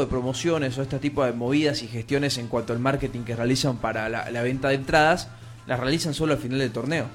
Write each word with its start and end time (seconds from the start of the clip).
de 0.00 0.08
promociones 0.08 0.76
o 0.76 0.82
este 0.82 0.98
tipo 0.98 1.24
de 1.24 1.32
movidas 1.32 1.84
y 1.84 1.86
gestiones 1.86 2.36
en 2.38 2.48
cuanto 2.48 2.72
al 2.72 2.80
marketing 2.80 3.20
que 3.20 3.36
realizan 3.36 3.76
para 3.76 4.08
la, 4.08 4.42
venta 4.42 4.70
de 4.70 4.74
entradas, 4.74 5.28
las 5.68 5.78
realizan 5.78 6.14
solo 6.14 6.32
al 6.32 6.40
final 6.40 6.58
del 6.58 6.72
torneo. 6.72 7.06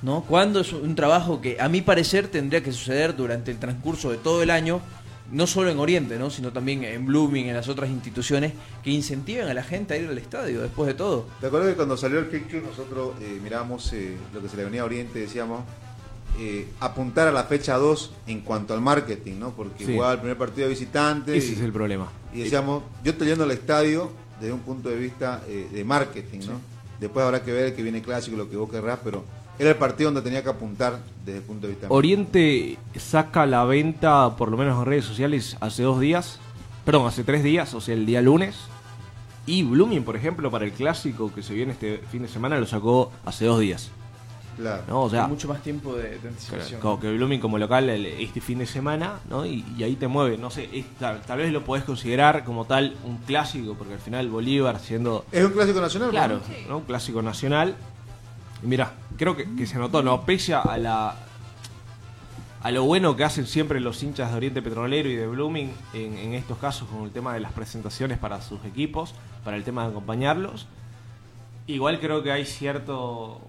¿No? 0.00 0.22
Cuando 0.22 0.60
es 0.60 0.72
un 0.72 0.94
trabajo 0.94 1.42
que 1.42 1.60
a 1.60 1.68
mi 1.68 1.82
parecer 1.82 2.28
tendría 2.28 2.62
que 2.62 2.72
suceder 2.72 3.14
durante 3.14 3.50
el 3.50 3.58
transcurso 3.58 4.10
de 4.10 4.16
todo 4.16 4.42
el 4.42 4.48
año, 4.48 4.80
no 5.30 5.46
solo 5.46 5.68
en 5.68 5.78
Oriente, 5.78 6.18
¿no? 6.18 6.30
sino 6.30 6.54
también 6.54 6.84
en 6.84 7.04
Blooming, 7.04 7.48
en 7.48 7.54
las 7.54 7.68
otras 7.68 7.90
instituciones 7.90 8.54
que 8.82 8.92
incentiven 8.92 9.48
a 9.48 9.52
la 9.52 9.62
gente 9.62 9.92
a 9.92 9.98
ir 9.98 10.08
al 10.08 10.16
estadio 10.16 10.62
después 10.62 10.86
de 10.86 10.94
todo. 10.94 11.26
¿Te 11.38 11.48
acuerdas 11.48 11.68
que 11.68 11.76
cuando 11.76 11.98
salió 11.98 12.20
el 12.20 12.26
fixture 12.28 12.62
nosotros 12.62 13.12
eh, 13.20 13.38
miramos 13.42 13.92
eh, 13.92 14.16
lo 14.32 14.40
que 14.40 14.48
se 14.48 14.56
le 14.56 14.64
venía 14.64 14.80
a 14.80 14.84
Oriente 14.86 15.18
decíamos 15.18 15.64
eh, 16.38 16.68
apuntar 16.80 17.28
a 17.28 17.32
la 17.32 17.44
fecha 17.44 17.76
2 17.76 18.12
en 18.26 18.40
cuanto 18.40 18.74
al 18.74 18.80
marketing, 18.80 19.38
¿no? 19.38 19.50
Porque 19.50 19.84
Sí. 19.84 19.94
jugaba 19.94 20.12
el 20.12 20.18
primer 20.20 20.38
partido 20.38 20.68
de 20.68 20.74
visitante 20.74 21.36
Ese 21.36 21.52
y, 21.52 21.54
es 21.54 21.60
el 21.60 21.72
problema. 21.72 22.08
y 22.32 22.40
decíamos, 22.40 22.82
yo 23.04 23.12
estoy 23.12 23.28
yendo 23.28 23.44
al 23.44 23.50
estadio 23.50 24.10
desde 24.40 24.52
un 24.52 24.60
punto 24.60 24.88
de 24.88 24.96
vista 24.96 25.42
eh, 25.46 25.68
de 25.70 25.84
marketing, 25.84 26.40
¿no? 26.46 26.60
Después 26.98 27.24
habrá 27.24 27.42
que 27.42 27.52
ver 27.52 27.74
que 27.74 27.82
viene 27.82 28.02
clásico, 28.02 28.36
lo 28.36 28.48
que 28.48 28.56
vos 28.56 28.70
querrás, 28.70 28.98
pero 29.02 29.24
era 29.58 29.70
el 29.70 29.76
partido 29.76 30.10
donde 30.10 30.22
tenía 30.22 30.42
que 30.42 30.48
apuntar 30.48 31.00
desde 31.24 31.38
el 31.38 31.44
punto 31.44 31.66
de 31.66 31.74
vista 31.74 31.86
Oriente 31.90 32.78
saca 32.96 33.44
la 33.44 33.64
venta, 33.64 34.36
por 34.36 34.50
lo 34.50 34.56
menos 34.56 34.78
en 34.78 34.86
redes 34.86 35.04
sociales, 35.04 35.56
hace 35.60 35.82
dos 35.82 36.00
días. 36.00 36.38
Perdón, 36.84 37.06
hace 37.06 37.24
tres 37.24 37.42
días, 37.42 37.74
o 37.74 37.80
sea, 37.80 37.94
el 37.94 38.06
día 38.06 38.22
lunes. 38.22 38.56
Y 39.46 39.62
Blooming, 39.62 40.04
por 40.04 40.16
ejemplo, 40.16 40.50
para 40.50 40.64
el 40.64 40.72
clásico 40.72 41.32
que 41.34 41.42
se 41.42 41.52
viene 41.54 41.72
este 41.72 41.98
fin 42.10 42.22
de 42.22 42.28
semana, 42.28 42.58
lo 42.58 42.66
sacó 42.66 43.12
hace 43.24 43.44
dos 43.44 43.60
días. 43.60 43.90
Claro. 44.56 44.82
¿no? 44.88 45.02
O 45.02 45.10
sea, 45.10 45.22
Con 45.22 45.30
mucho 45.30 45.48
más 45.48 45.62
tiempo 45.62 45.94
de, 45.94 46.18
de 46.18 46.28
anticipación. 46.28 46.80
como 46.80 47.00
que 47.00 47.10
Blooming 47.12 47.40
como 47.40 47.56
local 47.58 47.88
el- 47.88 48.04
este 48.06 48.40
fin 48.40 48.58
de 48.58 48.66
semana, 48.66 49.20
¿no? 49.30 49.46
Y, 49.46 49.64
y 49.76 49.82
ahí 49.84 49.96
te 49.96 50.06
mueve. 50.08 50.36
No 50.36 50.50
sé, 50.50 50.68
es- 50.72 50.86
tal, 50.98 51.20
tal 51.22 51.38
vez 51.38 51.52
lo 51.52 51.64
podés 51.64 51.84
considerar 51.84 52.44
como 52.44 52.64
tal 52.66 52.96
un 53.04 53.18
clásico, 53.18 53.74
porque 53.74 53.94
al 53.94 54.00
final 54.00 54.28
Bolívar 54.28 54.78
siendo 54.80 55.24
Es 55.32 55.44
un 55.44 55.52
clásico 55.52 55.80
nacional, 55.80 56.10
Claro, 56.10 56.40
¿no? 56.66 56.68
¿no? 56.68 56.76
Un 56.78 56.84
clásico 56.84 57.22
nacional. 57.22 57.74
Y 58.62 58.66
mira, 58.66 58.92
creo 59.16 59.34
que, 59.36 59.46
que 59.56 59.66
se 59.66 59.78
notó, 59.78 60.02
¿no? 60.02 60.22
Pese 60.26 60.52
a 60.54 60.76
la 60.76 61.16
a 62.62 62.70
lo 62.70 62.84
bueno 62.84 63.16
que 63.16 63.24
hacen 63.24 63.46
siempre 63.46 63.80
los 63.80 64.02
hinchas 64.02 64.30
de 64.32 64.36
Oriente 64.36 64.60
Petrolero 64.60 65.08
y 65.08 65.16
de 65.16 65.26
Blooming 65.26 65.72
en, 65.94 66.18
en 66.18 66.34
estos 66.34 66.58
casos 66.58 66.86
con 66.88 67.04
el 67.04 67.10
tema 67.10 67.32
de 67.32 67.40
las 67.40 67.52
presentaciones 67.52 68.18
para 68.18 68.42
sus 68.42 68.62
equipos, 68.66 69.14
para 69.44 69.56
el 69.56 69.64
tema 69.64 69.84
de 69.84 69.88
acompañarlos. 69.92 70.66
Igual 71.66 72.00
creo 72.00 72.22
que 72.22 72.32
hay 72.32 72.44
cierto 72.44 73.40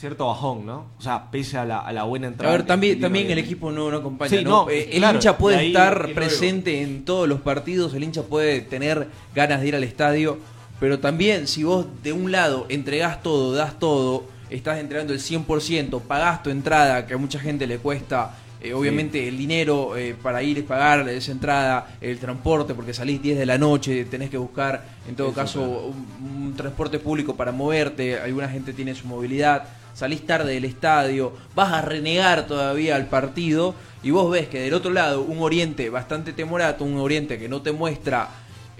cierto 0.00 0.26
bajón, 0.26 0.64
¿no? 0.64 0.86
O 0.98 1.02
sea, 1.02 1.30
pese 1.30 1.58
a 1.58 1.64
la, 1.64 1.80
a 1.80 1.92
la 1.92 2.04
buena 2.04 2.26
A 2.26 2.30
entrada. 2.30 2.52
ver, 2.52 2.62
que 2.62 2.68
también, 2.68 3.00
también 3.00 3.30
el 3.30 3.38
equipo 3.38 3.70
no, 3.70 3.90
no 3.90 3.98
acompaña. 3.98 4.30
Sí, 4.30 4.42
¿no? 4.42 4.64
no, 4.64 4.70
Eh, 4.70 4.88
el 4.92 5.04
hincha 5.04 5.36
puede 5.36 5.58
ahí 5.58 5.66
estar 5.68 6.12
presente 6.14 6.80
en 6.82 7.04
todos 7.04 7.28
los 7.28 7.40
partidos, 7.42 7.92
el 7.94 8.02
hincha 8.02 8.22
puede 8.22 8.62
tener 8.62 9.08
ganas 9.34 9.60
de 9.60 9.68
ir 9.68 9.76
al 9.76 9.84
estadio, 9.84 10.38
pero 10.80 10.98
también 10.98 11.46
si 11.46 11.64
vos 11.64 11.84
de 12.02 12.12
un 12.14 12.32
lado 12.32 12.64
entregás 12.70 13.22
todo, 13.22 13.52
das 13.52 13.78
todo, 13.78 14.24
estás 14.48 14.78
entregando 14.78 15.12
el 15.12 15.20
100%, 15.20 16.00
pagás 16.00 16.42
tu 16.42 16.48
entrada, 16.50 17.06
que 17.06 17.14
a 17.14 17.18
mucha 17.18 17.38
gente 17.38 17.66
le 17.66 17.78
cuesta, 17.78 18.34
eh, 18.62 18.74
obviamente 18.74 19.26
el 19.26 19.38
dinero 19.38 19.96
eh, 19.96 20.14
para 20.20 20.42
ir 20.42 20.58
y 20.58 20.62
pagar 20.62 21.08
esa 21.08 21.32
entrada, 21.32 21.96
el 22.00 22.18
transporte, 22.18 22.74
porque 22.74 22.92
salís 22.92 23.22
10 23.22 23.38
de 23.38 23.46
la 23.46 23.56
noche, 23.56 24.04
tenés 24.04 24.28
que 24.28 24.36
buscar 24.36 24.84
en 25.08 25.16
todo 25.16 25.28
Eso, 25.28 25.36
caso 25.36 25.60
claro. 25.60 25.86
un, 25.86 26.46
un 26.46 26.54
transporte 26.54 26.98
público 26.98 27.36
para 27.36 27.52
moverte, 27.52 28.18
alguna 28.18 28.48
gente 28.48 28.72
tiene 28.72 28.94
su 28.94 29.06
movilidad, 29.06 29.64
salís 29.94 30.26
tarde 30.26 30.54
del 30.54 30.64
estadio, 30.64 31.32
vas 31.54 31.72
a 31.72 31.82
renegar 31.82 32.46
todavía 32.46 32.96
al 32.96 33.06
partido 33.06 33.74
y 34.02 34.10
vos 34.10 34.30
ves 34.30 34.48
que 34.48 34.60
del 34.60 34.74
otro 34.74 34.92
lado 34.92 35.22
un 35.22 35.38
Oriente 35.40 35.90
bastante 35.90 36.32
temorato, 36.32 36.84
un 36.84 36.98
Oriente 36.98 37.38
que 37.38 37.48
no 37.48 37.62
te 37.62 37.72
muestra 37.72 38.28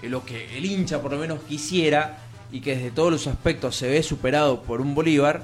eh, 0.01 0.09
lo 0.09 0.25
que 0.25 0.57
el 0.57 0.65
hincha 0.65 1.01
por 1.01 1.11
lo 1.11 1.17
menos 1.17 1.39
quisiera 1.47 2.17
y 2.51 2.61
que 2.61 2.75
desde 2.75 2.91
todos 2.91 3.11
los 3.11 3.27
aspectos 3.27 3.75
se 3.75 3.89
ve 3.89 4.03
superado 4.03 4.61
por 4.63 4.81
un 4.81 4.93
Bolívar, 4.93 5.41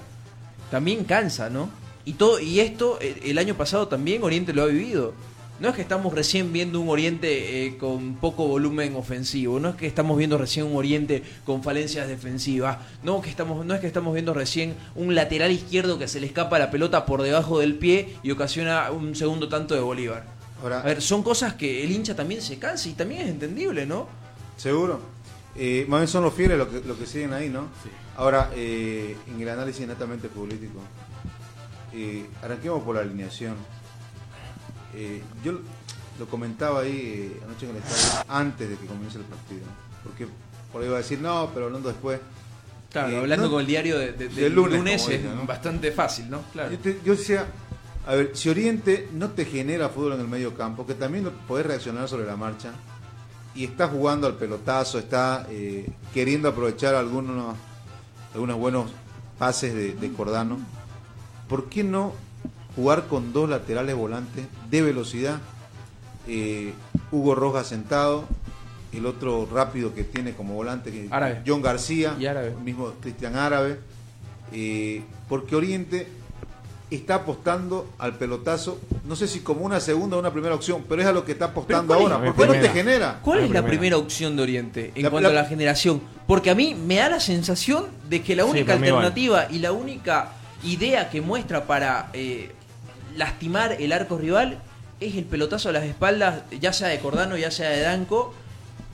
también 0.69 1.05
cansa, 1.05 1.49
¿no? 1.49 1.69
Y 2.07 2.13
todo 2.13 2.40
y 2.40 2.62
esto 2.62 2.97
eh, 3.01 3.19
el 3.25 3.38
año 3.38 3.56
pasado 3.56 3.90
también 3.90 4.23
Oriente 4.23 4.53
lo 4.53 4.63
ha 4.63 4.68
vivido. 4.68 5.13
No 5.59 5.68
es 5.68 5.75
que 5.75 5.81
estamos 5.81 6.13
recién 6.13 6.53
viendo 6.53 6.79
un 6.79 6.88
Oriente 6.88 7.66
eh, 7.66 7.78
con 7.78 8.16
poco 8.16 8.47
volumen 8.47 8.95
ofensivo, 8.95 9.59
no 9.59 9.69
es 9.69 9.75
que 9.75 9.88
estamos 9.88 10.18
viendo 10.18 10.38
recién 10.38 10.68
un 10.68 10.78
Oriente 10.78 11.22
con 11.45 11.63
falencias 11.63 12.07
defensivas, 12.07 12.78
no 13.03 13.22
que 13.22 13.29
estamos 13.29 13.66
no 13.66 13.73
es 13.73 13.81
que 13.81 13.88
estamos 13.88 14.13
viendo 14.13 14.34
recién 14.34 14.75
un 14.95 15.16
lateral 15.16 15.51
izquierdo 15.51 16.00
que 16.00 16.07
se 16.07 16.22
le 16.22 16.28
escapa 16.28 16.57
la 16.59 16.72
pelota 16.72 17.06
por 17.06 17.23
debajo 17.23 17.59
del 17.59 17.75
pie 17.75 18.16
y 18.24 18.31
ocasiona 18.31 18.89
un 18.89 19.13
segundo 19.13 19.50
tanto 19.50 19.75
de 19.75 19.81
Bolívar. 19.81 20.24
Ahora, 20.63 20.79
A 20.79 20.84
ver, 20.84 21.01
son 21.01 21.24
cosas 21.24 21.56
que 21.56 21.84
el 21.84 21.91
hincha 21.91 22.16
también 22.16 22.41
se 22.41 22.57
cansa 22.57 22.88
y 22.88 22.94
también 22.94 23.24
es 23.24 23.28
entendible, 23.28 23.85
¿no? 23.85 24.07
Seguro. 24.56 25.01
Eh, 25.57 25.85
más 25.89 26.00
bien 26.00 26.07
son 26.07 26.24
los 26.24 26.34
fieles 26.34 26.57
los 26.57 26.69
que, 26.69 26.79
los 26.88 26.97
que 26.97 27.06
siguen 27.06 27.34
ahí, 27.34 27.50
¿no? 27.50 27.68
Ahora, 28.16 28.51
eh, 28.56 29.18
en 29.28 29.41
el 29.41 29.50
análisis 29.50 29.85
netamente 29.85 30.29
político, 30.29 30.79
eh, 31.94 32.25
arranquemos 32.42 32.84
por 32.84 32.96
la 32.96 33.02
alineación. 33.02 33.56
Eh, 34.96 35.22
yo 35.44 35.53
lo 36.20 36.25
comentaba 36.28 36.81
ahí 36.81 37.31
eh, 37.36 37.42
anoche 37.46 37.70
en 37.70 37.75
el 37.75 37.81
estadio, 37.84 38.25
antes 38.28 38.70
de 38.70 38.75
que 38.78 38.86
comience 38.88 39.18
el 39.18 39.25
partido. 39.25 39.62
Porque 40.03 40.28
por 40.72 40.81
ahí 40.81 40.88
iba 40.88 40.98
a 40.98 41.02
decir, 41.02 41.20
no, 41.20 41.50
pero 41.53 41.68
hablando 41.68 41.90
después. 41.90 42.20
Claro, 42.92 43.09
Eh, 43.12 43.18
hablando 43.20 43.46
no- 43.46 43.52
con 43.52 43.62
el 43.62 43.68
diario 43.68 44.00
de, 44.00 44.14
de- 44.14 44.28
del 44.30 44.36
del 44.36 44.53
lunes, 44.56 45.08
es 45.09 45.22
bastante 45.48 45.92
fácil, 45.92 46.30
¿no? 46.30 46.42
Claro. 46.53 46.72
Yo, 46.72 46.80
te- 46.80 47.00
yo 47.06 47.16
decía, 47.16 47.46
a 48.08 48.16
ver, 48.16 48.31
si 48.34 48.50
Oriente 48.50 49.09
no 49.14 49.30
te 49.31 49.46
genera 49.46 49.90
fútbol 49.90 50.14
en 50.14 50.22
el 50.22 50.28
medio 50.28 50.56
campo, 50.56 50.88
que 50.88 50.94
también 50.94 51.30
podés 51.48 51.66
reaccionar 51.66 52.08
sobre 52.08 52.25
la 52.25 52.38
marcha, 52.38 52.72
y 53.54 53.66
está 53.66 53.88
jugando 53.90 54.25
al 54.28 54.36
pelotazo, 54.36 55.00
está 55.00 55.46
eh, 55.50 55.90
queriendo 56.14 56.48
aprovechar 56.50 56.96
algunos, 56.96 57.56
algunos 58.34 58.58
buenos 58.58 58.92
pases 59.38 59.74
de, 59.74 59.94
de 59.94 60.14
Cordano, 60.14 60.58
¿por 61.47 61.69
qué 61.69 61.84
no 61.84 62.13
jugar 62.75 63.08
con 63.08 63.34
dos 63.34 63.50
laterales 63.50 63.96
volantes 63.96 64.46
de 64.69 64.81
velocidad? 64.81 65.40
Eh, 66.28 66.74
Hugo 67.12 67.35
Rojas 67.35 67.68
sentado, 67.68 68.25
el 68.94 69.06
otro 69.06 69.47
rápido 69.52 69.94
que 69.94 70.03
tiene 70.03 70.34
como 70.34 70.53
volante, 70.56 70.91
que 70.91 71.07
Árabe. 71.09 71.41
John 71.46 71.62
García, 71.62 72.16
Y 72.19 72.25
Árabe. 72.25 72.53
mismo 72.63 72.91
Cristian 73.02 73.36
Árabe, 73.36 73.80
eh, 74.52 75.02
porque 75.30 75.56
Oriente 75.56 76.07
está 76.90 77.16
apostando 77.16 77.90
al 77.97 78.16
pelotazo, 78.16 78.80
no 79.06 79.16
sé 79.18 79.28
si 79.28 79.41
como 79.41 79.66
una 79.66 79.81
segunda 79.81 80.16
o 80.16 80.19
una 80.19 80.31
primera 80.31 80.56
opción, 80.56 80.86
pero 80.88 81.02
es 81.02 81.07
a 81.07 81.12
lo 81.12 81.25
que 81.25 81.34
está 81.34 81.46
apostando 81.46 81.94
¿cuál 81.94 82.06
es 82.07 82.12
ahora. 82.13 82.34
¿Por 82.34 82.47
qué 82.47 82.53
no 82.56 82.62
te 82.62 82.69
genera? 82.69 83.19
¿Cuál 83.22 83.40
La 83.40 83.46
es 83.46 83.52
la 83.52 83.59
primera. 83.62 83.69
primera 83.80 83.97
opción 83.97 84.36
de 84.38 84.44
Oriente 84.44 84.91
en 84.96 85.03
La- 85.03 85.09
cuanto 85.09 85.30
la- 85.31 85.40
a 85.40 85.44
la 85.44 85.50
generación? 85.50 86.02
Porque 86.25 86.50
a 86.50 86.56
mí 86.56 86.75
me 86.75 86.96
da 86.96 87.09
la 87.09 87.19
sensación 87.19 87.88
de 88.09 88.22
que 88.22 88.36
la 88.38 88.46
única 88.46 88.74
alternativa 88.74 89.47
y 89.52 89.59
la 89.59 89.74
única 89.74 90.31
idea 90.63 91.09
que 91.09 91.22
muestra 91.22 91.66
para 91.66 92.09
eh, 92.13 92.51
lastimar 93.16 93.73
el 93.79 93.91
arco 93.91 94.18
rival 94.18 94.59
es 95.00 95.16
el 95.16 95.25
pelotazo 95.25 95.69
a 95.69 95.72
las 95.72 95.84
espaldas, 95.84 96.41
ya 96.59 96.73
sea 96.73 96.88
de 96.88 97.00
Cordano, 97.00 97.38
ya 97.38 97.51
sea 97.51 97.69
de 97.69 97.81
Danco. 97.81 98.34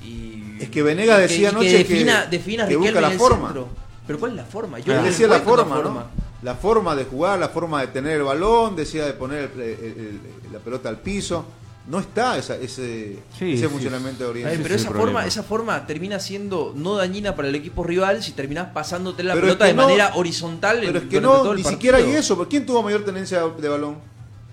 Y, 0.03 0.57
Es 0.61 0.69
que 0.69 0.83
Venegas 0.83 1.19
decía 1.19 1.43
y 1.43 1.45
anoche 1.45 1.69
que- 1.71 1.77
defina, 1.79 2.25
defina 2.25 2.67
que 2.67 2.75
busca 2.75 2.99
la 3.01 3.11
forma. 3.11 3.47
centro. 3.47 3.67
Pero 4.05 4.19
¿cuál 4.19 4.31
es 4.31 4.37
la 4.37 4.43
forma? 4.45 4.79
Yo 4.79 4.91
Él 4.93 4.99
no 4.99 5.05
decía 5.05 5.27
la 5.27 5.39
forma, 5.39 5.81
¿no? 5.81 6.03
La 6.41 6.55
forma 6.55 6.93
de 6.93 7.05
jugar, 7.05 7.39
la 7.39 7.47
forma 7.47 7.79
de 7.79 7.87
tener 7.87 8.17
el 8.17 8.23
balón, 8.23 8.75
decía 8.75 9.05
de 9.05 9.13
poner 9.13 9.51
el- 9.55 9.61
el- 9.61 9.71
el- 9.97 10.19
la 10.51 10.59
pelota 10.59 10.89
al 10.89 10.97
piso. 10.99 11.45
No 11.85 11.99
está 11.99 12.37
esa- 12.37 12.55
ese, 12.55 13.19
Sí, 13.37 13.53
ese 13.53 13.63
sí. 13.63 13.67
funcionamiento 13.67 14.23
de 14.23 14.29
Oriente. 14.29 14.59
pero 14.63 14.75
es 14.75 14.81
esa 14.81 14.91
forma, 14.91 15.25
esa 15.25 15.43
forma 15.43 15.85
termina 15.85 16.17
siendo 16.19 16.73
no 16.77 16.95
dañina 16.95 17.35
para 17.35 17.49
el 17.49 17.55
equipo 17.55 17.83
rival 17.83 18.23
si 18.23 18.31
terminás 18.31 18.69
pasándote 18.73 19.21
la 19.21 19.33
Pero 19.33 19.47
es 19.47 19.53
pelota 19.55 19.65
que 19.65 19.71
de 19.71 19.75
no- 19.77 19.83
manera 19.83 20.11
horizontal. 20.15 20.79
Pero 20.79 20.99
es 20.99 21.05
que 21.05 21.19
todo 21.19 21.43
no, 21.43 21.51
el 21.51 21.57
ni 21.57 21.63
partido. 21.63 21.69
siquiera 21.71 21.97
hay 21.97 22.11
eso. 22.11 22.37
porque 22.37 22.51
¿Quién 22.51 22.65
tuvo 22.65 22.81
mayor 22.83 23.03
tenencia 23.03 23.41
de 23.45 23.67
balón? 23.67 23.97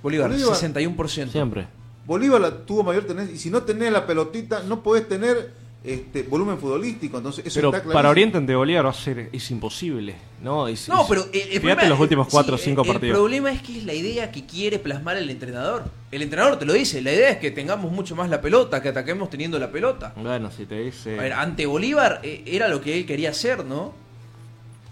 Bolívar, 0.02 0.28
Bolívar. 0.30 0.56
61%. 0.56 1.30
Siempre. 1.30 1.68
Bolívar 2.04 2.40
la- 2.40 2.66
tuvo 2.66 2.82
mayor 2.82 3.04
tenencia. 3.04 3.32
Y 3.34 3.38
si 3.38 3.48
no 3.48 3.62
tenés 3.62 3.92
la 3.92 4.06
pelotita, 4.08 4.64
no 4.64 4.82
podés 4.82 5.06
tener 5.08 5.52
este 5.82 6.22
volumen 6.24 6.58
futbolístico. 6.58 7.16
Entonces, 7.16 7.46
eso 7.46 7.54
Pero 7.54 7.68
está 7.68 7.78
clarísimo. 7.80 7.92
para 7.94 8.10
Oriente 8.10 8.36
ante 8.38 8.54
Bolívar 8.54 8.84
va 8.86 8.90
a 8.90 8.94
ser 8.94 9.30
es 9.32 9.50
imposible, 9.50 10.14
¿no? 10.42 10.68
Es- 10.68 10.88
No, 10.88 11.02
es- 11.02 11.08
pero 11.08 11.22
el, 11.22 11.28
el 11.34 11.42
fíjate 11.42 11.60
problema- 11.60 11.88
los 11.88 12.00
últimos 12.00 12.26
sí, 12.26 12.30
4 12.32 12.54
o 12.54 12.58
5 12.58 12.82
el- 12.82 12.88
partidos. 12.88 13.14
El 13.16 13.20
problema 13.20 13.52
es 13.52 13.62
que 13.62 13.78
es 13.78 13.84
la 13.84 13.94
idea 13.94 14.30
que 14.30 14.44
quiere 14.44 14.78
plasmar 14.78 15.16
el 15.16 15.30
entrenador. 15.30 15.84
El 16.10 16.22
entrenador 16.22 16.58
te 16.58 16.66
lo 16.66 16.72
dice, 16.74 17.00
la 17.00 17.12
idea 17.12 17.30
es 17.30 17.38
que 17.38 17.50
tengamos 17.50 17.90
mucho 17.92 18.14
más 18.14 18.28
la 18.28 18.40
pelota, 18.42 18.82
que 18.82 18.88
ataquemos 18.90 19.30
teniendo 19.30 19.58
la 19.58 19.70
pelota. 19.70 20.12
Bueno, 20.16 20.50
si 20.50 20.66
te 20.66 20.80
dice 20.80 21.18
A 21.18 21.22
ver, 21.22 21.32
ante 21.32 21.64
Bolívar 21.66 22.20
eh, 22.22 22.42
era 22.46 22.68
lo 22.68 22.80
que 22.80 22.98
él 22.98 23.06
quería 23.06 23.30
hacer, 23.30 23.64
¿no? 23.64 23.94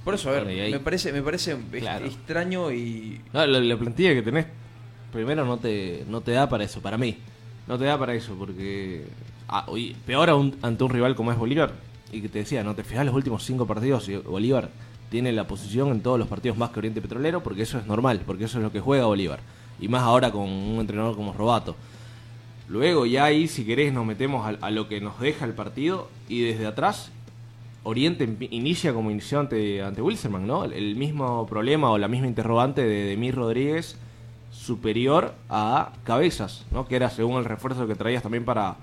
Por 0.04 0.14
eso, 0.14 0.30
a 0.30 0.32
ver, 0.32 0.44
Bueno, 0.44 0.56
y 0.58 0.60
ahí- 0.62 0.72
me 0.72 0.80
parece, 0.80 1.12
me 1.12 1.20
parece 1.22 1.54
Claro. 1.80 2.06
extraño 2.06 2.72
y 2.72 3.20
No, 3.34 3.46
la, 3.46 3.60
la 3.60 3.76
plantilla 3.76 4.14
que 4.14 4.22
tenés, 4.22 4.46
primero 5.12 5.44
no 5.44 5.58
te, 5.58 6.04
no 6.08 6.22
te 6.22 6.30
da 6.32 6.48
para 6.48 6.64
eso, 6.64 6.80
para 6.80 6.96
mí. 6.96 7.18
No 7.66 7.78
te 7.78 7.84
da 7.84 7.98
para 7.98 8.14
eso, 8.14 8.34
porque 8.38 9.04
ah, 9.48 9.66
peor 10.06 10.30
aún 10.30 10.56
ante 10.62 10.84
un 10.84 10.90
rival 10.90 11.14
como 11.14 11.32
es 11.32 11.38
Bolívar. 11.38 11.72
Y 12.12 12.22
que 12.22 12.28
te 12.28 12.38
decía, 12.38 12.64
no 12.64 12.74
te 12.74 12.84
fijas 12.84 13.04
los 13.04 13.14
últimos 13.14 13.44
cinco 13.44 13.66
partidos 13.66 14.08
y 14.08 14.16
Bolívar 14.16 14.70
tiene 15.10 15.32
la 15.32 15.46
posición 15.46 15.88
en 15.88 16.00
todos 16.00 16.18
los 16.18 16.28
partidos 16.28 16.56
más 16.56 16.70
que 16.70 16.78
Oriente 16.78 17.00
Petrolero, 17.00 17.42
porque 17.42 17.62
eso 17.62 17.78
es 17.78 17.86
normal, 17.86 18.22
porque 18.26 18.44
eso 18.44 18.58
es 18.58 18.64
lo 18.64 18.72
que 18.72 18.80
juega 18.80 19.06
Bolívar. 19.06 19.40
Y 19.80 19.88
más 19.88 20.02
ahora 20.02 20.30
con 20.30 20.48
un 20.48 20.80
entrenador 20.80 21.16
como 21.16 21.32
Robato. 21.32 21.76
Luego 22.68 23.06
ya 23.06 23.24
ahí, 23.24 23.48
si 23.48 23.64
querés, 23.64 23.92
nos 23.92 24.04
metemos 24.04 24.56
a, 24.60 24.70
lo 24.70 24.88
que 24.88 25.00
nos 25.00 25.18
deja 25.20 25.46
el 25.46 25.54
partido 25.54 26.10
y 26.28 26.42
desde 26.42 26.66
atrás 26.66 27.10
Oriente 27.82 28.28
inicia 28.50 28.92
como 28.92 29.10
inició 29.10 29.40
ante, 29.40 29.82
ante 29.82 30.02
¿no? 30.02 30.64
El 30.64 30.96
mismo 30.96 31.46
problema 31.46 31.90
o 31.90 31.96
la 31.96 32.08
misma 32.08 32.26
interrogante 32.26 32.82
de 32.82 33.04
Demir 33.04 33.34
Rodríguez 33.36 33.96
superior 34.50 35.34
a 35.48 35.92
Cabezas, 36.04 36.66
¿no? 36.70 36.86
Que 36.86 36.96
era 36.96 37.08
según 37.08 37.38
el 37.38 37.46
refuerzo 37.46 37.86
que 37.86 37.94
traías 37.94 38.22
también 38.22 38.44
para, 38.44 38.76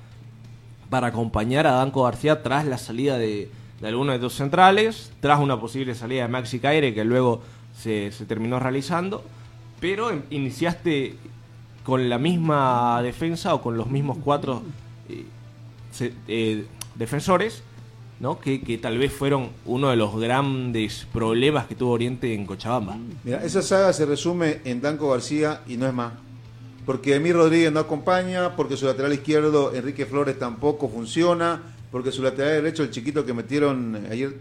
para 0.90 1.08
acompañar 1.08 1.68
a 1.68 1.72
Danco 1.72 2.04
García 2.04 2.44
tras 2.44 2.66
la 2.66 2.78
salida 2.78 3.18
de, 3.18 3.50
de 3.82 3.88
alguno 3.88 4.12
de 4.12 4.20
tus 4.20 4.34
centrales, 4.34 5.12
tras 5.20 5.40
una 5.40 5.60
posible 5.60 5.96
salida 5.96 6.24
de 6.24 6.28
Maxi 6.28 6.60
Caire 6.60 6.94
que 6.94 7.04
luego 7.04 7.42
se, 7.78 8.12
terminó 8.28 8.60
realizando, 8.60 9.24
pero 9.80 10.10
em- 10.12 10.24
iniciaste 10.30 11.16
con 11.84 12.10
la 12.10 12.18
misma 12.18 13.02
defensa 13.04 13.54
o 13.54 13.62
con 13.62 13.78
los 13.78 13.88
mismos 13.88 14.18
cuatro 14.24 14.64
eh, 15.10 15.26
eh, 16.28 16.66
defensores, 16.96 17.64
¿no? 18.20 18.40
Que, 18.40 18.62
que 18.62 18.78
tal 18.78 18.98
vez 18.98 19.12
fueron 19.12 19.50
uno 19.66 19.90
de 19.90 19.98
los 19.98 20.18
grandes 20.18 21.06
problemas 21.12 21.68
que 21.68 21.76
tuvo 21.76 21.92
Oriente 21.92 22.34
en 22.34 22.46
Cochabamba. 22.46 22.98
Mira, 23.24 23.44
esa 23.44 23.62
saga 23.62 23.92
se 23.94 24.06
resume 24.06 24.62
en 24.64 24.82
Danco 24.82 25.10
García 25.12 25.62
y 25.68 25.78
no 25.78 25.86
es 25.86 25.94
más. 25.94 26.14
Porque 26.86 27.16
Emir 27.16 27.36
Rodríguez 27.36 27.72
no 27.72 27.80
acompaña, 27.80 28.56
porque 28.56 28.78
su 28.78 28.86
lateral 28.86 29.12
izquierdo, 29.14 29.74
Enrique 29.74 30.06
Flores, 30.06 30.38
tampoco 30.38 30.88
funciona, 30.90 31.62
porque 31.92 32.12
su 32.12 32.22
lateral 32.22 32.62
derecho, 32.64 32.84
el 32.84 32.92
chiquito 32.92 33.26
que 33.26 33.34
metieron 33.34 34.06
ayer, 34.12 34.36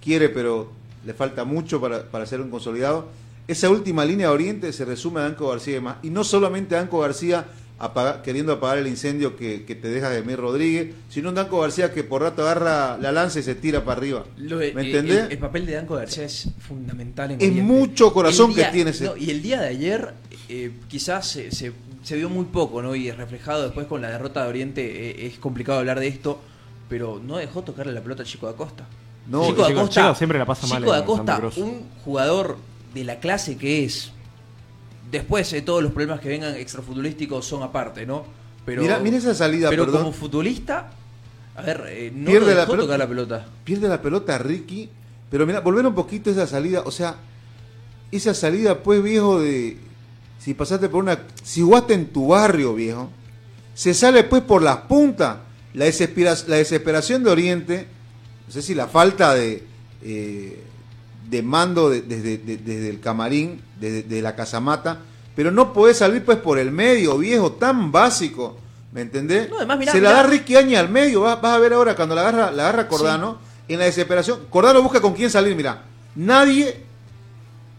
quiere, 0.00 0.28
pero 0.28 0.70
le 1.04 1.14
falta 1.14 1.44
mucho 1.44 1.80
para, 1.80 2.04
para 2.04 2.24
ser 2.26 2.40
un 2.40 2.50
consolidado. 2.50 3.08
Esa 3.48 3.70
última 3.70 4.04
línea 4.04 4.28
de 4.28 4.34
Oriente 4.34 4.72
se 4.72 4.84
resume 4.84 5.20
a 5.20 5.22
Danco 5.24 5.48
García 5.48 5.78
y 5.78 5.80
más. 5.80 5.96
Y 6.02 6.10
no 6.10 6.22
solamente 6.22 6.74
Danco 6.74 7.00
García 7.00 7.46
apaga- 7.80 8.20
queriendo 8.22 8.52
apagar 8.52 8.78
el 8.78 8.86
incendio 8.86 9.36
que, 9.36 9.64
que 9.64 9.74
te 9.74 9.88
deja 9.88 10.10
de 10.10 10.18
Emir 10.18 10.36
Rodríguez, 10.38 10.94
sino 11.08 11.30
un 11.30 11.34
Danco 11.34 11.58
García 11.60 11.92
que 11.94 12.04
por 12.04 12.20
rato 12.22 12.42
agarra 12.42 12.98
la 12.98 13.10
lanza 13.10 13.38
y 13.40 13.42
se 13.42 13.54
tira 13.54 13.84
para 13.84 13.98
arriba. 13.98 14.24
Lo 14.36 14.58
¿Me 14.58 14.66
eh, 14.66 14.72
entendés? 14.76 15.24
El, 15.26 15.32
el 15.32 15.38
papel 15.38 15.64
de 15.66 15.72
Danco 15.74 15.94
García 15.94 16.24
es 16.24 16.48
fundamental 16.58 17.30
en 17.32 17.40
Es 17.40 17.52
mucho 17.54 18.12
corazón 18.12 18.54
día- 18.54 18.66
que 18.66 18.72
tiene 18.72 18.90
ese- 18.90 19.04
no, 19.06 19.16
y 19.16 19.30
el 19.30 19.40
día 19.40 19.62
de 19.62 19.68
ayer 19.68 20.12
eh, 20.50 20.70
quizás 20.88 21.26
se, 21.26 21.50
se- 21.50 21.72
se 22.02 22.16
vio 22.16 22.28
muy 22.28 22.44
poco, 22.46 22.80
¿no? 22.82 22.94
Y 22.94 23.10
reflejado 23.10 23.62
después 23.64 23.86
con 23.86 24.00
la 24.02 24.08
derrota 24.10 24.42
de 24.44 24.48
Oriente 24.48 25.10
eh, 25.10 25.26
es 25.26 25.38
complicado 25.38 25.78
hablar 25.80 26.00
de 26.00 26.08
esto, 26.08 26.40
pero 26.88 27.20
no 27.24 27.36
dejó 27.36 27.62
tocarle 27.62 27.92
la 27.92 28.00
pelota 28.00 28.22
a 28.22 28.26
Chico 28.26 28.46
da 28.46 28.54
Costa. 28.54 28.86
No, 29.28 29.46
Chico 29.46 29.62
da 29.62 29.68
Chico- 29.68 29.80
Costa, 29.80 30.00
Chico 30.02 30.14
siempre 30.14 30.38
la 30.38 30.46
pasa 30.46 30.66
mal 30.66 30.78
Chico 30.82 30.92
da 30.92 31.04
Costa, 31.04 31.40
un 31.56 31.82
jugador 32.04 32.56
de 32.94 33.04
la 33.04 33.18
clase 33.20 33.56
que 33.56 33.84
es. 33.84 34.12
Después 35.10 35.50
de 35.50 35.62
todos 35.62 35.82
los 35.82 35.92
problemas 35.92 36.20
que 36.20 36.28
vengan 36.28 36.54
extrafutbolísticos 36.54 37.44
son 37.46 37.62
aparte, 37.62 38.04
¿no? 38.04 38.24
Pero, 38.66 38.82
Mira- 38.82 38.98
mira 38.98 39.16
esa 39.16 39.34
salida, 39.34 39.70
pero 39.70 39.84
perdón. 39.84 40.02
como 40.02 40.12
futbolista, 40.12 40.90
a 41.56 41.62
ver, 41.62 41.84
eh, 41.88 42.12
no 42.14 42.26
Pierde 42.26 42.48
lo 42.48 42.54
la 42.54 42.60
dejó 42.60 42.72
pelota. 42.72 42.86
tocar 42.86 42.98
la 42.98 43.08
pelota. 43.08 43.46
pierde 43.64 43.88
la 43.88 44.02
pelota 44.02 44.36
Ricky, 44.38 44.90
pero 45.30 45.46
mira, 45.46 45.60
volver 45.60 45.86
un 45.86 45.94
poquito 45.94 46.28
a 46.28 46.32
esa 46.34 46.46
salida, 46.46 46.82
o 46.84 46.90
sea, 46.90 47.16
esa 48.12 48.34
salida 48.34 48.82
pues 48.82 49.02
viejo 49.02 49.40
de 49.40 49.78
si 50.38 50.54
pasaste 50.54 50.88
por 50.88 51.02
una 51.02 51.18
si 51.42 51.62
jugaste 51.62 51.94
en 51.94 52.06
tu 52.06 52.28
barrio, 52.28 52.74
viejo, 52.74 53.10
se 53.74 53.94
sale 53.94 54.24
pues 54.24 54.42
por 54.42 54.62
las 54.62 54.78
puntas, 54.78 55.36
la 55.74 55.84
desespera- 55.84 56.36
la 56.46 56.56
desesperación 56.56 57.22
de 57.24 57.30
Oriente, 57.30 57.86
no 58.46 58.52
sé 58.52 58.62
si 58.62 58.74
la 58.74 58.86
falta 58.88 59.34
de 59.34 59.64
eh, 60.02 60.64
de 61.28 61.42
mando 61.42 61.90
de- 61.90 62.02
desde, 62.02 62.38
de- 62.38 62.56
desde 62.56 62.88
el 62.88 63.00
camarín, 63.00 63.60
desde 63.80 64.02
de 64.04 64.22
la 64.22 64.34
casamata, 64.34 64.98
pero 65.36 65.50
no 65.50 65.72
podés 65.72 65.98
salir 65.98 66.24
pues 66.24 66.38
por 66.38 66.58
el 66.58 66.70
medio, 66.72 67.18
viejo, 67.18 67.52
tan 67.52 67.92
básico, 67.92 68.56
¿me 68.92 69.02
entendés? 69.02 69.50
No, 69.50 69.56
además, 69.58 69.78
mirá, 69.78 69.92
se 69.92 70.00
la 70.00 70.10
mirá. 70.10 70.22
da 70.22 70.28
Ricky 70.28 70.56
Aña 70.56 70.80
al 70.80 70.88
medio, 70.88 71.20
vas, 71.22 71.40
vas 71.42 71.54
a 71.54 71.58
ver 71.58 71.72
ahora 71.74 71.94
cuando 71.94 72.14
la 72.14 72.22
agarra, 72.22 72.50
la 72.50 72.62
agarra 72.68 72.88
Cordano, 72.88 73.38
en 73.68 73.78
la 73.78 73.84
desesperación, 73.84 74.46
Cordano 74.48 74.82
busca 74.82 75.00
con 75.00 75.12
quién 75.12 75.30
salir, 75.30 75.54
mira, 75.54 75.82
nadie, 76.14 76.82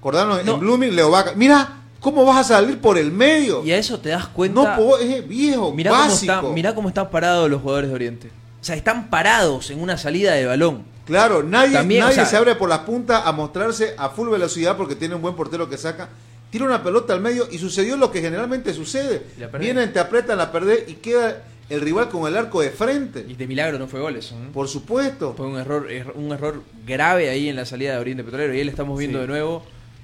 Cordano 0.01 0.41
No. 0.44 0.53
en 0.53 0.59
Blooming, 0.59 0.95
Leo 0.95 1.09
Vaca, 1.11 1.33
mira, 1.35 1.79
¿cómo 2.00 2.25
vas 2.25 2.38
a 2.38 2.44
salir 2.56 2.80
por 2.80 2.98
el 2.98 3.12
medio? 3.12 3.63
Y 3.66 3.72
a 3.72 3.78
eso 3.78 4.00
te 4.00 4.10
das 4.10 4.28
cuenta. 4.28 4.62
No 4.62 4.75
podés, 4.84 5.28
viejo, 5.28 5.74
Mirá 5.74 5.92
cómo, 5.92 6.04
básico. 6.04 6.34
está, 6.34 6.48
mirá 6.50 6.75
cómo 6.75 6.88
están 6.90 7.10
parados 7.10 7.50
los 7.50 7.62
jugadores 7.62 7.90
de 7.90 7.96
Oriente. 7.96 8.28
O 8.62 8.63
sea, 8.63 8.75
están 8.75 9.10
parados 9.10 9.69
en 9.72 9.81
una 9.81 9.98
salida 9.98 10.34
de 10.34 10.46
balón. 10.46 10.84
Claro, 11.06 11.42
nadie, 11.44 11.74
También, 11.74 12.01
nadie 12.01 12.12
o 12.13 12.16
sea- 12.16 12.25
se 12.25 12.38
abre 12.38 12.56
por 12.56 12.69
las 12.69 12.80
puntas 12.80 13.24
a 13.25 13.31
mostrarse 13.31 13.96
a 13.98 14.10
full 14.10 14.30
velocidad 14.30 14.78
porque 14.78 14.96
tiene 14.96 15.16
un 15.16 15.22
buen 15.22 15.36
portero 15.36 15.68
que 15.69 15.78
saca. 15.78 16.10
Tira 16.51 16.66
una 16.66 16.84
pelota 16.84 17.13
al 17.13 17.22
medio 17.22 17.48
y 17.51 17.57
sucedió 17.57 17.96
lo 17.98 18.12
que 18.12 18.22
generalmente 18.22 18.74
sucede. 18.74 19.24
Vienen, 19.60 19.94
te 19.94 20.00
apretan, 20.00 20.38
la 20.38 20.52
perdés 20.52 20.88
y 20.88 20.94
queda 20.95 21.44
el 21.69 21.81
rival 21.81 22.10
con 22.10 22.28
el 22.28 22.36
arco 22.36 22.62
de 22.62 22.72
frente. 22.72 23.24
Y 23.28 23.36
de 23.36 23.45
milagro 23.48 23.78
no 23.78 23.88
fue 23.88 24.00
gol 24.02 24.16
eso. 24.16 24.36
¿no? 24.36 24.52
Por 24.52 24.68
supuesto. 24.68 25.34
Fue 25.38 25.45
un 25.48 25.57
error, 25.60 25.88
er- 25.92 26.12
un 26.16 26.31
error 26.31 26.62
grave 26.88 27.30
ahí 27.30 27.50
en 27.50 27.56
la 27.56 27.66
salida 27.66 27.94
de 27.94 28.00
Oriente 28.00 28.24
Petrolero. 28.24 28.54
Y 28.54 28.57
ahí 28.57 28.63
le 28.63 28.72
estamos 28.72 28.98
viendo 28.98 29.19
Sí. 29.19 29.22
de 29.22 29.28
nuevo. 29.28 29.63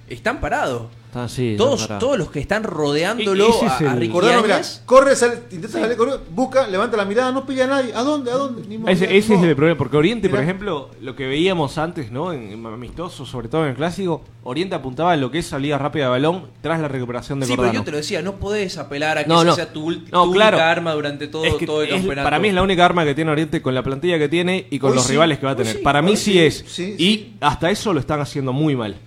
Están 0.09 0.39
parados. 0.39 0.83
Así, 1.15 1.55
todos, 1.57 1.87
todos 1.97 2.17
los 2.17 2.29
que 2.29 2.41
están 2.41 2.63
rodeándolo 2.63 3.47
a, 3.63 3.77
a 3.77 3.95
Ricky 3.95 4.13
mira, 4.13 4.61
corre, 4.85 5.15
sale, 5.15 5.35
intenta 5.49 5.79
salir, 5.79 5.95
corre, 5.95 6.17
busca, 6.29 6.67
levanta 6.67 6.97
la 6.97 7.05
mirada, 7.05 7.31
no 7.31 7.45
pilla 7.45 7.63
a 7.63 7.67
nadie. 7.67 7.93
¿A 7.95 8.03
dónde? 8.03 8.31
¿A 8.31 8.35
dónde? 8.35 8.67
Ni 8.67 8.77
Ese, 8.91 9.15
es 9.15 9.29
el 9.29 9.55
problema, 9.55 9.77
porque 9.77 9.95
Oriente, 9.95 10.27
por 10.27 10.41
ejemplo, 10.41 10.89
lo 11.01 11.15
que 11.15 11.25
veíamos 11.25 11.77
antes, 11.77 12.11
¿no? 12.11 12.33
En, 12.33 12.51
en 12.51 12.65
amistoso, 12.65 13.25
sobre 13.25 13.47
todo 13.47 13.63
en 13.63 13.69
el 13.69 13.75
clásico, 13.77 14.23
Oriente 14.43 14.75
apuntaba 14.75 15.13
en 15.13 15.21
lo 15.21 15.31
que 15.31 15.39
es 15.39 15.45
salida 15.47 15.77
rápida 15.77 16.03
de 16.05 16.09
balón 16.09 16.47
tras 16.61 16.81
la 16.81 16.89
recuperación 16.89 17.39
de 17.39 17.45
Sí, 17.45 17.53
pero 17.55 17.71
yo 17.71 17.83
te 17.85 17.91
lo 17.91 17.97
decía, 17.97 18.21
no 18.21 18.33
podés 18.35 18.77
apelar 18.77 19.17
a 19.17 19.23
que 19.23 19.29
No, 19.29 19.35
esa 19.37 19.45
no. 19.51 19.55
sea 19.55 19.71
tu, 19.71 19.95
tu 19.95 20.11
claro. 20.33 20.57
única 20.57 20.69
arma 20.69 20.91
durante 20.91 21.29
todo, 21.29 21.45
Es 21.45 21.53
que 21.55 21.65
todo 21.65 21.81
el 21.81 21.87
es- 21.91 21.95
campeonato. 21.95 22.25
para 22.25 22.39
mí 22.39 22.49
es 22.49 22.53
la 22.53 22.61
única 22.61 22.83
arma 22.83 23.05
que 23.05 23.15
tiene 23.15 23.31
Oriente 23.31 23.61
con 23.61 23.73
la 23.73 23.83
plantilla 23.83 24.19
que 24.19 24.27
tiene 24.27 24.67
y 24.69 24.79
con 24.79 24.89
Hoy 24.89 24.97
los 24.97 25.05
sí, 25.05 25.13
rivales 25.13 25.39
que 25.39 25.45
va 25.45 25.53
a 25.53 25.55
tener. 25.55 25.77
sí, 25.77 25.81
para 25.81 26.01
mí 26.01 26.17
sí, 26.17 26.33
sí, 26.33 26.39
es. 26.39 26.65
sí, 26.67 26.95
y 26.97 27.05
sí. 27.15 27.37
hasta 27.39 27.69
eso 27.71 27.93
lo 27.93 28.01
están 28.01 28.19
haciendo 28.19 28.51
muy 28.51 28.75
mal. 28.75 28.97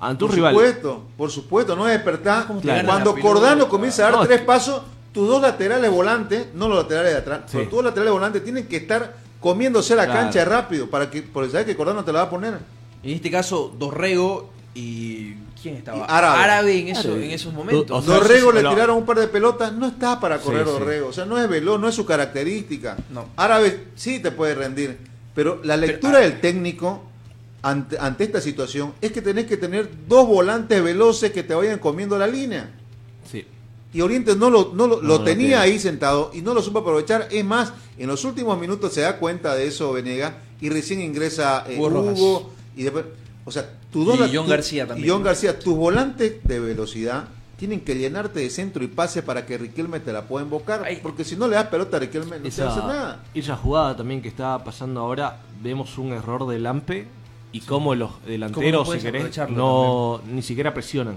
Ante 0.00 0.24
un 0.24 0.28
Por 0.30 0.36
rival. 0.36 0.54
supuesto, 0.54 1.02
por 1.16 1.30
supuesto, 1.30 1.74
no 1.76 1.86
es 1.88 1.94
despertar. 1.94 2.46
¿Cómo 2.46 2.60
te 2.60 2.66
Claro. 2.66 2.86
Cuando? 2.88 3.16
Cordano 3.16 3.68
comienza 3.68 4.02
a 4.02 4.10
dar 4.10 4.20
No, 4.20 4.26
tres 4.26 4.40
es- 4.40 4.46
pasos, 4.46 4.82
tus 5.12 5.26
dos 5.26 5.42
laterales 5.42 5.90
volantes, 5.90 6.46
no 6.54 6.68
los 6.68 6.78
laterales 6.78 7.12
de 7.12 7.18
atrás, 7.18 7.40
Sí. 7.46 7.50
pero 7.52 7.64
tus 7.64 7.72
dos 7.78 7.84
laterales 7.86 8.12
volantes 8.12 8.44
tienen 8.44 8.66
que 8.68 8.76
estar 8.76 9.16
comiéndose 9.40 9.96
la 9.96 10.04
Claro. 10.04 10.20
cancha 10.20 10.44
rápido 10.44 10.88
para 10.88 11.10
que, 11.10 11.22
porque 11.22 11.50
sabes 11.50 11.66
que 11.66 11.76
Cordano 11.76 12.04
te 12.04 12.12
la 12.12 12.20
va 12.20 12.24
a 12.26 12.30
poner. 12.30 12.58
En 13.02 13.10
este 13.14 13.30
caso, 13.30 13.74
Dorrego 13.78 14.50
y. 14.74 15.34
¿Quién 15.60 15.74
estaba? 15.74 15.98
Y 15.98 16.04
Árabe. 16.06 16.78
en, 16.82 16.88
eso, 16.88 17.00
Árabe. 17.08 17.24
en 17.24 17.30
esos 17.32 17.52
momentos. 17.52 17.90
O 17.90 18.00
sea, 18.00 18.14
Dorrego 18.14 18.52
le 18.52 18.60
tiraron 18.60 18.96
un 18.98 19.04
par 19.04 19.18
de 19.18 19.26
pelotas, 19.26 19.72
no 19.72 19.88
está 19.88 20.20
para 20.20 20.38
correr 20.38 20.64
Sí, 20.64 20.70
sí. 20.72 20.78
Dorrego, 20.78 21.08
o 21.08 21.12
sea, 21.12 21.24
no 21.24 21.36
es 21.36 21.48
veloz, 21.48 21.80
no 21.80 21.88
es 21.88 21.96
su 21.96 22.06
característica. 22.06 22.96
No. 23.10 23.24
Árabe 23.36 23.86
sí 23.96 24.20
te 24.20 24.30
puede 24.30 24.54
rendir, 24.54 24.96
pero 25.34 25.60
la 25.64 25.76
lectura 25.76 26.20
del 26.20 26.40
técnico 26.40 27.02
ante, 27.62 27.98
ante 27.98 28.24
esta 28.24 28.40
situación 28.40 28.92
es 29.00 29.12
que 29.12 29.20
tenés 29.22 29.46
que 29.46 29.56
tener 29.56 29.90
dos 30.08 30.26
volantes 30.26 30.82
veloces 30.82 31.32
que 31.32 31.42
te 31.42 31.54
vayan 31.54 31.78
comiendo 31.78 32.18
la 32.18 32.26
línea. 32.26 32.70
Sí. 33.30 33.44
Y 33.92 34.00
Oriente 34.02 34.36
no 34.36 34.50
lo, 34.50 34.72
no 34.74 34.86
lo, 34.86 34.96
No 35.02 35.08
lo 35.08 35.24
tenía 35.24 35.60
ahí 35.62 35.78
sentado 35.78 36.30
y 36.34 36.42
no 36.42 36.52
lo 36.54 36.62
supo 36.62 36.80
aprovechar. 36.80 37.28
Es 37.30 37.44
más, 37.44 37.72
en 37.96 38.06
los 38.06 38.24
últimos 38.24 38.58
minutos 38.60 38.92
se 38.92 39.00
da 39.00 39.16
cuenta 39.16 39.54
de 39.54 39.66
eso 39.66 39.92
Venega 39.92 40.38
y 40.60 40.68
recién 40.68 41.00
ingresa 41.00 41.64
eh, 41.68 41.78
Hugo 41.80 42.50
y 42.76 42.82
después, 42.82 43.06
o 43.44 43.50
sea, 43.50 43.70
tus 43.90 44.04
dos 44.06 44.16
Y 44.30 44.36
John 44.36 44.44
tu- 44.44 44.50
García 44.50 44.86
también. 44.86 45.06
Y 45.06 45.10
John 45.10 45.22
García, 45.22 45.58
tus 45.58 45.74
volantes 45.74 46.34
de 46.44 46.60
velocidad 46.60 47.28
tienen 47.56 47.80
que 47.80 47.96
llenarte 47.96 48.38
de 48.40 48.50
centro 48.50 48.84
y 48.84 48.88
pase 48.88 49.22
para 49.22 49.44
que 49.46 49.58
Riquelme 49.58 49.98
te 49.98 50.12
la 50.12 50.22
pueda 50.28 50.44
invocar, 50.44 50.82
Ay. 50.84 51.00
porque 51.02 51.24
si 51.24 51.34
no 51.34 51.48
le 51.48 51.56
das 51.56 51.66
pelota 51.68 51.96
a 51.96 52.00
Riquelme 52.00 52.38
no 52.38 52.50
se 52.52 52.62
hace 52.62 52.78
nada. 52.80 53.24
esa 53.34 53.56
jugada 53.56 53.96
también 53.96 54.22
que 54.22 54.28
está 54.28 54.62
pasando 54.62 55.00
ahora, 55.00 55.40
vemos 55.60 55.98
un 55.98 56.12
error 56.12 56.46
de 56.46 56.60
Lampe 56.60 57.08
y 57.52 57.60
cómo 57.60 57.94
los 57.94 58.10
¿Cómo 58.10 58.22
no 58.24 58.30
delanteros, 58.30 58.90
si 58.92 58.98
querés, 58.98 59.38
no 59.50 60.20
ni 60.30 60.42
siquiera 60.42 60.72
presionan. 60.74 61.16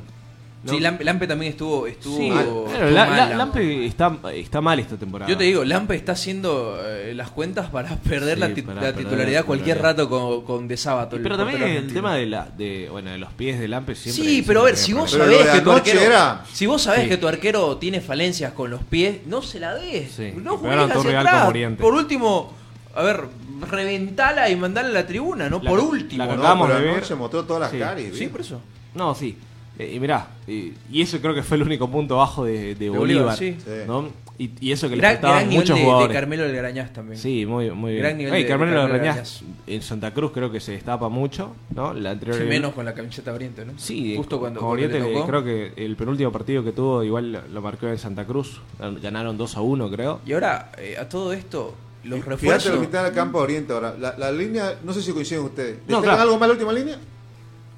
¿no? 0.63 0.73
Sí, 0.73 0.79
Lampe, 0.79 1.03
Lampe 1.03 1.25
también 1.25 1.53
estuvo. 1.53 1.87
estuvo, 1.87 2.17
Sí, 2.17 2.27
estuvo 2.29 2.67
la- 2.91 3.05
mal, 3.07 3.17
la- 3.17 3.35
Lampe. 3.35 3.35
Lampe 3.35 3.85
está, 3.87 4.15
está 4.31 4.61
mal 4.61 4.79
esta 4.79 4.95
temporada. 4.95 5.27
Yo 5.27 5.35
te 5.35 5.43
digo, 5.43 5.63
Lampe 5.65 5.95
está 5.95 6.11
haciendo 6.11 6.79
eh, 6.85 7.13
las 7.15 7.31
cuentas 7.31 7.69
para 7.71 7.95
perder 8.09 8.35
Sí, 8.35 8.39
la, 8.41 8.53
ti- 8.53 8.61
para 8.61 8.75
la 8.75 8.81
perder 8.89 9.03
titularidad 9.05 9.39
la 9.39 9.45
cualquier 9.47 9.81
rato 9.81 10.07
con, 10.07 10.43
con 10.45 10.67
De 10.67 10.77
Sábato. 10.77 11.15
el 11.15 11.23
Pero 11.23 11.35
también 11.35 11.57
el 11.63 11.67
argentino. 11.67 11.93
tema 11.95 12.15
de 12.15 12.25
la 12.27 12.45
de 12.55 12.87
bueno 12.91 13.09
de 13.09 13.17
los 13.17 13.33
pies 13.33 13.59
de 13.59 13.67
Lampe 13.67 13.95
siempre 13.95 14.23
Sí, 14.23 14.43
pero 14.45 14.61
a 14.61 14.65
ver, 14.65 14.77
si 14.77 14.93
vos 14.93 15.09
sabés 15.09 15.47
que 15.47 15.61
tu 15.61 15.71
arquero, 15.71 15.99
era- 15.99 16.45
si 16.53 16.67
vos 16.67 16.79
sabés 16.83 17.03
Sí. 17.05 17.09
que 17.09 17.17
tu 17.17 17.27
arquero 17.27 17.77
tiene 17.77 17.99
falencias 17.99 18.53
con 18.53 18.69
los 18.69 18.83
pies, 18.83 19.25
no 19.25 19.41
se 19.41 19.59
la 19.59 19.73
des. 19.73 20.11
Sí, 20.11 20.31
no 20.35 20.57
juegues 20.57 20.91
hacia 20.95 21.19
atrás. 21.21 21.51
Por 21.79 21.95
último, 21.95 22.53
a 22.93 23.01
ver, 23.01 23.21
reventala 23.69 24.49
y 24.49 24.55
mandala 24.55 24.89
a 24.89 24.91
la 24.91 25.07
tribuna, 25.07 25.49
no 25.49 25.59
La- 25.61 25.69
por 25.69 25.79
la 25.79 25.85
último. 25.85 26.23
que 26.23 26.27
¿no? 26.35 26.39
acabamos 26.41 26.67
pero 26.67 26.79
de 26.79 26.85
ver- 26.85 26.95
anoche 26.97 27.15
mostró 27.15 27.43
todas 27.45 27.61
las 27.61 27.71
Sí. 27.71 27.79
caras. 27.79 28.01
Sí, 28.13 28.27
por 28.27 28.41
eso. 28.41 28.61
No, 28.95 29.13
sí. 29.15 29.37
Eh, 29.79 29.93
y 29.95 29.99
mirá, 29.99 30.27
y, 30.47 30.73
y 30.91 31.01
eso 31.01 31.19
creo 31.21 31.33
que 31.33 31.43
fue 31.43 31.57
el 31.57 31.63
único 31.63 31.89
punto 31.89 32.17
bajo 32.17 32.43
de, 32.45 32.75
de 32.75 32.89
Bolívar, 32.89 33.25
Bolívar. 33.35 33.37
sí. 33.37 33.57
¿no? 33.87 34.09
Y, 34.37 34.49
y 34.59 34.71
eso 34.71 34.89
que 34.89 34.95
le 34.95 35.03
faltaban 35.03 35.43
nivel 35.49 35.59
muchos 35.59 35.75
de, 35.75 35.81
de 35.81 35.85
jugadores. 35.85 36.13
Carmelo 36.17 36.43
del 36.43 36.55
Grañás 36.55 36.91
también. 36.93 37.17
Sí, 37.19 37.45
muy, 37.45 37.69
muy 37.71 37.91
bien. 37.91 38.03
Gran 38.03 38.17
nivel 38.17 38.33
Ey, 38.33 38.43
de- 38.43 38.49
Carmelo 38.49 38.71
de 38.71 38.77
Carmelo 38.89 38.99
Reñás 39.13 39.43
en 39.67 39.81
Santa 39.83 40.13
Cruz 40.13 40.31
creo 40.33 40.51
que 40.51 40.59
se 40.59 40.71
destapa 40.73 41.09
mucho, 41.09 41.55
¿no? 41.75 41.93
La 41.93 42.11
anterior 42.11 42.37
Sí, 42.37 42.43
menos 42.45 42.73
con 42.73 42.83
la 42.83 42.93
camiseta 42.93 43.31
Oriente, 43.33 43.65
¿no? 43.65 43.73
Sí, 43.77 44.15
justo 44.17 44.39
cuando, 44.39 44.59
con 44.59 44.69
cuando 44.69 44.85
Oriente, 44.87 45.13
tocó. 45.13 45.27
creo 45.27 45.43
que 45.43 45.73
el 45.77 45.95
penúltimo 45.95 46.31
partido 46.31 46.63
que 46.63 46.71
tuvo 46.71 47.03
igual 47.03 47.31
lo- 47.31 47.47
lo 47.47 47.61
marcó 47.61 47.87
en 47.87 47.97
Santa 47.99 48.25
Cruz. 48.25 48.61
Ganaron 49.01 49.37
2 49.37 49.57
a 49.57 49.61
1, 49.61 49.89
creo. 49.91 50.21
Y 50.25 50.33
ahora, 50.33 50.71
eh, 50.79 50.97
a 50.99 51.07
todo 51.07 51.33
esto, 51.33 51.75
los 52.03 52.19
Fíjate 52.19 52.29
refuerzos. 52.29 52.73
la 52.75 52.79
mitad 52.81 53.03
del 53.03 53.13
campo 53.13 53.37
de 53.39 53.43
Oriente 53.45 53.73
ahora. 53.73 53.95
La, 53.99 54.17
la 54.17 54.31
línea, 54.31 54.75
no 54.83 54.93
sé 54.93 55.01
si 55.01 55.11
coinciden 55.11 55.43
ustedes. 55.43 55.75
No, 55.87 55.97
¿Destacan 55.97 56.03
claro. 56.03 56.21
algo 56.21 56.37
más 56.39 56.47
la 56.49 56.53
última 56.53 56.73
línea? 56.73 56.95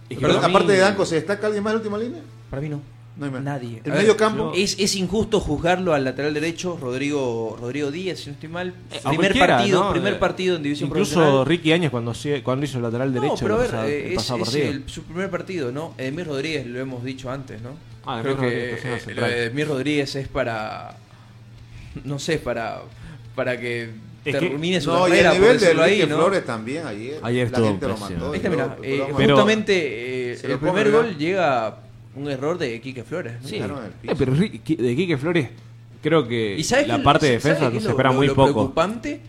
Es 0.09 0.17
que 0.17 0.21
Perdón, 0.21 0.35
para 0.37 0.47
mí- 0.47 0.55
aparte 0.55 0.71
de 0.73 0.79
Danco, 0.79 1.05
¿se 1.05 1.15
destaca 1.15 1.47
alguien 1.47 1.63
más 1.63 1.73
la 1.73 1.77
última 1.79 1.97
línea? 1.97 2.21
Para 2.49 2.61
mí 2.61 2.69
no. 2.69 2.81
No 3.15 3.25
hay 3.25 3.31
más. 3.31 3.43
Nadie. 3.43 3.79
El 3.83 3.91
A 3.91 3.95
medio 3.95 4.07
ver, 4.09 4.17
campo. 4.17 4.51
Es, 4.55 4.75
es 4.79 4.95
injusto 4.95 5.39
juzgarlo 5.39 5.93
al 5.93 6.03
lateral 6.03 6.33
derecho, 6.33 6.79
Rodrigo 6.81 7.55
Rodrigo 7.61 7.91
Díaz, 7.91 8.19
si 8.19 8.27
no 8.27 8.33
estoy 8.33 8.49
mal. 8.49 8.73
Eh, 8.91 8.99
primer 9.07 9.37
partido, 9.37 9.83
¿no? 9.83 9.91
primer 9.91 10.13
Eh, 10.13 10.17
partido 10.17 10.55
en 10.55 10.63
división 10.63 10.87
Incluso 10.89 11.15
profesional. 11.15 11.45
Ricky 11.45 11.71
Áñez 11.73 11.91
cuando, 11.91 12.13
cuando 12.43 12.65
hizo 12.65 12.77
el 12.77 12.83
lateral 12.83 13.13
derecho 13.13 13.33
No, 13.33 13.39
pero 13.39 13.53
a 13.53 13.57
el 13.57 13.61
ver, 13.61 13.71
pasado- 13.71 13.87
eh, 13.87 14.07
el 14.13 14.41
es, 14.47 14.55
el- 14.55 14.89
su 14.89 15.03
primer 15.03 15.29
partido, 15.29 15.71
¿no? 15.71 15.93
Edmir 15.99 16.25
Rodríguez, 16.25 16.65
lo 16.65 16.79
hemos 16.79 17.03
dicho 17.03 17.29
antes, 17.29 17.61
¿no? 17.61 17.71
Ah, 18.05 18.19
Creo 18.23 18.35
que 18.35 18.47
que 18.47 18.73
eh, 19.11 19.13
lo 19.15 19.25
Edmir 19.27 19.67
Rodríguez 19.67 20.15
es 20.15 20.27
para. 20.27 20.97
No 22.03 22.17
sé, 22.17 22.39
para. 22.39 22.81
Para 23.35 23.59
que 23.59 23.89
Es 24.25 24.35
que- 24.35 24.47
termine 24.49 24.79
su 24.79 24.89
No, 24.89 25.07
y 25.07 25.11
carrera, 25.11 25.33
nivel 25.33 25.59
de 25.59 25.81
ahí, 25.81 26.05
¿no? 26.07 26.15
Flores 26.17 26.45
también 26.45 26.85
ayer. 26.87 27.19
Ayer 27.21 27.51
la 27.51 27.59
gente 27.59 27.87
lo 27.87 27.97
mató. 27.97 28.33
Este, 28.33 28.47
y 28.47 28.51
mira, 28.51 28.77
eh, 28.81 29.03
pero- 29.17 29.35
justamente 29.35 30.31
eh, 30.33 30.39
el 30.43 30.59
primer 30.59 30.91
gol 30.91 31.17
llega 31.17 31.77
un 32.15 32.29
error 32.29 32.57
de 32.57 32.79
Quique 32.79 33.03
Flores. 33.03 33.33
¿no? 33.41 33.47
Sí. 33.49 33.57
Eh, 33.57 34.15
pero 34.17 34.33
de 34.33 34.49
Quique 34.95 35.17
Flores 35.17 35.49
creo 36.01 36.27
que 36.27 36.55
¿Y 36.57 36.63
sabes 36.63 36.87
la 36.87 37.01
parte 37.03 37.25
de 37.25 37.31
defensa 37.33 37.67
es 37.73 37.83
se 37.83 37.89
espera 37.89 38.09
lo- 38.09 38.15
muy 38.15 38.27
lo 38.27 38.35
poco. 38.35 38.53
preocupante? 38.53 39.19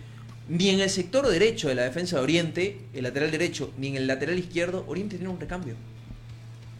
Ni 0.48 0.68
en 0.68 0.80
el 0.80 0.90
sector 0.90 1.26
derecho 1.26 1.68
de 1.68 1.74
la 1.74 1.82
defensa 1.84 2.16
de 2.18 2.22
Oriente, 2.22 2.76
el 2.92 3.02
lateral 3.04 3.30
derecho, 3.30 3.70
ni 3.78 3.88
en 3.88 3.96
el 3.96 4.06
lateral 4.06 4.38
izquierdo, 4.38 4.84
Oriente 4.86 5.16
tiene 5.16 5.32
un 5.32 5.40
recambio. 5.40 5.74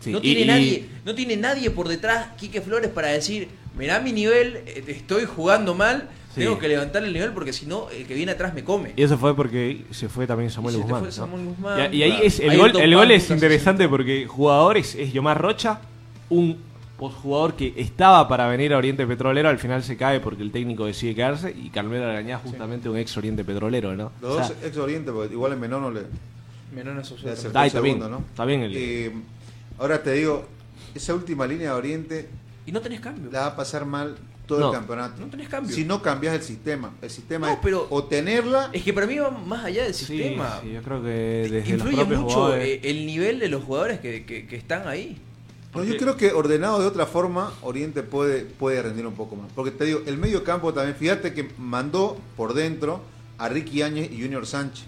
Sí, 0.01 0.11
no 0.13 0.19
y- 0.19 0.21
tiene 0.21 0.41
y- 0.43 0.47
nadie, 0.47 0.85
no 1.07 1.15
tiene 1.15 1.37
nadie 1.39 1.71
por 1.71 1.89
detrás, 1.89 2.29
Quique 2.39 2.61
Flores, 2.61 2.91
para 2.91 3.09
decir, 3.09 3.49
mirá 3.79 4.01
mi 4.01 4.13
nivel, 4.13 4.57
eh, 4.67 4.85
estoy 4.89 5.25
jugando 5.25 5.75
mal, 5.75 6.11
Sí. 6.35 6.41
tengo 6.41 6.59
que 6.59 6.69
levantar 6.69 7.05
el 7.05 7.13
nivel 7.13 7.33
porque 7.33 7.53
si 7.53 7.67
no, 7.67 7.89
el 7.91 8.07
que 8.07 8.15
viene 8.15 8.33
atrás 8.33 8.53
me 8.55 8.65
come. 8.65 8.93
Y 8.97 9.03
eso 9.03 9.17
fue 9.19 9.35
porque 9.37 9.85
se 9.93 10.09
fue 10.09 10.27
también 10.27 10.51
Samuel 10.51 10.75
Y 10.75 10.79
se 10.79 10.85
te 10.85 10.93
Guzmán. 10.93 11.01
fue 11.01 11.09
¿no? 11.09 11.13
Samuel 11.13 11.45
Guzmán, 11.47 11.95
Y, 11.95 11.97
y 11.99 12.03
ahí 12.03 12.11
claro. 12.11 12.25
es 12.27 12.41
el 12.41 12.51
Ahí 12.51 12.57
gol, 12.59 12.73
el 12.81 12.95
gol 12.95 13.11
es 13.13 13.31
interesante 13.31 13.85
60. 13.85 13.89
porque 13.91 14.27
jugadores 14.27 14.95
es 14.95 15.13
Yomar 15.13 15.41
Rocha, 15.41 15.81
un 16.31 16.59
jugador 16.99 17.55
que 17.55 17.75
estaba 17.77 18.27
para 18.29 18.47
venir 18.49 18.73
a 18.73 18.79
Oriente 18.79 19.07
Petrolero, 19.07 19.49
al 19.49 19.59
final 19.59 19.83
se 19.83 19.97
cae 19.97 20.21
porque 20.21 20.43
el 20.43 20.51
técnico 20.51 20.87
decide 20.87 21.15
quedarse 21.15 21.51
y 21.55 21.69
Carmelo 21.69 22.05
Arañá 22.05 22.39
justamente 22.39 22.89
un 22.89 22.97
ex 22.97 23.17
Oriente 23.17 23.45
Petrolero, 23.45 23.95
¿no? 23.95 24.11
Los 24.23 24.33
O 24.33 24.37
sea, 24.39 24.49
dos 24.49 24.57
ex 24.65 24.77
Oriente, 24.79 25.13
porque 25.13 25.35
igual 25.35 25.53
en 25.53 25.61
menor 25.61 25.83
no 25.83 25.91
le, 25.91 26.03
Menón 26.75 26.99
a 26.99 27.03
le 27.03 27.09
el 27.31 27.33
está 27.37 27.61
bien, 27.63 27.71
segundo, 27.99 28.09
¿no? 28.09 28.25
está 28.31 28.45
bien 28.45 28.63
el- 28.63 28.73
Eh, 28.77 29.13
ahora 29.79 30.03
te 30.03 30.13
digo, 30.13 30.47
esa 30.95 31.15
última 31.15 31.47
línea 31.47 31.71
de 31.71 31.77
Oriente 31.77 32.29
Y 32.67 32.73
no 32.73 32.81
tenés 32.81 33.01
cambio. 33.01 33.31
la 33.31 33.41
va 33.41 33.47
a 33.49 33.57
pasar 33.57 33.85
mal 33.85 34.17
todo 34.47 34.61
No. 34.61 34.67
el 34.69 34.73
campeonato. 34.75 35.21
No 35.21 35.27
tenés 35.29 35.49
cambio. 35.49 35.75
Si 35.75 35.85
no 35.85 36.03
cambias 36.03 36.35
el 36.35 36.43
sistema. 36.43 36.93
El 37.01 37.11
sistema 37.11 37.47
No, 37.49 37.53
es 37.55 37.59
pero- 37.63 37.87
o 37.91 38.05
tenerla 38.05 38.71
Es 38.73 38.83
que 38.83 38.93
para 38.93 39.07
mí 39.07 39.17
va 39.19 39.31
más 39.31 39.65
allá 39.65 39.85
del 39.85 39.95
sistema. 39.95 40.61
sí, 40.63 40.73
yo 40.73 40.83
creo 40.83 41.03
que 41.03 41.09
desde 41.09 41.71
Influye 41.75 42.05
mucho 42.05 42.35
jugadores- 42.35 42.69
eh, 42.69 42.81
el 42.85 43.07
nivel 43.07 43.39
de 43.39 43.49
los 43.49 43.65
jugadores 43.65 44.01
que, 44.01 44.25
que- 44.25 44.47
que 44.47 44.57
están 44.57 44.87
ahí. 44.89 45.19
No, 45.75 45.83
yo 45.83 45.97
creo 45.97 46.17
que 46.17 46.33
ordenado 46.33 46.81
de 46.81 46.87
otra 46.87 47.05
forma, 47.07 47.53
Oriente 47.63 48.03
puede, 48.05 48.43
puede 48.45 48.81
rendir 48.81 49.07
un 49.07 49.15
poco 49.15 49.35
más. 49.35 49.51
Porque 49.55 49.73
te 49.73 49.85
digo, 49.85 50.03
el 50.07 50.17
medio 50.19 50.45
campo 50.45 50.73
también, 50.73 50.97
fíjate 50.97 51.33
que 51.35 51.49
mandó 51.59 52.17
por 52.37 52.55
dentro 52.55 53.01
a 53.39 53.49
Ricky 53.49 53.83
Áñez 53.83 54.09
y 54.13 54.23
Junior 54.23 54.47
Sánchez. 54.47 54.85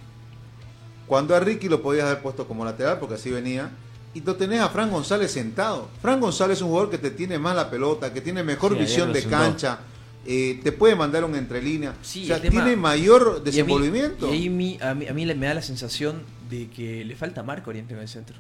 Cuando 1.09 1.35
a 1.35 1.41
Ricky 1.41 1.69
lo 1.69 1.83
podías 1.83 2.07
haber 2.07 2.23
puesto 2.23 2.47
como 2.47 2.65
lateral, 2.65 2.99
porque 3.01 3.15
así 3.17 3.31
venía, 3.31 3.71
y 4.17 4.21
lo 4.23 4.35
tenés 4.37 4.61
a 4.61 4.69
Fran 4.71 4.91
González 4.91 5.31
sentado. 5.31 5.89
Fran 6.01 6.21
González 6.21 6.59
es 6.59 6.63
un 6.63 6.69
jugador 6.69 6.91
que 6.91 6.99
te 6.99 7.11
tiene 7.11 7.39
más 7.39 7.55
la 7.55 7.71
pelota, 7.71 8.13
que 8.13 8.21
tiene 8.23 8.43
mejor 8.43 8.73
Sí, 8.73 8.79
visión 8.79 9.13
de 9.13 9.23
cancha, 9.25 9.81
eh, 10.25 10.59
te 10.65 10.73
puede 10.73 10.97
mandar 10.97 11.25
un 11.25 11.35
entrelínea. 11.37 11.95
Sí, 12.03 12.25
o 12.25 12.27
sea, 12.29 12.41
tema- 12.41 12.63
tiene 12.65 12.77
mayor 12.77 13.23
Y 13.23 13.31
a 13.31 13.39
mí- 13.39 13.45
desenvolvimiento. 13.45 14.29
Y, 14.29 14.33
ahí 14.33 14.49
mi- 14.49 14.79
a, 14.81 14.95
mí, 14.95 15.07
a 15.07 15.13
mí 15.13 15.25
le- 15.27 15.35
me 15.35 15.47
da 15.47 15.55
la 15.55 15.63
sensación 15.63 16.23
de 16.49 16.69
que 16.71 17.05
le 17.05 17.15
falta 17.15 17.43
marca 17.43 17.69
Oriente 17.69 17.93
en 17.95 18.01
el 18.01 18.09
centro. 18.09 18.37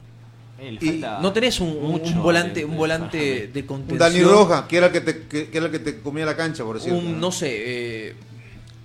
Eh, 0.58 0.78
y 0.80 1.04
No 1.20 1.32
tenés 1.34 1.60
un, 1.60 1.82
mucho 1.82 2.12
un 2.14 2.22
volante, 2.22 2.64
un 2.64 2.76
volante 2.78 3.50
de 3.52 3.60
un 3.60 3.66
contención. 3.66 3.98
Dani 3.98 4.22
Roja, 4.22 4.66
que 4.66 4.78
era 4.78 4.86
el 4.86 4.92
que 4.92 5.00
te, 5.02 5.26
que, 5.26 5.50
que 5.50 5.56
era 5.58 5.66
el 5.66 5.72
que 5.72 5.80
te 5.80 6.00
comía 6.00 6.24
la 6.24 6.34
cancha, 6.34 6.64
por 6.64 6.76
decirlo. 6.76 6.98
un, 6.98 7.20
no 7.20 7.30
sé, 7.30 7.50
eh, 8.08 8.14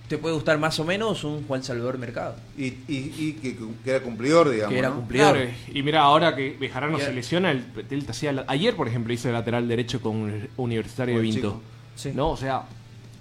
te 0.08 0.18
puede 0.18 0.34
gustar 0.34 0.58
más 0.58 0.78
o 0.78 0.84
menos 0.84 1.24
un 1.24 1.46
Juan 1.46 1.62
Salvador 1.62 1.96
Mercado. 1.98 2.36
Y, 2.58 2.64
y, 2.66 3.14
y 3.18 3.32
que, 3.40 3.56
que 3.82 3.90
era 3.90 4.00
cumplidor, 4.00 4.50
digamos. 4.50 4.72
Que 4.72 4.78
era 4.78 4.88
¿no? 4.90 4.96
cumplidor. 4.96 5.36
Claro, 5.36 5.50
y 5.72 5.82
mira, 5.82 6.02
ahora 6.02 6.36
que 6.36 6.56
Bejarano 6.60 6.98
se 6.98 7.12
lesiona, 7.12 7.50
el, 7.50 7.64
hacía 8.08 8.32
la- 8.32 8.44
ayer, 8.48 8.76
por 8.76 8.88
ejemplo, 8.88 9.12
hizo 9.12 9.28
el 9.28 9.34
lateral 9.34 9.66
derecho 9.68 10.00
con 10.02 10.16
un 10.16 10.48
Universitario 10.58 11.14
de 11.14 11.20
el 11.20 11.26
Vinto. 11.26 11.62
Sí. 11.94 12.10
¿No? 12.14 12.30
O 12.30 12.36
sea, 12.36 12.64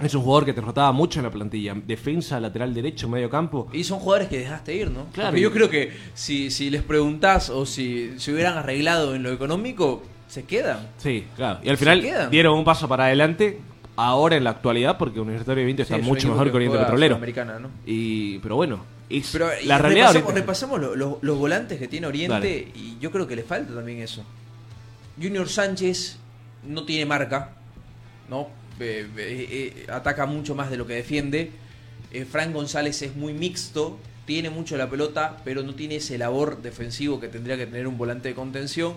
es 0.03 0.13
un 0.15 0.21
jugador 0.23 0.45
que 0.45 0.53
te 0.53 0.61
rotaba 0.61 0.91
mucho 0.91 1.19
en 1.19 1.25
la 1.25 1.31
plantilla. 1.31 1.75
Defensa, 1.75 2.39
lateral 2.39 2.73
derecho, 2.73 3.07
medio 3.07 3.29
campo. 3.29 3.69
Y 3.71 3.83
son 3.83 3.99
jugadores 3.99 4.27
que 4.27 4.39
dejaste 4.39 4.75
ir, 4.75 4.89
¿no? 4.91 5.05
Claro. 5.13 5.29
Porque 5.29 5.41
yo 5.41 5.51
creo 5.51 5.69
que 5.69 5.93
si, 6.13 6.49
si 6.51 6.69
les 6.69 6.81
preguntás 6.81 7.49
o 7.49 7.65
si 7.65 8.13
se 8.17 8.33
hubieran 8.33 8.57
arreglado 8.57 9.15
en 9.15 9.23
lo 9.23 9.31
económico, 9.31 10.03
se 10.27 10.43
quedan. 10.43 10.87
Sí, 10.97 11.25
claro. 11.35 11.59
Y 11.63 11.69
al 11.69 11.77
final 11.77 12.29
dieron 12.31 12.57
un 12.57 12.63
paso 12.65 12.87
para 12.87 13.05
adelante, 13.05 13.59
ahora 14.07 14.35
en 14.37 14.43
la 14.43 14.51
actualidad, 14.51 14.97
porque 14.97 15.19
Universitario 15.19 15.61
de 15.61 15.65
Vinto 15.67 15.81
está 15.83 15.97
es 15.97 16.03
mucho 16.03 16.27
mejor 16.29 16.49
que 16.51 16.55
Oriente 16.57 16.77
juega 16.77 16.85
Petrolero. 16.87 17.59
¿no? 17.59 17.69
Y, 17.85 18.39
pero 18.39 18.55
bueno, 18.55 18.83
es 19.09 19.29
Pero 19.31 19.47
la 19.65 19.77
realidad 19.77 20.07
repasamos, 20.13 20.23
ahorita. 20.25 20.33
repasamos 20.41 20.79
lo- 20.81 20.95
lo- 20.95 21.19
los 21.21 21.37
volantes 21.37 21.77
que 21.79 21.87
tiene 21.87 22.07
Oriente 22.07 22.33
Dale. 22.33 22.67
y 22.75 22.97
yo 22.99 23.11
creo 23.11 23.27
que 23.27 23.35
le 23.35 23.43
falta 23.43 23.73
también 23.73 23.99
eso. 23.99 24.23
Junior 25.21 25.47
Sánchez 25.49 26.17
no 26.67 26.83
tiene 26.85 27.05
marca, 27.05 27.51
¿no? 28.29 28.47
Eh, 28.79 29.07
eh, 29.17 29.47
eh, 29.85 29.91
ataca 29.91 30.25
mucho 30.25 30.55
más 30.55 30.69
de 30.71 30.77
lo 30.77 30.87
que 30.87 30.93
defiende. 30.95 31.51
Frank 32.29 32.51
González 32.53 33.01
es 33.03 33.15
muy 33.15 33.33
mixto, 33.33 33.97
tiene 34.25 34.49
mucho 34.49 34.75
la 34.77 34.89
pelota, 34.89 35.37
pero 35.45 35.63
no 35.63 35.75
tiene 35.75 35.97
ese 35.97 36.17
labor 36.17 36.61
defensivo 36.61 37.19
que 37.19 37.27
tendría 37.27 37.57
que 37.57 37.65
tener 37.67 37.87
un 37.87 37.97
volante 37.97 38.29
de 38.29 38.35
contención. 38.35 38.93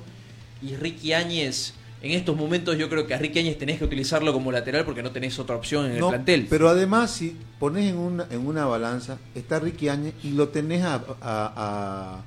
Y 0.62 0.76
Ricky 0.76 1.12
Áñez, 1.12 1.74
en 2.04 2.12
estos 2.12 2.36
momentos 2.36 2.76
yo 2.76 2.88
creo 2.88 3.06
que 3.06 3.14
a 3.14 3.18
Ricky 3.18 3.38
Áñez 3.38 3.56
tenés 3.58 3.78
que 3.78 3.84
utilizarlo 3.84 4.32
como 4.32 4.52
lateral 4.52 4.84
porque 4.84 5.02
no 5.02 5.10
tenés 5.10 5.38
otra 5.38 5.56
opción 5.56 5.86
en 5.90 5.98
No, 5.98 6.08
el 6.08 6.14
plantel. 6.14 6.46
Pero 6.50 6.68
además, 6.68 7.10
si 7.12 7.36
pones 7.58 7.90
en 7.90 7.96
una, 7.98 8.26
en 8.30 8.46
una 8.46 8.66
balanza, 8.66 9.18
está 9.34 9.58
Ricky 9.58 9.88
Áñez 9.88 10.14
y 10.22 10.30
lo 10.32 10.48
tenés 10.48 10.82
a, 10.84 10.96
a- 10.96 11.02
a- 11.22 12.22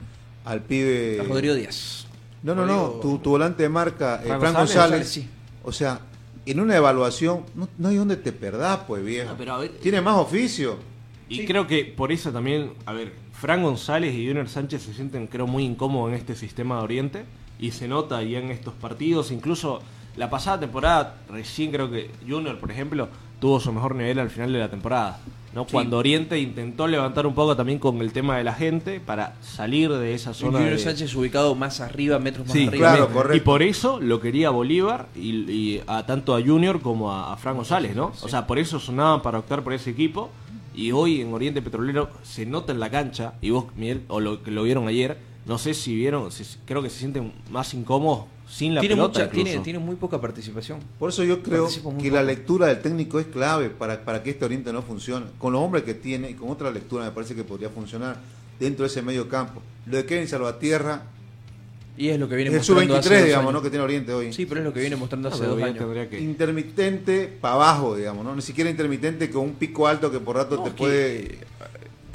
al 0.50 0.62
pibe. 0.64 1.20
A 1.22 1.24
Rodrigo 1.24 1.54
Díaz. 1.54 2.08
No, 2.44 2.56
no, 2.56 2.66
no. 2.66 2.90
Tu, 3.02 3.20
tu 3.20 3.30
volante 3.32 3.64
de 3.64 3.70
marca, 3.70 4.22
eh, 4.24 4.28
Fran 4.28 4.40
Fran 4.40 4.54
González, 4.54 4.56
González. 4.56 4.92
González, 4.92 5.08
sí. 5.10 5.28
O 5.64 5.72
sea, 5.72 6.00
en 6.46 6.60
una 6.60 6.76
evaluación, 6.78 7.44
no, 7.56 7.68
no 7.78 7.90
hay 7.90 7.98
donde 7.98 8.16
te 8.18 8.32
perdás, 8.32 8.80
pues 8.88 9.04
viejo. 9.04 9.30
No, 9.32 9.38
pero 9.38 9.54
a 9.54 9.58
ver- 9.60 9.72
Tiene 9.80 10.02
más 10.02 10.16
oficio. 10.18 10.78
Y 11.30 11.46
creo 11.46 11.68
que 11.68 11.84
por 11.84 12.12
eso 12.14 12.32
también, 12.32 12.72
a 12.86 12.94
ver, 12.94 13.12
Fran 13.34 13.62
González 13.62 14.16
y 14.16 14.26
Junior 14.26 14.48
Sánchez 14.48 14.82
se 14.84 14.94
sienten, 14.94 15.28
creo, 15.28 15.46
muy 15.46 15.66
incómodos 15.66 16.10
en 16.12 16.16
este 16.18 16.36
sistema 16.36 16.78
de 16.78 16.84
Oriente. 16.84 17.26
Y 17.60 17.72
se 17.72 17.88
nota 17.88 18.22
ya 18.24 18.40
en 18.40 18.52
estos 18.52 18.74
partidos. 18.74 19.32
Incluso 19.32 19.82
la 20.16 20.30
pasada 20.30 20.60
temporada, 20.60 21.18
recién 21.30 21.72
creo 21.72 21.90
que 21.92 22.10
Junior, 22.28 22.58
por 22.60 22.72
ejemplo, 22.72 23.08
tuvo 23.40 23.60
su 23.60 23.72
mejor 23.72 23.96
nivel 23.96 24.20
al 24.20 24.30
final 24.30 24.54
de 24.54 24.60
la 24.60 24.70
temporada. 24.70 25.20
¿no? 25.56 25.64
Sí. 25.66 25.72
Cuando 25.72 25.98
Oriente 25.98 26.38
intentó 26.40 26.88
levantar 26.88 27.26
un 27.26 27.34
poco 27.34 27.56
también 27.56 27.80
con 27.80 28.00
el 28.02 28.12
tema 28.12 28.38
de 28.38 28.44
la 28.44 28.54
gente 28.54 29.00
para 29.00 29.36
salir 29.42 29.92
de 29.92 30.14
esa 30.14 30.34
zona. 30.34 30.60
Junior 30.60 30.74
de- 30.76 30.80
Sánchez 30.84 31.16
ubicado 31.16 31.56
más 31.56 31.80
arriba, 31.82 32.20
metros 32.20 32.46
más 32.46 32.54
Sí, 32.56 32.68
arriba. 32.68 32.90
claro, 32.94 33.10
correcto. 33.12 33.38
Y 33.38 33.40
por 33.40 33.64
eso 33.64 34.00
lo 34.00 34.20
quería 34.20 34.52
Bolívar 34.52 35.08
y, 35.16 35.50
y 35.52 35.82
a 35.88 36.06
tanto 36.06 36.36
a 36.36 36.42
Junior 36.44 36.80
como 36.82 37.12
a, 37.12 37.34
a 37.34 37.38
Fran 37.38 37.56
González, 37.56 37.96
¿no? 37.96 38.12
O 38.22 38.28
sea, 38.28 38.46
por 38.46 38.60
eso 38.60 38.80
sonaban 38.80 39.22
para 39.24 39.40
optar 39.40 39.64
por 39.64 39.74
ese 39.74 39.90
equipo. 39.90 40.30
Y 40.76 40.92
hoy 40.92 41.22
en 41.22 41.34
Oriente 41.34 41.64
Petrolero 41.64 42.12
se 42.22 42.46
nota 42.46 42.72
en 42.72 42.80
la 42.80 42.92
cancha, 42.92 43.34
y 43.42 43.50
vos, 43.50 43.66
Miguel, 43.76 44.04
o 44.10 44.20
lo 44.20 44.44
que 44.44 44.52
lo 44.52 44.62
vieron 44.62 44.88
ayer, 44.88 45.18
no 45.48 45.58
sé 45.58 45.74
si 45.74 45.96
vieron, 45.96 46.32
si- 46.32 46.44
creo 46.66 46.82
que 46.84 46.90
se 46.90 47.00
sienten 47.00 47.32
más 47.50 47.74
incómodos 47.74 48.26
sin 48.50 48.76
la 48.76 48.82
tiene, 48.82 48.96
pelota. 48.96 49.20
mucha, 49.22 49.32
tiene, 49.32 49.60
tiene 49.60 49.80
muy 49.80 49.96
poca 49.96 50.22
participación. 50.22 50.80
Por 51.00 51.10
eso 51.10 51.24
yo 51.24 51.42
creo 51.44 51.68
que 52.02 52.12
la 52.12 52.24
lectura 52.24 52.68
del 52.68 52.82
técnico 52.82 53.20
es 53.20 53.28
clave 53.28 53.70
para, 53.70 54.04
para 54.06 54.24
que 54.24 54.30
este 54.32 54.46
Oriente 54.46 54.72
no 54.72 54.82
funcione. 54.82 55.26
Con 55.38 55.54
los 55.54 55.62
hombres 55.62 55.84
que 55.84 55.94
tiene 55.94 56.30
y 56.30 56.34
con 56.34 56.50
otra 56.50 56.72
lectura 56.72 57.06
me 57.06 57.12
parece 57.12 57.36
que 57.36 57.44
podría 57.44 57.70
funcionar 57.70 58.18
dentro 58.60 58.84
de 58.84 58.88
ese 58.88 59.02
medio 59.02 59.28
campo. 59.28 59.62
Lo 59.86 59.98
de 59.98 60.06
Kevin 60.06 60.28
Salvatierra 60.28 61.04
Y 61.98 62.10
es 62.10 62.20
lo 62.20 62.30
que 62.30 62.36
viene 62.36 62.52
es 62.52 62.58
mostrando 62.58 62.96
hace 62.96 63.04
sub-23, 63.10 63.18
dos 63.20 63.26
digamos. 63.26 63.54
¿no? 63.54 63.62
que 63.62 63.70
tiene 63.70 63.84
Oriente 63.84 64.14
hoy. 64.14 64.32
Sí, 64.34 64.46
pero 64.46 64.62
es 64.62 64.66
lo 64.66 64.74
que 64.74 64.80
viene 64.82 64.96
mostrando 64.96 65.28
Ah, 65.30 65.32
hace 65.32 65.42
pero 65.42 65.56
dos 65.56 65.64
años. 65.64 65.78
tendría 65.80 66.10
que- 66.10 66.20
Intermitente 66.22 67.28
para 67.42 67.56
abajo, 67.56 67.96
digamos, 67.96 68.24
¿no? 68.24 68.36
Ni 68.36 68.42
siquiera 68.42 68.70
intermitente 68.70 69.30
con 69.30 69.44
un 69.44 69.54
pico 69.56 69.88
alto 69.88 70.12
que 70.12 70.20
por 70.20 70.36
rato 70.36 70.56
No, 70.58 70.64
te 70.64 70.70
que- 70.72 70.76
puede 70.78 71.38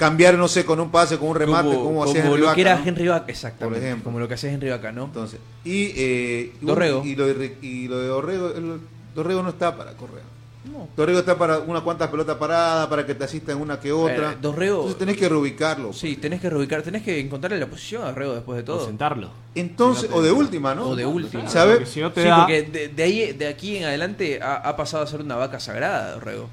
cambiar, 0.06 0.34
no 0.36 0.48
sé, 0.48 0.64
con 0.64 0.80
un 0.80 0.90
pase, 0.90 1.16
con 1.18 1.28
un 1.28 1.36
remate, 1.36 1.68
como, 1.68 1.84
como, 1.84 2.04
hacía 2.04 2.22
como 2.22 2.34
Henry 2.34 2.40
lo 2.40 2.46
Vaca, 2.46 2.54
que 2.56 2.60
era 2.62 2.76
¿no? 2.76 2.84
Henry 2.86 3.08
Vaca, 3.08 3.24
exactamente. 3.28 3.78
Por 3.78 3.84
ejemplo. 3.86 4.04
Como 4.04 4.18
lo 4.18 4.26
que 4.28 4.34
hacía 4.34 4.50
Henry 4.52 4.70
Vaca, 4.70 4.90
¿no? 4.90 5.04
Entonces, 5.04 5.38
y, 5.64 5.92
eh, 5.96 6.52
Dorrego. 6.60 7.04
Y 7.04 7.14
lo 7.14 7.26
de, 7.26 7.56
y 7.62 7.86
lo 7.86 7.98
de 8.00 8.06
Dorrego, 8.08 8.48
el- 8.48 8.80
Dorrego 9.14 9.42
no 9.44 9.50
está 9.50 9.76
para 9.76 9.92
correr. 9.92 10.22
No. 10.64 10.88
Dorrego 10.96 11.18
está 11.20 11.36
para 11.38 11.58
unas 11.60 11.82
cuantas 11.82 12.08
pelotas 12.08 12.36
paradas, 12.36 12.86
para 12.88 13.04
que 13.06 13.14
te 13.14 13.24
asistan 13.24 13.60
una 13.60 13.78
que 13.78 13.92
otra. 13.92 14.32
Eh, 14.32 14.36
Dorrego- 14.40 14.76
Entonces 14.78 14.98
tenés 14.98 15.16
que 15.16 15.28
reubicarlo. 15.28 15.92
Sí, 15.92 16.16
tenés 16.16 16.40
que 16.40 16.50
reubicar, 16.50 16.82
tenés 16.82 17.02
que 17.02 17.18
encontrarle 17.20 17.58
la 17.60 17.66
posición 17.66 18.02
a 18.02 18.06
Dorrego 18.06 18.34
después 18.34 18.56
de 18.56 18.62
O 18.62 18.76
todo. 18.76 18.86
sentarlo. 18.86 19.30
Entonces, 19.54 20.08
o 20.12 20.20
de 20.22 20.32
última, 20.32 20.74
¿no? 20.74 20.88
O 20.88 20.96
de 20.96 21.04
última. 21.06 21.48
¿Sabes? 21.48 21.76
Porque 21.78 21.90
si 21.90 22.00
no 22.00 22.10
te 22.12 22.22
Sí, 22.22 22.28
da- 22.28 22.38
porque 22.40 22.62
de, 22.62 22.88
de 22.88 23.02
ahí, 23.02 23.32
de 23.32 23.46
aquí 23.48 23.76
en 23.76 23.84
adelante 23.84 24.40
ha, 24.42 24.56
ha 24.56 24.76
pasado 24.76 25.02
a 25.04 25.06
ser 25.06 25.20
una 25.20 25.36
vaca 25.36 25.58
sagrada, 25.60 26.12
Dorrego. 26.14 26.48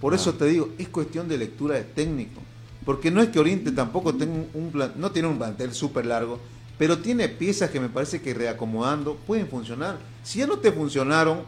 Por 0.00 0.12
eso 0.14 0.34
te 0.34 0.44
digo, 0.46 0.70
es 0.78 0.88
cuestión 0.88 1.26
de 1.28 1.38
lectura 1.38 1.74
de 1.76 1.84
técnico. 1.84 2.40
Porque 2.84 3.10
no 3.10 3.22
es 3.22 3.28
que 3.30 3.38
Oriente 3.38 3.72
tampoco 3.72 4.14
tenga 4.14 4.44
un 4.54 4.70
plan, 4.70 4.92
no 4.96 5.10
tiene 5.10 5.28
un 5.28 5.38
plantel 5.38 5.72
súper 5.72 6.06
largo, 6.06 6.38
pero 6.76 6.98
tiene 6.98 7.28
piezas 7.28 7.70
que 7.70 7.80
me 7.80 7.88
parece 7.88 8.20
que 8.20 8.34
reacomodando 8.34 9.16
pueden 9.26 9.48
funcionar. 9.48 9.98
Si 10.22 10.40
ya 10.40 10.46
no 10.46 10.58
te 10.58 10.72
funcionaron 10.72 11.40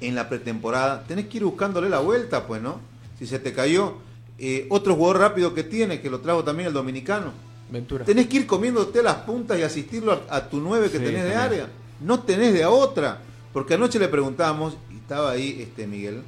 en 0.00 0.14
la 0.14 0.28
pretemporada, 0.28 1.04
tenés 1.04 1.26
que 1.26 1.38
ir 1.38 1.44
buscándole 1.44 1.88
la 1.88 2.00
vuelta, 2.00 2.46
pues, 2.46 2.62
¿no? 2.62 2.80
Si 3.18 3.26
se 3.26 3.38
te 3.38 3.52
cayó 3.52 3.94
eh, 4.38 4.66
otro 4.70 4.94
jugador 4.96 5.20
rápido 5.20 5.54
que 5.54 5.62
tiene, 5.64 6.00
que 6.00 6.10
lo 6.10 6.20
trajo 6.20 6.44
también 6.44 6.68
el 6.68 6.74
dominicano. 6.74 7.32
Ventura. 7.70 8.04
Tenés 8.04 8.26
que 8.26 8.36
ir 8.38 8.46
comiéndote 8.46 9.02
las 9.02 9.16
puntas 9.16 9.58
y 9.58 9.62
asistirlo 9.62 10.12
a, 10.28 10.36
a 10.36 10.48
tu 10.48 10.60
nueve 10.60 10.90
que 10.90 10.98
Sí, 10.98 11.04
tenés 11.04 11.24
de 11.24 11.34
área. 11.34 11.68
No 12.00 12.20
tenés 12.20 12.52
de 12.52 12.62
a 12.62 12.70
otra. 12.70 13.20
Porque 13.52 13.74
anoche 13.74 13.98
le 13.98 14.08
preguntamos, 14.08 14.76
y 14.92 14.96
estaba 14.96 15.30
ahí 15.30 15.58
este 15.62 15.86
Miguel, 15.86 16.22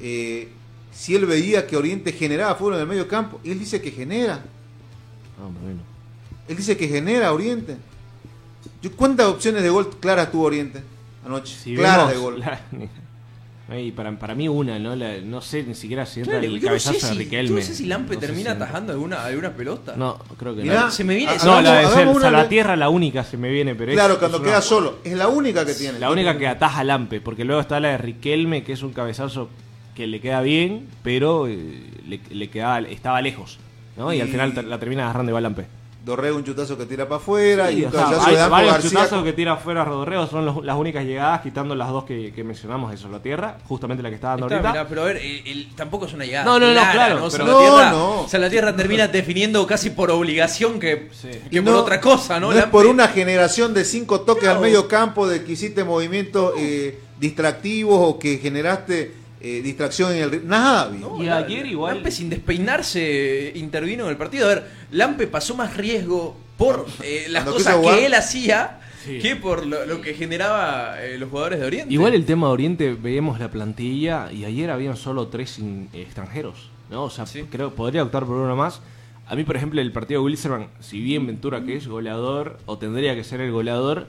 eh, 0.00 0.48
si 0.92 1.14
él 1.14 1.26
veía 1.26 1.66
que 1.66 1.76
Oriente 1.76 2.12
generaba 2.12 2.54
fútbol 2.54 2.74
en 2.74 2.80
el 2.80 2.86
medio 2.86 3.06
campo. 3.08 3.40
Y 3.44 3.50
él 3.52 3.58
dice 3.58 3.80
que 3.80 3.90
genera. 3.90 4.34
Ah, 5.40 5.48
bueno. 5.62 5.80
Él 6.48 6.56
dice 6.56 6.76
que 6.76 6.88
genera 6.88 7.32
Oriente. 7.32 7.76
Yo, 8.82 8.90
¿Cuántas 8.92 9.26
opciones 9.26 9.62
de 9.62 9.68
gol 9.70 9.90
claras 10.00 10.30
tuvo 10.30 10.44
Oriente 10.44 10.82
anoche? 11.24 11.54
Si 11.56 11.74
claras 11.74 12.10
de 12.10 12.16
gol. 12.16 12.40
la- 12.40 12.60
Ay, 13.70 13.92
para, 13.92 14.10
para 14.18 14.34
mí 14.34 14.48
una, 14.48 14.78
¿no? 14.78 14.96
La- 14.96 15.18
no 15.20 15.42
sé 15.42 15.62
ni 15.62 15.74
siquiera 15.74 16.06
si 16.06 16.20
entra 16.20 16.38
Claro, 16.40 16.46
el 16.46 16.52
no 16.54 16.58
sé 16.60 16.66
cabezazo 16.66 17.06
de 17.08 17.12
si, 17.12 17.18
Riquelme. 17.18 17.60
no 17.60 17.66
sé 17.66 17.74
si 17.74 17.84
Lampe 17.84 18.14
No 18.14 18.20
termina 18.20 18.50
si 18.52 18.56
atajando 18.56 18.92
alguna, 18.94 19.22
alguna 19.26 19.50
pelota. 19.52 19.94
No, 19.94 20.18
creo 20.38 20.56
que 20.56 20.62
Mirá, 20.62 20.80
no. 20.86 20.90
Se 20.90 21.04
me 21.04 21.14
viene- 21.14 21.32
No, 21.44 21.52
hagamos- 21.58 21.64
la 21.64 21.74
de 22.14 22.20
Salvatierra 22.20 22.76
la 22.76 22.88
única 22.88 23.24
se 23.24 23.36
me 23.36 23.50
viene, 23.50 23.74
pero 23.74 23.92
Claro, 23.92 24.14
es 24.14 24.18
cuando 24.20 24.40
queda 24.42 24.62
solo. 24.62 25.00
Es 25.04 25.12
la 25.12 25.28
única 25.28 25.66
que 25.66 25.74
tiene. 25.74 25.98
La 25.98 26.10
única 26.10 26.38
que 26.38 26.48
ataja 26.48 26.82
Lampe, 26.82 27.20
porque 27.20 27.44
luego 27.44 27.60
está 27.60 27.78
la 27.78 27.88
de 27.90 27.98
Riquelme, 27.98 28.64
que 28.64 28.72
es 28.72 28.82
un 28.82 28.94
cabezazo 28.94 29.50
que 29.98 30.06
le 30.06 30.20
queda 30.20 30.40
bien, 30.40 30.86
pero 31.02 31.46
eh, 31.48 31.82
le, 32.06 32.20
le 32.30 32.48
quedaba, 32.48 32.78
estaba 32.88 33.20
lejos. 33.20 33.58
¿no? 33.96 34.12
Y, 34.14 34.20
al 34.20 34.28
final 34.28 34.54
la 34.68 34.78
termina 34.78 35.02
agarrando 35.04 35.30
igual 35.30 35.42
Lampe. 35.42 35.66
Dorrego 36.04 36.36
un 36.38 36.44
chutazo 36.44 36.78
que 36.78 36.86
tira 36.86 37.06
para 37.06 37.16
afuera 37.16 37.68
Sí, 37.68 37.80
y 37.80 37.84
o 37.84 37.86
un 37.88 37.92
cabezazo 37.92 38.26
hay 38.28 38.32
de 38.34 38.38
Danco 38.38 38.52
varios 38.52 38.72
García. 38.74 38.90
chutazos 38.90 39.24
que 39.24 39.32
tira 39.34 39.56
fuera 39.56 39.84
Rodorreo, 39.84 40.26
son 40.28 40.46
los- 40.46 40.64
las 40.64 40.76
únicas 40.76 41.04
llegadas, 41.04 41.42
quitando 41.42 41.74
las 41.74 41.88
dos 41.90 42.04
que, 42.04 42.32
que 42.32 42.44
mencionamos 42.44 42.90
de 42.92 42.96
Salvatierra, 42.96 43.58
justamente 43.68 44.02
la 44.02 44.08
que 44.08 44.14
está 44.14 44.28
dando 44.28 44.46
Está, 44.46 44.56
ahorita. 44.56 44.70
mirá, 44.72 44.88
pero 44.88 45.02
a 45.02 45.04
ver, 45.06 45.16
el- 45.16 45.46
el- 45.46 45.68
tampoco 45.74 46.06
es 46.06 46.14
una 46.14 46.24
llegada. 46.24 46.44
No, 46.46 46.58
no, 46.60 46.68
no, 46.72 46.80
claro, 46.92 47.14
¿no? 47.16 47.28
pero- 47.28 47.44
Salvatierra, 47.44 47.90
No, 47.90 48.22
no. 48.22 48.28
Salvatierra 48.28 48.76
termina 48.76 49.08
definiendo 49.08 49.66
casi 49.66 49.90
por 49.90 50.10
obligación 50.12 50.78
que, 50.80 51.08
Sí. 51.12 51.28
que 51.50 51.60
por 51.60 51.72
no- 51.72 51.80
otra 51.80 52.00
cosa, 52.00 52.38
¿no? 52.40 52.52
No 52.52 52.58
es 52.58 52.64
por 52.66 52.86
una 52.86 53.08
generación 53.08 53.74
de 53.74 53.84
cinco 53.84 54.20
toques 54.20 54.48
al 54.48 54.60
medio 54.60 54.86
campo, 54.88 55.28
de 55.28 55.44
que 55.44 55.52
hiciste 55.52 55.82
movimientos 55.84 56.54
eh, 56.56 56.98
distractivos 57.18 57.98
o 58.00 58.18
que 58.18 58.38
generaste 58.38 59.12
eh, 59.40 59.60
distracción 59.62 60.12
en 60.12 60.22
el 60.22 60.46
Nada. 60.48 60.90
No, 60.90 61.22
Y 61.22 61.26
la- 61.26 61.38
ayer 61.38 61.66
igual- 61.66 61.96
Lampe 61.96 62.10
sin 62.10 62.28
despeinarse 62.30 63.52
intervino 63.54 64.04
en 64.04 64.10
el 64.10 64.16
partido. 64.16 64.46
A 64.46 64.54
ver, 64.54 64.64
Lampe 64.92 65.26
pasó 65.26 65.54
más 65.54 65.76
riesgo 65.76 66.36
por 66.56 66.86
eh, 67.02 67.26
las 67.28 67.44
Cuando 67.44 67.58
cosas 67.64 67.76
que 67.78 68.06
él 68.06 68.14
hacía 68.14 68.80
Sí. 69.04 69.20
que 69.20 69.36
por 69.36 69.64
lo, 69.64 69.86
lo 69.86 70.00
que 70.00 70.12
generaba 70.14 71.02
eh, 71.02 71.18
los 71.18 71.30
jugadores 71.30 71.60
de 71.60 71.66
Oriente. 71.66 71.94
Igual 71.94 72.14
el 72.14 72.26
tema 72.26 72.48
de 72.48 72.52
Oriente, 72.52 72.92
veíamos 72.94 73.38
la 73.38 73.48
plantilla 73.50 74.30
y 74.32 74.44
ayer 74.44 74.70
habían 74.70 74.96
solo 74.96 75.28
tres 75.28 75.58
in- 75.60 75.88
extranjeros, 75.92 76.70
¿no? 76.90 77.04
O 77.04 77.10
sea, 77.10 77.24
Sí. 77.24 77.44
creo 77.50 77.74
podría 77.74 78.02
optar 78.02 78.26
por 78.26 78.36
uno 78.36 78.56
más. 78.56 78.80
A 79.28 79.36
mí, 79.36 79.44
por 79.44 79.56
ejemplo, 79.56 79.80
el 79.80 79.92
partido 79.92 80.20
de 80.20 80.24
Wilstermann, 80.26 80.66
si 80.80 81.00
bien 81.00 81.26
Ventura 81.26 81.62
que 81.64 81.76
es 81.76 81.86
goleador, 81.86 82.58
o 82.66 82.76
tendría 82.78 83.14
que 83.14 83.22
ser 83.24 83.40
el 83.40 83.52
goleador, 83.52 84.08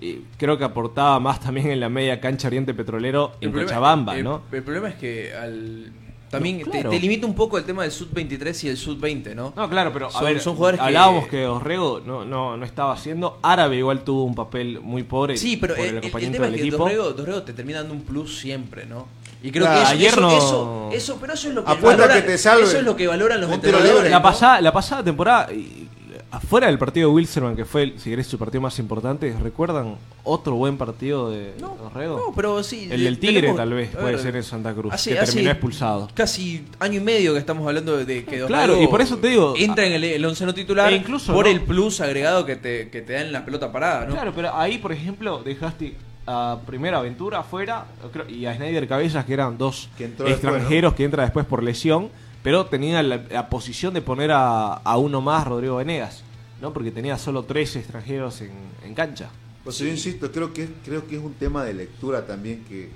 eh, 0.00 0.20
creo 0.36 0.56
que 0.58 0.64
aportaba 0.64 1.18
más 1.20 1.40
también 1.40 1.70
en 1.70 1.80
la 1.80 1.88
media 1.88 2.20
cancha 2.20 2.48
Oriente 2.48 2.74
Petrolero 2.74 3.32
en 3.40 3.50
problema- 3.50 3.68
Cochabamba, 3.68 4.16
el- 4.16 4.24
¿no? 4.24 4.42
El 4.52 4.62
problema 4.62 4.88
es 4.90 4.94
que 4.96 5.34
al 5.34 5.92
también 6.30 6.58
No, 6.58 6.64
te- 6.66 6.70
claro. 6.72 6.90
te, 6.90 7.00
limita 7.00 7.26
un 7.26 7.34
poco 7.34 7.56
el 7.56 7.64
tema 7.64 7.84
del 7.84 7.90
sub 7.90 8.10
23 8.12 8.64
y 8.64 8.68
el 8.68 8.76
sub 8.76 9.00
20, 9.00 9.34
¿no? 9.34 9.54
No, 9.56 9.68
claro, 9.70 9.90
pero 9.94 10.08
a 10.08 10.10
Son- 10.10 10.24
ver, 10.26 10.38
son 10.40 10.56
jugadores 10.56 10.78
que- 10.78 10.86
hablábamos 10.86 11.26
que, 11.26 11.46
Orrego 11.46 12.02
no, 12.04 12.26
no, 12.26 12.54
no 12.58 12.64
estaba 12.66 12.92
haciendo. 12.92 13.38
Árabe 13.42 13.76
igual 13.78 14.04
tuvo 14.04 14.24
un 14.24 14.34
papel 14.34 14.78
muy 14.82 15.04
pobre 15.04 15.38
Sí, 15.38 15.56
pero 15.56 15.74
por 15.74 15.84
el, 15.86 15.96
el, 15.96 16.04
el- 16.04 16.32
tema 16.32 16.46
es 16.48 16.52
que 16.54 16.60
equipo. 16.60 16.76
Dorrego, 16.76 17.12
Dorrego 17.12 17.42
te 17.44 17.54
termina 17.54 17.78
dando 17.78 17.94
un 17.94 18.02
plus 18.02 18.38
siempre, 18.40 18.84
¿no? 18.84 19.06
Y 19.42 19.50
creo 19.50 19.64
Claro, 19.64 19.78
que 19.78 19.82
eso, 19.84 19.92
ayer 19.92 20.08
eso, 20.12 20.20
no- 20.20 20.30
eso, 20.36 20.90
eso- 20.92 21.18
pero 21.18 21.32
eso 21.32 21.48
es 21.48 21.54
lo 21.54 21.64
que 21.64 21.70
Apuesta 21.72 22.02
valoran- 22.02 22.20
que 22.22 22.26
te 22.28 22.36
salve. 22.38 22.64
Eso 22.64 22.76
es 22.78 22.84
lo 22.84 22.94
que 22.94 23.06
valoran 23.06 23.40
los 23.40 23.50
entrenadores. 23.50 24.10
La 24.10 24.18
¿no? 24.18 24.22
pasada, 24.22 24.60
la 24.60 24.72
pasada 24.72 25.02
temporada, 25.04 25.50
y- 25.50 25.88
afuera 26.30 26.66
del 26.66 26.78
partido 26.78 27.08
de 27.08 27.14
Wilstermann, 27.14 27.56
que 27.56 27.64
fue, 27.64 27.94
si 27.96 28.10
querés, 28.10 28.26
su 28.26 28.38
partido 28.38 28.60
más 28.60 28.78
importante, 28.78 29.34
¿recuerdan 29.42 29.96
otro 30.24 30.54
buen 30.56 30.76
partido 30.76 31.30
de 31.30 31.54
No, 31.60 31.76
no, 31.94 32.32
pero 32.36 32.62
sí. 32.62 32.88
el 32.90 33.02
del 33.04 33.18
Tigre, 33.18 33.40
tenemos- 33.40 33.56
tal 33.56 33.72
vez, 33.72 33.90
puede 33.90 34.04
ver, 34.12 34.18
ser 34.18 34.36
en 34.36 34.42
Santa 34.42 34.74
Cruz, 34.74 34.92
hace- 34.92 35.12
que 35.14 35.18
hace 35.20 35.32
terminó 35.32 35.50
expulsado. 35.50 36.08
Casi 36.14 36.64
año 36.80 37.00
y 37.00 37.02
medio 37.02 37.32
que 37.32 37.38
estamos 37.38 37.66
hablando 37.66 37.96
de, 37.96 38.24
que 38.24 38.44
Claro, 38.46 38.74
Dorrego 38.74 38.82
y 38.82 38.86
por 38.88 39.00
eso 39.00 39.16
te 39.16 39.28
digo, 39.28 39.54
Entra 39.56 39.86
en 39.86 39.92
el, 39.94 40.04
el 40.04 40.24
onceno 40.24 40.52
titular 40.52 40.92
E 40.92 40.96
incluso, 40.96 41.32
por 41.32 41.46
¿no? 41.46 41.50
el 41.50 41.62
plus 41.62 42.00
agregado 42.00 42.44
que 42.44 42.56
te, 42.56 42.90
que 42.90 43.00
te 43.00 43.14
dan 43.14 43.26
en 43.26 43.32
la 43.32 43.44
pelota 43.44 43.72
parada, 43.72 44.04
¿no? 44.06 44.12
Claro, 44.12 44.32
pero 44.34 44.54
ahí, 44.54 44.78
por 44.78 44.92
ejemplo, 44.92 45.42
dejaste 45.42 45.94
a 46.26 46.58
Primera 46.66 46.98
Aventura 46.98 47.38
afuera 47.38 47.86
y 48.28 48.44
a 48.44 48.54
Snyder 48.54 48.86
Cabezas, 48.86 49.24
que 49.24 49.32
eran 49.32 49.56
dos 49.56 49.88
Que 49.96 50.04
entró 50.04 50.26
después, 50.26 50.44
extranjeros 50.52 50.92
que 50.92 51.04
entra 51.04 51.22
después 51.22 51.46
por 51.46 51.62
lesión, 51.62 52.10
pero 52.42 52.66
tenía 52.66 53.02
la, 53.02 53.22
la 53.30 53.48
posición 53.48 53.94
de 53.94 54.02
poner 54.02 54.30
a, 54.32 54.74
a 54.74 54.96
uno 54.98 55.20
más, 55.20 55.46
Rodrigo 55.46 55.76
Venegas, 55.76 56.22
¿no? 56.60 56.72
Porque 56.72 56.90
tenía 56.90 57.18
solo 57.18 57.44
tres 57.44 57.76
extranjeros 57.76 58.40
en, 58.40 58.50
en 58.84 58.94
cancha. 58.94 59.28
Pues 59.64 59.78
yo 59.78 59.86
insisto, 59.86 60.30
creo 60.32 60.52
que, 60.52 60.68
creo 60.84 61.06
que 61.06 61.16
es 61.16 61.22
un 61.22 61.34
tema 61.34 61.64
de 61.64 61.74
lectura 61.74 62.26
también 62.26 62.64
que 62.68 62.88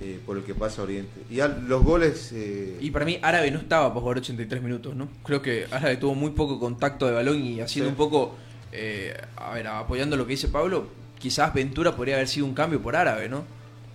eh, 0.00 0.18
por 0.26 0.36
el 0.36 0.42
que 0.42 0.54
pasa 0.54 0.82
Oriente. 0.82 1.22
Y 1.30 1.36
ya 1.36 1.48
los 1.48 1.82
goles... 1.84 2.30
eh, 2.34 2.76
Y 2.80 2.90
para 2.90 3.04
mí 3.04 3.18
Árabe 3.22 3.50
no 3.52 3.58
estaba 3.60 3.88
para 3.88 4.00
jugar 4.00 4.18
83 4.18 4.60
minutos, 4.62 4.94
¿no? 4.94 5.08
Creo 5.24 5.40
que 5.40 5.66
Árabe 5.70 5.96
tuvo 5.96 6.14
muy 6.14 6.32
poco 6.32 6.58
contacto 6.58 7.06
de 7.06 7.12
balón 7.12 7.42
y 7.42 7.60
haciendo 7.60 7.88
Sí. 7.88 7.92
un 7.92 7.96
poco, 7.96 8.34
eh, 8.72 9.16
a 9.36 9.54
ver, 9.54 9.68
apoyando 9.68 10.16
lo 10.16 10.26
que 10.26 10.32
dice 10.32 10.48
Pablo, 10.48 10.88
quizás 11.18 11.54
Ventura 11.54 11.94
podría 11.96 12.16
haber 12.16 12.28
sido 12.28 12.44
un 12.44 12.54
cambio 12.54 12.82
por 12.82 12.96
Árabe, 12.96 13.28
¿no? 13.28 13.44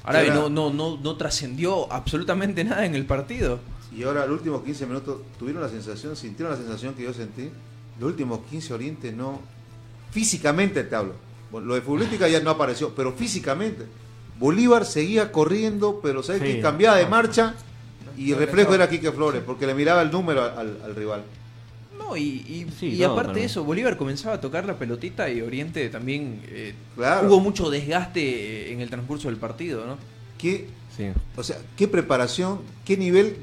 Árabe 0.03 0.27
Claro. 0.27 0.49
no, 0.49 0.69
no, 0.71 0.73
no, 0.95 0.97
no 1.03 1.15
trascendió 1.17 1.91
absolutamente 1.91 2.63
nada 2.63 2.85
en 2.85 2.95
el 2.95 3.05
partido. 3.05 3.59
Y 3.99 4.03
ahora 4.03 4.25
los 4.25 4.37
últimos 4.37 4.63
15 4.63 4.85
minutos 4.85 5.17
tuvieron 5.37 5.61
la 5.61 5.67
sensación, 5.67 6.15
sintieron 6.15 6.53
la 6.53 6.57
sensación 6.57 6.93
que 6.93 7.03
yo 7.03 7.13
sentí. 7.13 7.49
Los 7.99 8.11
últimos 8.11 8.39
15 8.49 8.73
Oriente 8.73 9.11
no... 9.11 9.41
Físicamente 10.11 10.83
te 10.85 10.95
hablo. 10.95 11.13
Bueno, 11.51 11.67
Lo 11.67 11.75
de 11.75 11.81
futbolística 11.81 12.27
ya 12.27 12.39
no 12.39 12.51
apareció, 12.51 12.95
pero 12.95 13.11
físicamente. 13.11 13.85
Bolívar 14.39 14.85
seguía 14.85 15.31
corriendo, 15.31 15.99
pero 16.01 16.23
¿sabes 16.23 16.41
Sí. 16.41 16.47
qué? 16.55 16.61
Cambiaba 16.61 16.95
de 16.97 17.07
marcha 17.07 17.55
y 18.17 18.31
el 18.31 18.37
reflejo 18.39 18.69
no. 18.69 18.75
era 18.75 18.89
Quique 18.89 19.11
Flores, 19.11 19.43
porque 19.45 19.67
le 19.67 19.73
miraba 19.73 20.01
el 20.01 20.11
número 20.11 20.43
al, 20.43 20.79
al 20.83 20.95
rival. 20.95 21.23
No, 21.97 22.15
y, 22.15 22.21
y, 22.23 22.67
Sí, 22.79 22.95
y 22.95 22.99
no, 23.01 23.11
aparte 23.11 23.39
de 23.41 23.45
eso, 23.47 23.63
Bolívar 23.65 23.97
comenzaba 23.97 24.35
a 24.35 24.41
tocar 24.41 24.65
la 24.65 24.79
pelotita 24.79 25.29
y 25.29 25.41
Oriente 25.41 25.89
también 25.89 26.41
eh, 26.47 26.73
Claro. 26.95 27.27
hubo 27.27 27.39
mucho 27.41 27.69
desgaste 27.69 28.21
eh, 28.21 28.71
en 28.73 28.79
el 28.81 28.89
transcurso 28.89 29.27
del 29.27 29.37
partido, 29.37 29.85
¿no? 29.85 29.97
¿Qué, 30.37 30.67
Sí. 30.95 31.07
o 31.35 31.43
sea, 31.43 31.57
qué 31.77 31.87
preparación, 31.87 32.59
qué 32.85 32.95
nivel 32.97 33.35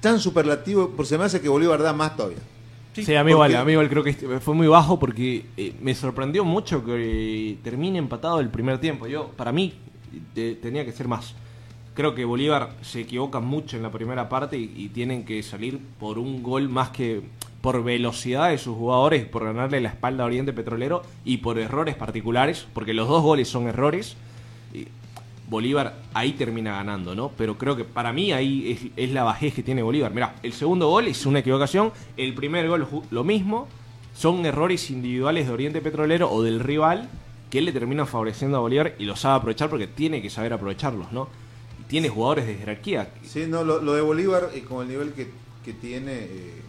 tan 0.00 0.20
superlativo, 0.20 0.90
por 0.90 1.06
se 1.06 1.18
me 1.18 1.24
hace 1.24 1.40
que 1.40 1.48
Bolívar 1.48 1.82
da 1.82 1.92
más 1.92 2.16
todavía. 2.16 2.38
Sí, 2.94 3.14
a 3.14 3.22
mí 3.22 3.30
igual, 3.30 3.54
a 3.54 3.64
mí 3.64 3.72
igual 3.72 3.88
creo 3.88 4.02
que 4.02 4.10
este- 4.10 4.40
fue 4.40 4.54
muy 4.54 4.66
bajo 4.66 4.98
porque 4.98 5.46
eh, 5.56 5.74
me 5.80 5.94
sorprendió 5.94 6.44
mucho 6.44 6.84
que 6.84 7.50
eh, 7.52 7.58
termine 7.62 7.98
empatado 7.98 8.40
el 8.40 8.48
primer 8.48 8.78
tiempo. 8.78 9.06
Yo, 9.06 9.28
para 9.36 9.52
mí, 9.52 9.72
eh, 10.34 10.58
tenía 10.60 10.84
que 10.84 10.90
ser 10.92 11.06
más. 11.06 11.34
Creo 11.94 12.14
que 12.14 12.24
Bolívar 12.24 12.74
se 12.82 13.00
equivoca 13.00 13.38
mucho 13.40 13.76
en 13.76 13.82
la 13.84 13.90
primera 13.92 14.28
parte 14.28 14.58
y, 14.58 14.72
y 14.76 14.88
tienen 14.88 15.24
que 15.24 15.42
salir 15.42 15.78
por 16.00 16.18
un 16.18 16.42
gol 16.42 16.68
más 16.68 16.90
que 16.90 17.22
por 17.60 17.82
velocidad 17.84 18.50
de 18.50 18.58
sus 18.58 18.76
jugadores, 18.76 19.26
por 19.26 19.44
ganarle 19.44 19.80
la 19.80 19.88
espalda 19.90 20.22
a 20.24 20.26
Oriente 20.26 20.52
Petrolero 20.52 21.02
y 21.24 21.38
por 21.38 21.58
errores 21.58 21.94
particulares, 21.96 22.66
porque 22.72 22.94
los 22.94 23.08
dos 23.08 23.22
goles 23.22 23.48
son 23.48 23.68
errores. 23.68 24.16
Y 24.72 24.86
Bolívar 25.48 25.94
ahí 26.12 26.32
termina 26.32 26.72
ganando, 26.72 27.14
¿no? 27.14 27.30
Pero 27.36 27.56
creo 27.56 27.76
que 27.76 27.84
para 27.84 28.12
mí 28.12 28.32
ahí 28.32 28.92
es, 28.96 29.10
la 29.10 29.24
bajez 29.24 29.54
que 29.54 29.62
tiene 29.62 29.82
Bolívar. 29.82 30.12
Mirá, 30.12 30.36
el 30.42 30.52
segundo 30.52 30.88
gol 30.88 31.08
es 31.08 31.24
una 31.24 31.38
equivocación, 31.38 31.92
el 32.16 32.34
primer 32.34 32.68
gol 32.68 32.86
lo 33.10 33.24
mismo, 33.24 33.66
son 34.14 34.44
errores 34.44 34.90
individuales 34.90 35.46
de 35.46 35.52
Oriente 35.52 35.80
Petrolero 35.80 36.30
o 36.30 36.42
del 36.42 36.60
rival 36.60 37.08
que 37.50 37.62
le 37.62 37.72
terminan 37.72 38.06
favoreciendo 38.06 38.58
a 38.58 38.60
Bolívar 38.60 38.94
y 38.98 39.04
lo 39.04 39.16
sabe 39.16 39.36
aprovechar 39.36 39.70
porque 39.70 39.86
tiene 39.86 40.20
que 40.20 40.28
saber 40.28 40.52
aprovecharlos, 40.52 41.12
¿no? 41.12 41.28
Y 41.80 41.84
tiene 41.84 42.10
jugadores 42.10 42.46
de 42.46 42.56
jerarquía. 42.56 43.10
Sí, 43.24 43.46
no, 43.48 43.64
lo, 43.64 43.80
de 43.94 44.02
Bolívar 44.02 44.50
y 44.54 44.60
con 44.60 44.82
el 44.82 44.88
nivel 44.88 45.12
que, 45.12 45.30
que 45.64 45.72
tiene, 45.72 46.12
eh, 46.12 46.62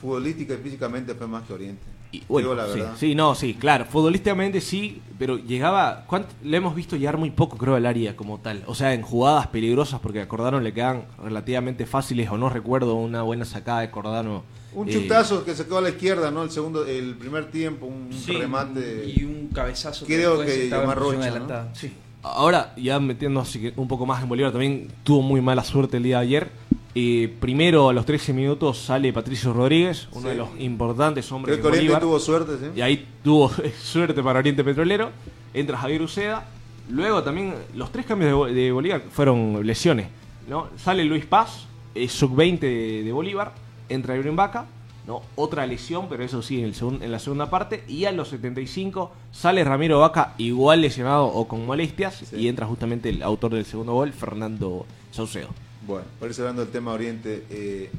futbolística 0.00 0.54
y 0.54 0.58
físicamente 0.58 1.14
fue 1.14 1.26
más 1.26 1.42
que 1.42 1.52
Oriente. 1.52 1.82
Y, 2.12 2.24
bueno, 2.28 2.48
Digo 2.50 2.60
la 2.60 2.66
sí, 2.72 2.78
verdad. 2.80 2.92
sí, 2.98 3.14
no, 3.14 3.34
sí, 3.36 3.54
claro. 3.54 3.84
Futbolísticamente 3.84 4.60
sí, 4.60 5.00
pero 5.18 5.36
llegaba. 5.38 6.04
¿cuánto- 6.08 6.34
Le 6.42 6.56
hemos 6.56 6.74
visto 6.74 6.96
llegar 6.96 7.16
muy 7.18 7.30
poco, 7.30 7.56
creo, 7.56 7.76
al 7.76 7.86
área 7.86 8.16
como 8.16 8.38
tal. 8.38 8.64
O 8.66 8.74
sea, 8.74 8.94
en 8.94 9.02
jugadas 9.02 9.46
peligrosas, 9.46 10.00
porque 10.00 10.20
a 10.20 10.26
Cordano 10.28 10.58
le 10.60 10.72
quedan 10.72 11.04
relativamente 11.22 11.86
fáciles, 11.86 12.28
o 12.30 12.36
no 12.36 12.48
recuerdo 12.48 12.94
una 12.96 13.22
buena 13.22 13.44
sacada 13.44 13.80
de 13.82 13.90
Cordano. 13.90 14.42
Un 14.74 14.88
eh, 14.88 14.92
chutazo 14.92 15.44
que 15.44 15.54
se 15.54 15.64
quedó 15.66 15.78
a 15.78 15.82
la 15.82 15.90
izquierda, 15.90 16.30
¿no? 16.32 16.42
El 16.42 16.50
segundo, 16.50 16.84
el 16.84 17.14
primer 17.14 17.50
tiempo, 17.50 17.86
un 17.86 18.12
Sí, 18.12 18.32
remate. 18.32 19.04
y 19.16 19.22
un 19.24 19.48
cabezazo 19.54 20.04
Creo 20.06 20.40
que 20.44 20.64
estaba 20.64 20.82
en 20.82 20.88
Yomar 20.90 20.98
posición 20.98 21.16
Rocha, 21.22 21.38
¿no? 21.38 21.44
adelantada. 21.44 21.74
Sí. 21.74 21.92
Ahora, 22.22 22.72
ya 22.76 22.98
metiendo 23.00 23.40
así 23.40 23.60
que 23.60 23.72
un 23.76 23.88
poco 23.88 24.04
más 24.04 24.22
en 24.22 24.28
Bolívar, 24.28 24.50
también 24.52 24.88
tuvo 25.04 25.22
muy 25.22 25.40
mala 25.40 25.62
suerte 25.64 25.96
el 25.96 26.02
día 26.02 26.18
de 26.18 26.22
ayer. 26.24 26.50
Eh, 26.94 27.32
primero, 27.40 27.88
a 27.88 27.92
los 27.92 28.04
13 28.04 28.32
minutos, 28.32 28.78
sale 28.78 29.12
Patricio 29.12 29.52
Rodríguez, 29.52 30.08
uno 30.12 30.22
Sí. 30.22 30.28
de 30.28 30.34
los 30.34 30.48
importantes 30.58 31.30
hombres 31.30 31.56
Creo 31.58 31.62
que 31.62 31.62
de 31.62 31.68
Oriente 31.78 31.94
Bolívar. 31.94 32.02
tuvo 32.02 32.18
suerte, 32.18 32.52
¿sí? 32.58 32.66
Y 32.76 32.80
ahí 32.80 33.06
tuvo 33.22 33.50
suerte 33.82 34.22
para 34.22 34.40
Oriente 34.40 34.64
Petrolero. 34.64 35.10
Entra 35.54 35.78
Javier 35.78 36.02
Uceda. 36.02 36.48
Luego 36.88 37.22
también 37.22 37.54
los 37.76 37.92
tres 37.92 38.06
cambios 38.06 38.28
de, 38.30 38.34
Bo- 38.34 38.46
de 38.46 38.72
Bolívar 38.72 39.02
fueron 39.10 39.64
lesiones. 39.64 40.08
¿no? 40.48 40.66
Sale 40.76 41.04
Luis 41.04 41.24
Paz, 41.26 41.66
eh, 41.94 42.08
sub-20 42.08 42.58
de, 42.58 43.02
de 43.04 43.12
Bolívar. 43.12 43.52
Entra 43.88 44.16
Ibrahim 44.16 44.34
Vaca. 44.36 44.66
¿no? 45.06 45.22
Otra 45.36 45.66
lesión, 45.66 46.06
pero 46.08 46.24
eso 46.24 46.42
sí, 46.42 46.58
en, 46.58 46.64
el 46.66 46.74
segun- 46.74 47.02
en 47.02 47.12
la 47.12 47.20
segunda 47.20 47.48
parte. 47.48 47.84
Y 47.86 48.04
a 48.06 48.12
los 48.12 48.28
75 48.28 49.12
sale 49.30 49.62
Ramiro 49.62 50.00
Vaca, 50.00 50.34
igual 50.38 50.80
lesionado 50.80 51.26
o 51.26 51.46
con 51.46 51.64
molestias. 51.64 52.22
Sí. 52.28 52.36
Y 52.36 52.48
entra 52.48 52.66
justamente 52.66 53.08
el 53.10 53.22
autor 53.22 53.52
del 53.54 53.64
segundo 53.64 53.92
gol, 53.92 54.12
Fernando 54.12 54.86
Saucedo. 55.12 55.48
Bueno, 55.90 56.06
por 56.18 56.28
irse 56.28 56.40
hablando 56.42 56.62
del 56.62 56.70
tema 56.72 56.92
Oriente, 56.92 57.44
eh, 57.50 57.90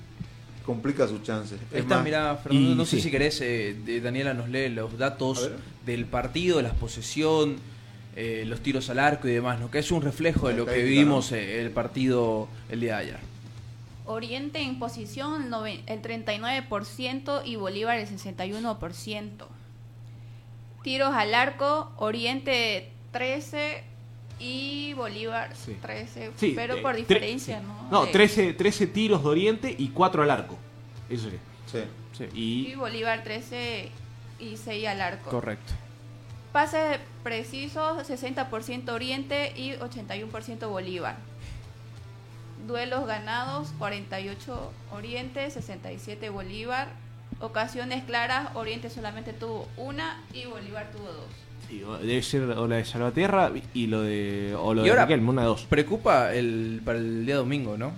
complica 0.65 1.07
sus 1.07 1.23
chances. 1.23 1.59
Ahí 1.59 1.67
Es 1.79 1.79
está, 1.81 1.95
más, 1.95 2.03
mirá, 2.03 2.35
Fernando, 2.37 2.71
y 2.71 2.75
no 2.75 2.85
sé 2.85 2.97
sí. 2.97 3.03
si 3.03 3.11
querés, 3.11 3.41
eh, 3.41 3.75
de- 3.85 4.01
Daniela 4.01 4.33
nos 4.33 4.49
lee 4.49 4.69
los 4.69 4.97
datos 4.97 5.49
del 5.85 6.05
partido, 6.05 6.61
la 6.61 6.73
posesión, 6.73 7.57
eh, 8.15 8.43
los 8.45 8.59
tiros 8.61 8.89
al 8.89 8.99
arco 8.99 9.27
y 9.27 9.31
demás, 9.31 9.59
¿no? 9.59 9.71
que 9.71 9.79
es 9.79 9.91
un 9.91 10.01
reflejo 10.01 10.47
de 10.49 10.55
lo 10.55 10.65
que 10.65 10.83
vivimos 10.83 11.31
eh, 11.31 11.61
el 11.61 11.71
partido 11.71 12.47
el 12.69 12.81
día 12.81 12.97
de 12.97 13.01
ayer. 13.03 13.19
Oriente 14.05 14.59
en 14.61 14.79
posición 14.79 15.53
el 15.53 15.81
el 15.87 16.01
39% 16.01 17.41
y 17.45 17.55
Bolívar 17.55 17.97
el 17.97 18.07
61%. 18.07 19.47
Tiros 20.83 21.13
al 21.13 21.33
arco, 21.35 21.91
Oriente 21.97 22.91
13 23.11 23.83
y 24.41 24.93
Bolívar 24.95 25.55
Sí. 25.55 25.77
13, 25.81 26.31
Sí, 26.35 26.53
pero 26.55 26.75
eh, 26.75 26.81
por 26.81 26.95
diferencia, 26.95 27.59
sí. 27.59 27.65
¿no? 27.65 27.87
No, 27.91 28.05
De- 28.07 28.11
13, 28.11 28.53
13 28.53 28.87
tiros 28.87 29.23
de 29.23 29.29
Oriente 29.29 29.75
y 29.77 29.89
4 29.89 30.23
al 30.23 30.31
arco. 30.31 30.57
Eso 31.09 31.23
sería. 31.25 31.39
Sí. 32.17 32.25
Y 32.33 32.71
Y 32.71 32.75
Bolívar 32.75 33.23
13 33.23 33.89
y 34.39 34.57
6 34.57 34.87
al 34.87 35.01
arco. 35.01 35.29
Correcto. 35.29 35.73
Pases 36.51 36.99
precisos, 37.23 38.03
60% 38.09 38.89
Oriente 38.91 39.53
y 39.55 39.71
81% 39.73 40.67
Bolívar. 40.69 41.15
Duelos 42.67 43.07
ganados, 43.07 43.69
48 43.79 44.71
Oriente, 44.91 45.49
67 45.49 46.29
Bolívar. 46.29 46.89
Ocasiones 47.39 48.03
claras, 48.03 48.49
Oriente 48.55 48.89
solamente 48.89 49.33
tuvo 49.33 49.67
una 49.77 50.21
y 50.33 50.45
Bolívar 50.45 50.91
tuvo 50.91 51.05
dos. 51.11 51.31
O- 51.87 51.97
debe 51.97 52.21
ser 52.21 52.41
o 52.43 52.67
la 52.67 52.77
de 52.77 52.85
Salvatierra 52.85 53.51
y 53.73 53.87
lo 53.87 54.01
de 54.01 54.55
o 54.59 54.73
lo 54.73 54.81
Y 54.81 54.85
de 54.85 54.89
ahora- 54.91 55.05
Riquelme, 55.05 55.29
una 55.29 55.41
de 55.41 55.47
dos. 55.47 55.63
Preocupa 55.69 56.33
el, 56.33 56.81
para 56.83 56.97
el 56.99 57.25
día 57.25 57.37
domingo, 57.37 57.77
¿no? 57.77 57.91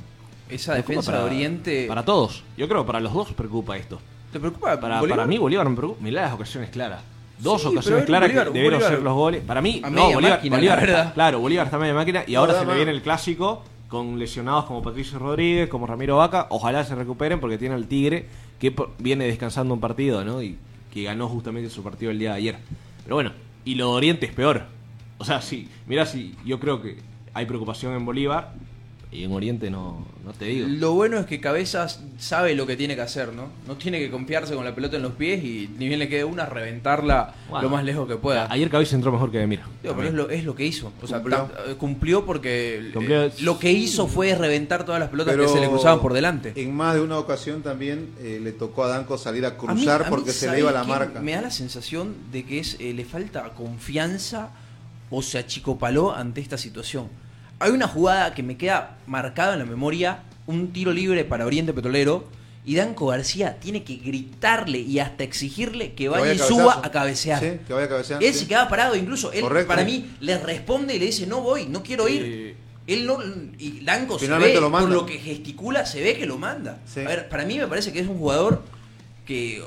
Esa 0.50 0.74
Preocupa 0.74 0.92
defensa 0.92 1.12
para- 1.12 1.24
de 1.24 1.30
Oriente. 1.30 1.86
Para 1.88 2.06
todos. 2.06 2.44
Yo 2.58 2.68
creo 2.68 2.84
que 2.84 2.88
para 2.88 3.00
los 3.00 3.14
dos 3.14 3.34
preocupa 3.34 3.78
esto. 3.78 4.00
¿Te 4.32 4.40
preocupa? 4.40 4.80
Para, 4.80 5.00
Bolívar? 5.00 5.18
para 5.20 5.28
mí 5.28 5.38
Bolívar 5.38 5.68
me 5.70 5.76
preocupa. 5.76 6.04
Mirá 6.04 6.24
las 6.24 6.34
ocasiones 6.34 6.70
claras. 6.70 7.02
Dos 7.40 7.62
Sí, 7.62 7.68
ocasiones 7.68 8.06
claras 8.06 8.30
Bolívar- 8.30 8.48
que 8.48 8.54
debieron 8.54 8.82
ser 8.82 9.02
los 9.02 9.14
goles. 9.14 9.42
Para 9.44 9.62
mí, 9.62 9.82
no, 9.90 10.12
Bolívar, 10.14 10.38
máquina, 10.38 10.56
Bolívar 10.58 10.78
la 10.78 10.84
está- 10.84 10.98
verdad. 10.98 11.14
claro, 11.14 11.40
Bolívar 11.40 11.66
está 11.66 11.78
media 11.78 11.94
máquina 11.94 12.24
y 12.28 12.34
No, 12.34 12.40
ahora 12.40 12.60
se 12.60 12.66
le 12.66 12.76
viene 12.76 12.92
el 12.92 13.02
clásico 13.02 13.64
con 13.88 14.18
lesionados 14.18 14.66
como 14.66 14.82
Patricio 14.82 15.20
Rodríguez, 15.20 15.68
como 15.70 15.86
Ramiro 15.88 16.18
Vaca. 16.18 16.48
Ojalá 16.50 16.84
se 16.84 16.96
recuperen 16.96 17.40
porque 17.40 17.58
tiene 17.58 17.76
al 17.76 17.88
Tigre 17.88 18.26
que 18.60 18.74
viene 19.00 19.26
descansando 19.26 19.74
un 19.74 19.80
partido, 19.80 20.24
¿no? 20.24 20.42
Y 20.42 20.58
que 20.92 21.04
ganó 21.04 21.28
justamente 21.28 21.70
su 21.70 21.84
partido 21.84 22.12
el 22.12 22.20
día 22.20 22.32
de 22.32 22.38
ayer. 22.38 22.58
Pero 23.04 23.16
bueno, 23.16 23.32
y 23.66 23.76
lo 23.76 23.88
de 23.88 23.94
Oriente 23.94 24.26
es 24.26 24.34
peor. 24.34 24.66
O 25.18 25.26
sea, 25.26 25.42
sí, 25.42 25.70
mira, 25.88 26.06
si 26.06 26.36
yo 26.46 26.60
creo 26.60 26.82
que 26.82 26.98
hay 27.34 27.46
preocupación 27.46 27.94
en 27.94 28.06
Bolívar 28.06 28.54
y 29.14 29.24
en 29.24 29.32
Oriente 29.32 29.70
no, 29.70 30.06
no 30.26 30.32
te 30.34 30.46
digo. 30.46 30.68
Lo 30.68 30.94
bueno 30.94 31.18
es 31.20 31.26
que 31.26 31.40
Cabezas 31.40 32.02
sabe 32.18 32.56
lo 32.56 32.66
que 32.66 32.76
tiene 32.76 32.96
que 32.96 33.02
hacer, 33.02 33.34
¿no? 33.34 33.50
No 33.68 33.76
tiene 33.76 34.00
que 34.00 34.10
confiarse 34.10 34.56
con 34.56 34.66
la 34.66 34.74
pelota 34.74 34.96
en 34.98 35.04
los 35.04 35.14
pies 35.14 35.44
y 35.44 35.70
ni 35.78 35.88
bien 35.88 36.00
le 36.00 36.10
quede 36.10 36.24
una, 36.24 36.46
reventarla 36.46 37.34
Bueno, 37.50 37.64
lo 37.64 37.70
más 37.70 37.84
lejos 37.84 38.08
que 38.08 38.16
pueda. 38.16 38.52
Ayer 38.52 38.70
Cabeza 38.70 38.96
entró 38.96 39.12
mejor 39.12 39.32
que 39.32 39.38
Demir. 39.38 39.62
Digo, 39.82 39.96
pero 39.96 40.08
es 40.08 40.14
lo, 40.14 40.30
es 40.30 40.44
lo 40.44 40.56
que 40.56 40.66
hizo. 40.66 40.92
O 41.02 41.08
sea, 41.08 41.18
Cumplió. 41.20 41.38
ta- 41.44 41.72
eh, 41.72 41.76
cumplió 41.76 42.26
porque 42.26 42.80
eh, 42.80 42.92
Cumplió. 42.94 43.32
lo 43.42 43.60
que 43.60 43.72
hizo 43.72 44.08
fue 44.08 44.34
reventar 44.36 44.86
todas 44.86 45.00
las 45.00 45.10
pelotas 45.10 45.34
Pero 45.34 45.46
que 45.48 45.54
se 45.54 45.60
le 45.60 45.70
cruzaban 45.70 46.02
por 46.02 46.14
delante. 46.14 46.54
En 46.56 46.74
más 46.74 46.96
de 46.96 47.02
una 47.02 47.18
ocasión 47.20 47.62
también 47.62 48.10
eh, 48.20 48.40
le 48.42 48.52
tocó 48.52 48.84
a 48.84 48.88
Danco 48.88 49.18
salir 49.18 49.46
a 49.46 49.50
A 49.50 49.52
mí- 49.52 49.58
cruzar 49.58 50.02
a 50.02 50.06
mí, 50.06 50.10
porque 50.10 50.32
se 50.32 50.46
le 50.46 50.50
¿sabes 50.52 50.60
iba 50.62 50.72
la 50.72 50.84
marca. 50.84 51.20
Me 51.22 51.34
da 51.34 51.42
la 51.42 51.52
sensación 51.52 52.16
de 52.32 52.44
que 52.46 52.60
es 52.60 52.78
eh, 52.80 52.94
le 52.94 53.06
falta 53.06 53.54
confianza 53.54 54.50
o 55.10 55.22
se 55.22 55.38
achicopaló 55.38 56.12
ante 56.14 56.42
esta 56.42 56.58
situación. 56.58 57.08
Hay 57.64 57.72
una 57.72 57.88
jugada 57.88 58.34
que 58.34 58.44
me 58.44 58.58
queda 58.58 58.98
marcada 59.08 59.54
en 59.54 59.60
la 59.60 59.66
memoria, 59.66 60.24
un 60.48 60.74
tiro 60.74 60.92
libre 60.92 61.24
para 61.24 61.46
Oriente 61.46 61.72
Petrolero, 61.72 62.26
y 62.66 62.76
Danco 62.76 63.08
García 63.08 63.58
tiene 63.60 63.84
que 63.84 63.96
gritarle 63.96 64.80
y 64.80 65.00
hasta 65.00 65.24
exigirle 65.24 65.90
que 65.90 65.96
Que 66.04 66.10
vaya 66.10 66.34
y 66.34 66.40
suba 66.40 66.82
a 66.84 66.92
cabecear. 66.92 67.40
Sí, 67.40 67.60
que 67.66 67.74
vaya 67.74 67.86
a 67.86 67.90
cabecear. 67.90 68.24
Él 68.24 68.34
sí. 68.34 68.40
se 68.42 68.48
queda 68.48 68.68
parado, 68.68 68.96
incluso 68.98 69.32
él 69.32 69.42
Correcto. 69.42 69.68
para 69.70 69.86
mí 69.86 70.12
le 70.20 70.38
responde 70.40 70.96
y 70.96 71.00
le 71.00 71.06
dice 71.06 71.26
no 71.26 71.40
voy, 71.42 71.68
no 71.68 71.84
quiero 71.84 72.08
ir. 72.10 72.58
Él 72.86 73.06
no 73.06 73.18
y 73.58 73.80
Danco 73.86 74.20
se 74.20 74.26
Finalmente 74.26 74.56
ve, 74.56 74.62
lo 74.62 74.70
manda. 74.70 74.88
por 74.90 74.98
lo 74.98 75.06
que 75.06 75.18
gesticula 75.20 75.86
se 75.86 76.02
ve 76.04 76.18
que 76.18 76.26
lo 76.26 76.38
manda. 76.38 76.80
A 76.98 77.00
ver, 77.00 77.30
para 77.30 77.46
mí 77.46 77.58
me 77.58 77.68
parece 77.68 77.94
que 77.94 78.00
es 78.02 78.08
un 78.08 78.18
jugador 78.18 78.62
que 79.26 79.64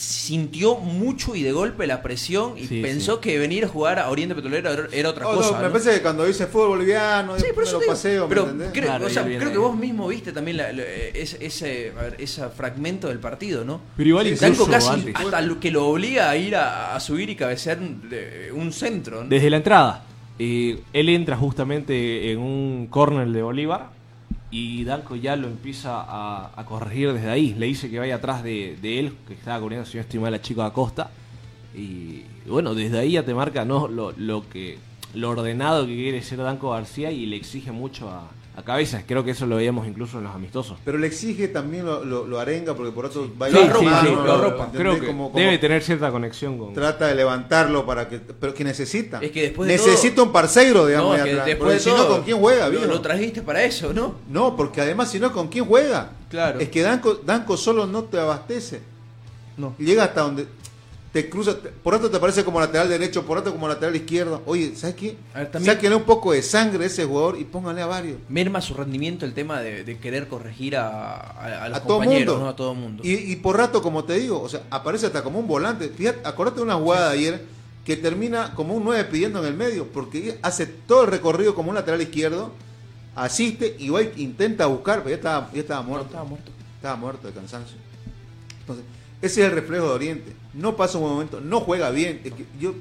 sintió 0.00 0.76
mucho 0.76 1.36
y 1.36 1.42
de 1.42 1.52
golpe 1.52 1.86
la 1.86 2.00
presión 2.02 2.56
y 2.56 2.66
Sí, 2.66 2.80
pensó 2.80 3.16
sí. 3.16 3.20
que 3.20 3.38
venir 3.38 3.66
a 3.66 3.68
jugar 3.68 3.98
a 3.98 4.08
Oriente 4.08 4.34
Petrolero 4.34 4.70
era, 4.72 4.86
era 4.92 5.10
otra 5.10 5.26
Oh, 5.28 5.32
no, 5.32 5.36
cosa. 5.38 5.58
me 5.58 5.64
¿no? 5.66 5.70
parece 5.72 5.92
que 5.94 6.00
cuando 6.02 6.24
dice 6.24 6.46
fútbol 6.46 6.68
boliviano, 6.70 7.38
Sí, 7.38 7.44
por 7.54 7.64
me 7.64 7.68
eso 7.68 7.80
lo 7.80 7.86
paseo, 7.86 8.22
¿me 8.26 8.28
pero 8.34 8.46
creo, 8.72 8.86
Claro, 8.86 9.06
o 9.06 9.10
sea, 9.10 9.22
él 9.22 9.28
viene- 9.28 9.44
creo 9.44 9.52
que 9.52 9.58
vos 9.58 9.76
mismo 9.76 10.08
viste 10.08 10.32
también 10.32 10.56
la- 10.56 10.72
la- 10.72 10.82
ese, 10.84 11.44
ese, 11.44 11.92
a 11.98 12.02
ver, 12.02 12.16
ese 12.18 12.48
fragmento 12.48 13.08
del 13.08 13.18
partido, 13.18 13.62
¿no? 13.64 13.80
Pero 13.96 14.08
igual 14.08 14.26
Sí, 14.26 14.32
incluso 14.32 14.66
casi 14.70 14.88
antes. 14.88 15.14
hasta 15.16 15.40
lo 15.42 15.60
que 15.60 15.70
lo 15.70 15.86
obliga 15.86 16.30
a 16.30 16.36
ir 16.36 16.56
a, 16.56 16.94
a 16.96 17.00
subir 17.00 17.28
y 17.28 17.36
cabecear 17.36 17.78
un, 17.78 18.08
de- 18.08 18.50
un 18.54 18.72
centro. 18.72 19.22
¿no? 19.22 19.28
Desde 19.28 19.50
la 19.50 19.58
entrada, 19.58 20.04
eh, 20.38 20.80
él 20.94 21.08
entra 21.10 21.36
justamente 21.36 22.32
en 22.32 22.38
un 22.38 22.86
córner 22.88 23.28
de 23.28 23.42
Bolívar 23.42 23.90
y 24.50 24.84
Danco 24.84 25.16
ya 25.16 25.36
lo 25.36 25.46
empieza 25.46 26.04
a, 26.06 26.64
corregir 26.66 27.12
desde 27.12 27.30
ahí. 27.30 27.54
Le 27.54 27.66
dice 27.66 27.90
que 27.90 27.98
vaya 27.98 28.16
atrás 28.16 28.42
de, 28.42 28.74
él, 28.82 29.16
que 29.26 29.34
estaba 29.34 29.60
cubriendo, 29.60 29.86
si 29.86 29.96
no 29.96 30.02
estoy 30.02 30.20
mal, 30.20 30.34
a 30.34 30.40
Chico 30.40 30.62
Acosta. 30.62 31.10
Y 31.74 32.22
bueno, 32.46 32.74
desde 32.74 32.98
ahí 32.98 33.12
ya 33.12 33.24
te 33.24 33.32
marca 33.32 33.64
¿no? 33.64 33.86
lo, 33.86 34.12
lo 34.12 34.48
que 34.48 34.78
lo 35.14 35.30
ordenado 35.30 35.86
que 35.86 35.94
quiere 35.94 36.22
ser 36.22 36.38
Danco 36.38 36.70
García 36.70 37.10
y 37.10 37.26
le 37.26 37.36
exige 37.36 37.72
mucho 37.72 38.10
a, 38.10 38.28
a 38.56 38.62
Cabezas. 38.62 39.04
Creo 39.06 39.24
que 39.24 39.30
eso 39.30 39.46
lo 39.46 39.56
veíamos 39.56 39.86
incluso 39.86 40.18
en 40.18 40.24
los 40.24 40.34
amistosos. 40.34 40.76
Pero 40.84 40.98
le 40.98 41.06
exige 41.06 41.48
también 41.48 41.86
lo, 41.86 42.04
lo, 42.04 42.26
lo 42.26 42.38
arenga 42.40 42.74
porque 42.74 42.92
por 42.92 43.06
otro 43.06 43.30
va 43.40 43.46
a 43.46 43.48
Lo 43.50 43.60
ir. 43.62 43.70
Creo 44.72 45.00
que 45.00 45.06
Como- 45.06 45.30
como 45.30 45.38
debe 45.44 45.58
tener 45.58 45.82
cierta 45.82 46.10
conexión 46.10 46.58
con... 46.58 46.74
Trata 46.74 47.06
de 47.06 47.14
levantarlo 47.14 47.86
para 47.86 48.08
que. 48.08 48.18
Pero 48.18 48.52
que 48.54 48.64
necesita. 48.64 49.18
Es 49.20 49.30
que 49.30 49.42
después 49.42 49.68
de 49.68 49.76
necesita 49.76 50.16
todo- 50.16 50.26
un 50.26 50.32
parceiro, 50.32 50.86
digamos, 50.86 51.08
No, 51.08 51.12
ahí 51.14 51.18
es 51.20 51.24
que 51.24 51.30
atrás. 51.32 51.46
después 51.46 51.64
Porque 51.64 51.74
de 51.74 51.80
si 51.80 51.90
no, 51.90 52.08
¿con 52.08 52.22
quién 52.22 52.38
juega, 52.38 52.68
lo, 52.68 52.84
lo 52.86 53.00
trajiste 53.00 53.42
para 53.42 53.62
eso, 53.64 53.92
¿no? 53.92 54.14
No, 54.28 54.56
porque 54.56 54.80
además, 54.80 55.10
si 55.10 55.18
no, 55.20 55.32
¿con 55.32 55.48
quién 55.48 55.64
juega? 55.64 56.10
Claro. 56.28 56.60
Es 56.60 56.68
que 56.68 56.82
Danco, 56.82 57.14
Danco 57.24 57.56
solo 57.56 57.86
no 57.86 58.04
te 58.04 58.18
abastece. 58.18 58.80
No. 59.56 59.74
Llega 59.78 60.04
hasta 60.04 60.22
donde 60.22 60.46
te 61.12 61.28
cruza. 61.28 61.56
por 61.82 61.94
otro 61.94 62.08
te 62.08 62.18
parece 62.20 62.44
como 62.44 62.60
lateral 62.60 62.88
derecho, 62.88 63.26
por 63.26 63.36
otro 63.38 63.50
como 63.52 63.66
lateral 63.66 63.96
izquierdo. 63.96 64.42
Oye, 64.46 64.76
¿sabes 64.76 64.94
qué? 64.94 65.16
A 65.34 65.38
ver, 65.40 65.50
también- 65.50 65.74
Sáquenle 65.74 65.96
un 65.96 66.04
poco 66.04 66.32
de 66.32 66.40
sangre 66.42 66.84
a 66.84 66.86
ese 66.86 67.04
jugador 67.04 67.36
y 67.38 67.44
pónganle 67.44 67.82
a 67.82 67.86
varios. 67.86 68.18
Merma 68.28 68.60
su 68.60 68.74
rendimiento 68.74 69.24
el 69.26 69.34
tema 69.34 69.60
de, 69.60 69.82
de 69.82 69.98
querer 69.98 70.28
corregir 70.28 70.76
a, 70.76 71.16
a, 71.18 71.64
a 71.64 71.68
los 71.68 71.78
a 71.78 71.82
todo 71.82 71.98
compañeros, 71.98 72.34
mundo. 72.34 72.44
¿no? 72.44 72.50
A 72.50 72.56
todo 72.56 72.74
mundo. 72.74 73.02
Y, 73.04 73.14
y 73.32 73.36
por 73.36 73.56
rato, 73.56 73.82
como 73.82 74.04
te 74.04 74.14
digo, 74.20 74.40
o 74.40 74.48
sea, 74.48 74.62
aparece 74.70 75.06
hasta 75.06 75.22
como 75.24 75.40
un 75.40 75.48
volante. 75.48 75.88
Fíjate, 75.88 76.20
acordate 76.24 76.58
de 76.58 76.62
una 76.62 76.74
jugada 76.76 77.10
de 77.10 77.18
ayer 77.18 77.44
que 77.84 77.96
termina 77.96 78.54
como 78.54 78.74
un 78.74 78.84
9 78.84 79.04
pidiendo 79.10 79.40
en 79.40 79.46
el 79.46 79.54
medio, 79.54 79.86
porque 79.88 80.38
hace 80.42 80.66
todo 80.66 81.02
el 81.04 81.10
recorrido 81.10 81.54
como 81.56 81.70
un 81.70 81.74
lateral 81.74 82.00
izquierdo, 82.02 82.52
asiste 83.16 83.74
y 83.80 83.88
va 83.88 84.02
intenta 84.02 84.66
buscar, 84.66 84.98
pero 84.98 85.10
ya 85.10 85.16
estaba, 85.16 85.50
ya 85.52 85.60
estaba 85.60 85.82
No, 85.82 85.88
muerto. 85.88 86.06
estaba 86.06 86.24
muerto. 86.24 86.52
Estaba 86.76 86.96
muerto 86.96 87.26
de 87.26 87.32
cansancio. 87.34 87.76
Entonces, 88.60 88.84
ese 89.22 89.40
es 89.42 89.46
el 89.48 89.52
reflejo 89.52 89.86
de 89.88 89.92
Oriente. 89.94 90.32
No 90.54 90.76
pasa 90.76 90.98
un 90.98 91.02
buen 91.04 91.14
momento, 91.14 91.40
no 91.40 91.60
juega 91.60 91.90
bien. 91.90 92.20
Es 92.24 92.32
que 92.32 92.44
yo, 92.58 92.74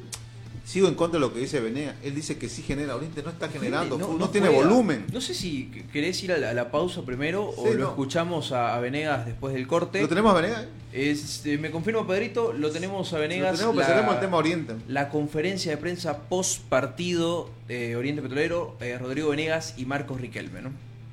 sigo 0.65 0.87
en 0.87 0.93
contra 0.95 1.19
de 1.19 1.25
lo 1.25 1.33
que 1.33 1.39
dice 1.39 1.59
Venegas. 1.59 1.95
Él 2.03 2.13
dice 2.15 2.37
que 2.37 2.47
sí 2.49 2.61
genera. 2.61 2.95
Oriente 2.95 3.23
no 3.23 3.29
está 3.31 3.49
generando, 3.49 3.97
No, 3.97 4.07
no, 4.09 4.17
no 4.19 4.29
tiene 4.29 4.47
juega. 4.49 4.63
volumen. 4.67 5.05
No 5.11 5.19
sé 5.21 5.33
si 5.33 5.65
querés 5.91 6.23
ir 6.23 6.31
a 6.31 6.37
la, 6.37 6.51
a 6.51 6.53
la 6.53 6.69
pausa 6.71 7.01
primero 7.03 7.49
o 7.49 7.67
lo 7.73 7.79
no. 7.79 7.87
escuchamos 7.89 8.51
a, 8.51 8.75
a 8.75 8.79
Venegas 8.79 9.25
después 9.25 9.53
del 9.53 9.65
corte. 9.67 10.01
¿Lo 10.01 10.07
tenemos 10.09 10.31
a 10.31 10.41
Venegas? 10.41 10.65
Es- 10.93 11.45
eh, 11.45 11.57
me 11.59 11.69
confirma 11.71 12.05
Pedrito, 12.07 12.51
lo 12.53 12.71
tenemos 12.71 13.11
a 13.13 13.19
Venegas. 13.19 13.51
Lo 13.53 13.57
tenemos, 13.71 13.85
pero 13.85 14.05
la- 14.05 14.13
el 14.13 14.19
tema 14.19 14.37
Oriente. 14.37 14.75
La 14.87 15.09
conferencia 15.09 15.71
de 15.71 15.77
prensa 15.77 16.19
post 16.29 16.61
partido 16.63 17.49
de 17.67 17.95
Oriente 17.95 18.21
Petrolero, 18.21 18.75
eh, 18.79 18.97
Rodrigo 18.97 19.29
Venegas 19.29 19.75
y 19.77 19.85
Marcos 19.85 20.19
Riquelme, 20.21 20.61
¿no? 20.61 20.69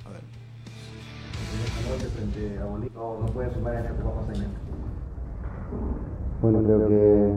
A 0.07 0.11
ver. 0.11 0.21
frente 2.11 2.59
a 2.59 2.65
Bolivia 2.65 2.91
no, 2.95 3.21
no 3.21 3.27
pueden 3.27 3.53
sumar 3.53 3.75
en 3.75 3.87
esta. 3.87 4.45
Bueno, 6.41 6.62
creo 6.62 6.79
que 6.89 7.33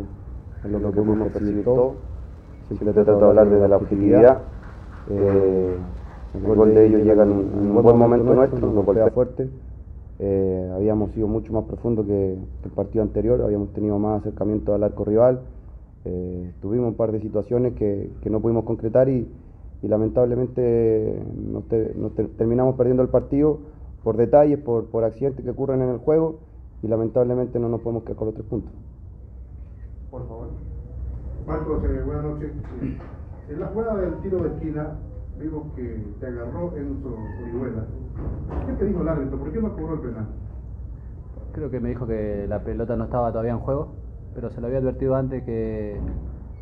es 0.64 0.72
lo 0.72 0.80
que 0.80 0.86
pudimos 1.06 1.28
percibir 1.34 1.64
todo. 1.76 1.96
Siempre 2.68 2.94
trato 2.94 3.20
de 3.20 3.26
hablar 3.26 3.50
desde 3.50 3.68
la 3.68 3.78
objetividad. 3.78 4.42
Eh, 5.10 5.78
el 6.34 6.42
gol 6.56 6.74
de 6.76 6.86
ellos 6.86 7.02
llega 7.02 7.24
en 7.24 7.32
un, 7.32 7.40
en 7.40 7.60
un 7.72 7.74
buen 7.84 7.98
momento 7.98 8.26
nuestro, 8.36 8.60
nos 8.76 8.86
golpea 8.86 9.04
fuerte. 9.14 9.50
Eh, 10.20 10.72
habíamos 10.76 11.12
sido 11.12 11.28
mucho 11.28 11.54
más 11.54 11.64
profundo 11.64 12.04
que, 12.06 12.38
que 12.62 12.68
el 12.70 12.72
partido 12.76 13.02
anterior, 13.04 13.42
habíamos 13.42 13.70
tenido 13.74 13.98
más 13.98 14.22
acercamiento 14.22 14.74
al 14.76 14.84
arco 14.84 15.06
rival. 15.06 15.40
Eh, 16.06 16.52
tuvimos 16.62 16.90
un 16.90 16.96
par 16.96 17.12
de 17.12 17.20
situaciones 17.22 17.74
que, 17.74 18.12
que 18.22 18.30
no 18.30 18.40
pudimos 18.42 18.66
concretar 18.66 19.10
y, 19.10 19.28
y 19.82 19.88
lamentablemente 19.88 21.24
nos, 21.52 21.68
te- 21.68 21.94
nos 21.96 22.14
te- 22.16 22.26
terminamos 22.26 22.76
perdiendo 22.76 23.02
el 23.02 23.10
partido 23.10 23.60
por 24.04 24.18
detalles, 24.18 24.60
por, 24.60 24.86
por 24.88 25.04
accidentes 25.04 25.44
que 25.44 25.52
ocurren 25.52 25.82
en 25.82 25.90
el 25.90 25.98
juego 25.98 26.40
y 26.82 26.88
lamentablemente 26.88 27.60
no 27.60 27.70
nos 27.70 27.82
podemos 27.82 28.04
quedar 28.04 28.18
con 28.18 28.28
los 28.28 28.36
tres 28.36 28.48
puntos. 28.48 28.72
Por 30.12 30.28
favor. 30.28 30.48
Marcos, 31.46 31.84
eh, 31.84 32.02
buenas 32.06 32.24
noches. 32.24 32.52
En 33.50 33.60
la 33.60 33.68
jugada 33.68 33.96
del 33.96 34.16
tiro 34.22 34.44
de 34.44 34.50
esquina, 34.50 34.96
vimos 35.40 35.74
que 35.76 36.04
te 36.20 36.28
agarró 36.28 36.76
Enzo 36.78 37.18
Orihuela. 37.44 37.86
¿Qué 38.68 38.74
te 38.74 38.86
dijo 38.86 39.02
el 39.02 39.10
árbitro? 39.10 39.40
¿Por 39.40 39.52
qué 39.52 39.62
no 39.62 39.74
cobró 39.74 39.94
el 39.96 40.00
penal? 40.02 40.28
Creo 41.54 41.72
que 41.72 41.80
me 41.80 41.90
dijo 41.90 42.06
que 42.06 42.46
la 42.48 42.64
pelota 42.64 42.96
no 42.96 43.06
estaba 43.06 43.32
todavía 43.32 43.52
en 43.52 43.60
juego, 43.60 43.94
pero 44.36 44.52
se 44.52 44.62
lo 44.62 44.68
había 44.68 44.80
advertido 44.80 45.16
antes 45.16 45.44
que, 45.44 46.00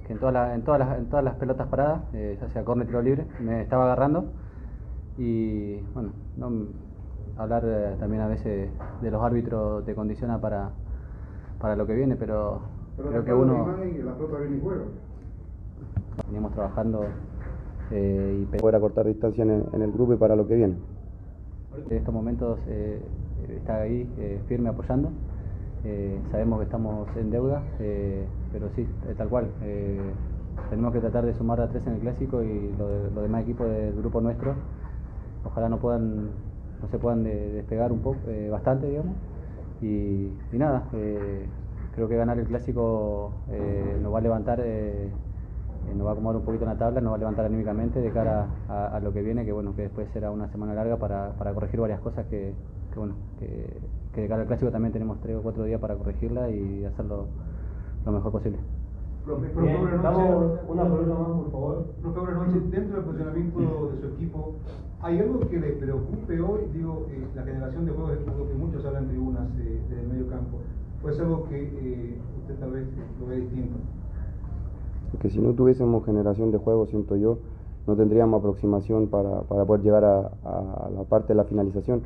que 0.06 0.13
en, 0.13 0.19
todas 0.19 0.34
las, 0.34 0.56
en, 0.56 0.63
todas 0.63 0.80
las, 0.80 0.97
en 0.97 1.10
todas 1.10 1.25
las 1.25 1.36
pelotas 1.36 1.67
paradas, 1.67 2.03
eh, 2.13 2.38
ya 2.39 2.49
sea 2.49 2.63
córner 2.63 2.88
tiro 2.88 3.01
libre, 3.01 3.25
me 3.41 3.62
estaba 3.62 3.84
agarrando. 3.86 4.32
Y 5.17 5.82
bueno, 5.93 6.12
no, 6.38 6.67
hablar 7.38 7.63
eh, 7.65 7.95
también 8.00 8.21
a 8.23 8.28
veces 8.28 8.69
de 9.02 9.12
los 9.12 9.21
árbitros 9.21 9.86
te 9.86 9.95
condiciona 9.95 10.39
para, 10.39 10.71
para 11.60 11.76
lo 11.76 11.86
que 11.86 11.93
viene, 11.93 12.15
pero, 12.15 12.62
Pero 12.95 13.10
creo 13.10 13.26
que 13.26 13.34
uno 13.34 13.67
la 13.67 14.13
pelota 14.15 14.38
viene 14.39 14.62
venimos 16.28 16.52
trabajando 16.54 17.06
eh, 17.91 18.39
y 18.41 18.58
Poder 18.58 18.76
acortar 18.76 19.06
distancia 19.06 19.43
en 19.43 19.52
el, 19.52 19.65
en 19.71 19.82
el 19.82 19.91
grupo 19.91 20.13
y 20.13 20.17
para 20.17 20.36
lo 20.36 20.47
que 20.47 20.56
viene. 20.56 20.76
En 21.89 21.97
estos 21.97 22.13
momentos 22.13 22.60
eh, 22.67 23.02
está 23.56 23.82
ahí 23.82 24.10
firme 24.47 24.69
apoyando. 24.69 25.12
Sabemos 26.32 26.60
que 26.60 26.65
estamos 26.65 27.08
en 27.15 27.30
deuda, 27.32 27.62
pero 28.52 28.67
sí, 28.76 28.86
tal 29.15 29.30
cual. 29.30 29.47
tenemos 30.69 30.91
que 30.91 31.00
tratar 31.00 31.26
de 31.26 31.34
sumar 31.34 31.62
a 31.62 31.69
tres 31.69 31.86
en 31.88 31.93
el 31.93 32.00
clásico 32.00 32.43
y 32.43 32.73
lo 32.78 33.10
los 33.12 33.23
demás 33.23 33.43
equipos 33.43 33.69
del 33.69 33.95
grupo 33.95 34.19
nuestro, 34.19 34.56
ojalá 35.45 35.69
no 35.69 35.78
puedan, 35.78 36.30
no 36.82 36.88
se 36.90 36.98
puedan 37.00 37.24
de- 37.24 37.52
despegar 37.54 37.92
un 37.92 38.00
poco, 38.00 38.18
eh, 38.28 38.50
bastante, 38.50 38.88
digamos. 38.88 39.16
Y, 39.82 40.34
y 40.52 40.58
nada, 40.58 40.86
eh, 40.94 41.46
creo 41.96 42.08
que 42.08 42.16
ganar 42.16 42.38
el 42.40 42.46
clásico 42.48 43.32
eh, 43.50 43.98
nos 44.02 44.13
va 44.13 44.18
a 44.20 44.22
levantar, 44.22 44.60
nos 45.96 46.06
va 46.06 46.10
a 46.10 46.13
acomodar 46.13 46.38
un 46.38 46.46
poquito 46.46 46.63
en 46.66 46.70
la 46.72 46.78
tabla, 46.78 47.02
nos 47.02 47.12
va 47.12 47.16
a 47.16 47.20
levantar 47.20 47.46
anímicamente 47.46 48.02
de 48.02 48.12
cara 48.12 48.48
a, 48.70 48.88
a 48.88 49.00
lo 49.00 49.13
que 49.13 49.22
viene, 49.22 49.46
que 49.46 49.52
bueno, 49.52 49.76
que 49.76 49.84
después 49.84 50.08
será 50.13 50.32
una 50.32 50.48
semana 50.50 50.74
larga 50.74 50.98
para, 50.98 51.32
para 51.34 51.54
corregir 51.54 51.80
varias 51.80 52.00
cosas 52.02 52.26
que, 52.28 52.54
que 52.94 53.00
bueno, 53.00 53.16
que, 53.40 53.80
que 54.13 54.22
de 54.22 54.28
cara 54.28 54.42
al 54.42 54.48
clásico 54.48 54.72
también 54.72 54.94
tenemos 54.94 55.20
tres 55.22 55.36
o 55.38 55.42
cuatro 55.42 55.63
días 55.63 55.80
para 55.80 55.96
corregirla 55.96 56.50
y 56.50 56.86
hacerlo 56.86 57.28
lo 58.06 58.12
mejor 58.12 58.32
posible. 58.32 58.58
Profe, 59.26 59.48
Bien, 59.62 59.88
estamos- 59.94 60.30
noches. 60.30 60.60
una 60.70 60.84
pregunta 60.86 61.13
más, 61.16 61.28
por 61.28 61.52
favor. 61.52 61.86
Profe, 62.02 62.20
buenas 62.20 62.48
noches. 62.48 62.72
Dentro 62.72 62.96
del 62.96 63.06
funcionamiento 63.06 63.60
de 63.92 64.02
su 64.02 64.08
equipo, 64.16 64.56
¿hay 65.01 65.19
algo 65.19 65.39
que 65.47 65.60
le 65.60 65.69
preocupe 65.73 66.39
hoy? 66.41 66.62
Digo, 66.73 67.05
eh, 67.12 67.23
la 67.36 67.43
generación 67.43 67.86
de 67.86 67.91
juegos 67.91 68.13
es 68.19 68.27
algo 68.27 68.47
que 68.47 68.53
muchos 68.55 68.86
hablan 68.86 69.03
en 69.03 69.10
tribunas 69.10 69.47
eh, 69.60 69.81
del 69.89 70.07
medio 70.07 70.27
campo. 70.29 70.57
¿O 71.03 71.10
es 71.10 71.19
algo 71.19 71.47
que 71.49 71.63
eh, 71.63 72.17
usted 72.41 72.55
tal 72.60 72.71
vez 72.71 72.88
lo 73.19 73.27
ve 73.27 73.38
distinto? 73.41 73.77
Porque 75.12 75.29
si 75.29 75.39
no 75.39 75.53
tuviésemos 75.53 76.05
generación 76.05 76.51
de 76.51 76.57
juego, 76.57 76.86
siento 76.88 77.15
yo, 77.15 77.38
no 77.86 77.95
tendríamos 77.95 78.39
aproximación 78.39 79.07
para, 79.07 79.41
para 79.41 79.63
poder 79.65 79.81
llegar 79.83 80.03
a, 80.03 80.19
a 80.43 80.89
la 80.93 81.03
parte 81.03 81.29
de 81.29 81.36
la 81.36 81.45
finalización. 81.45 82.01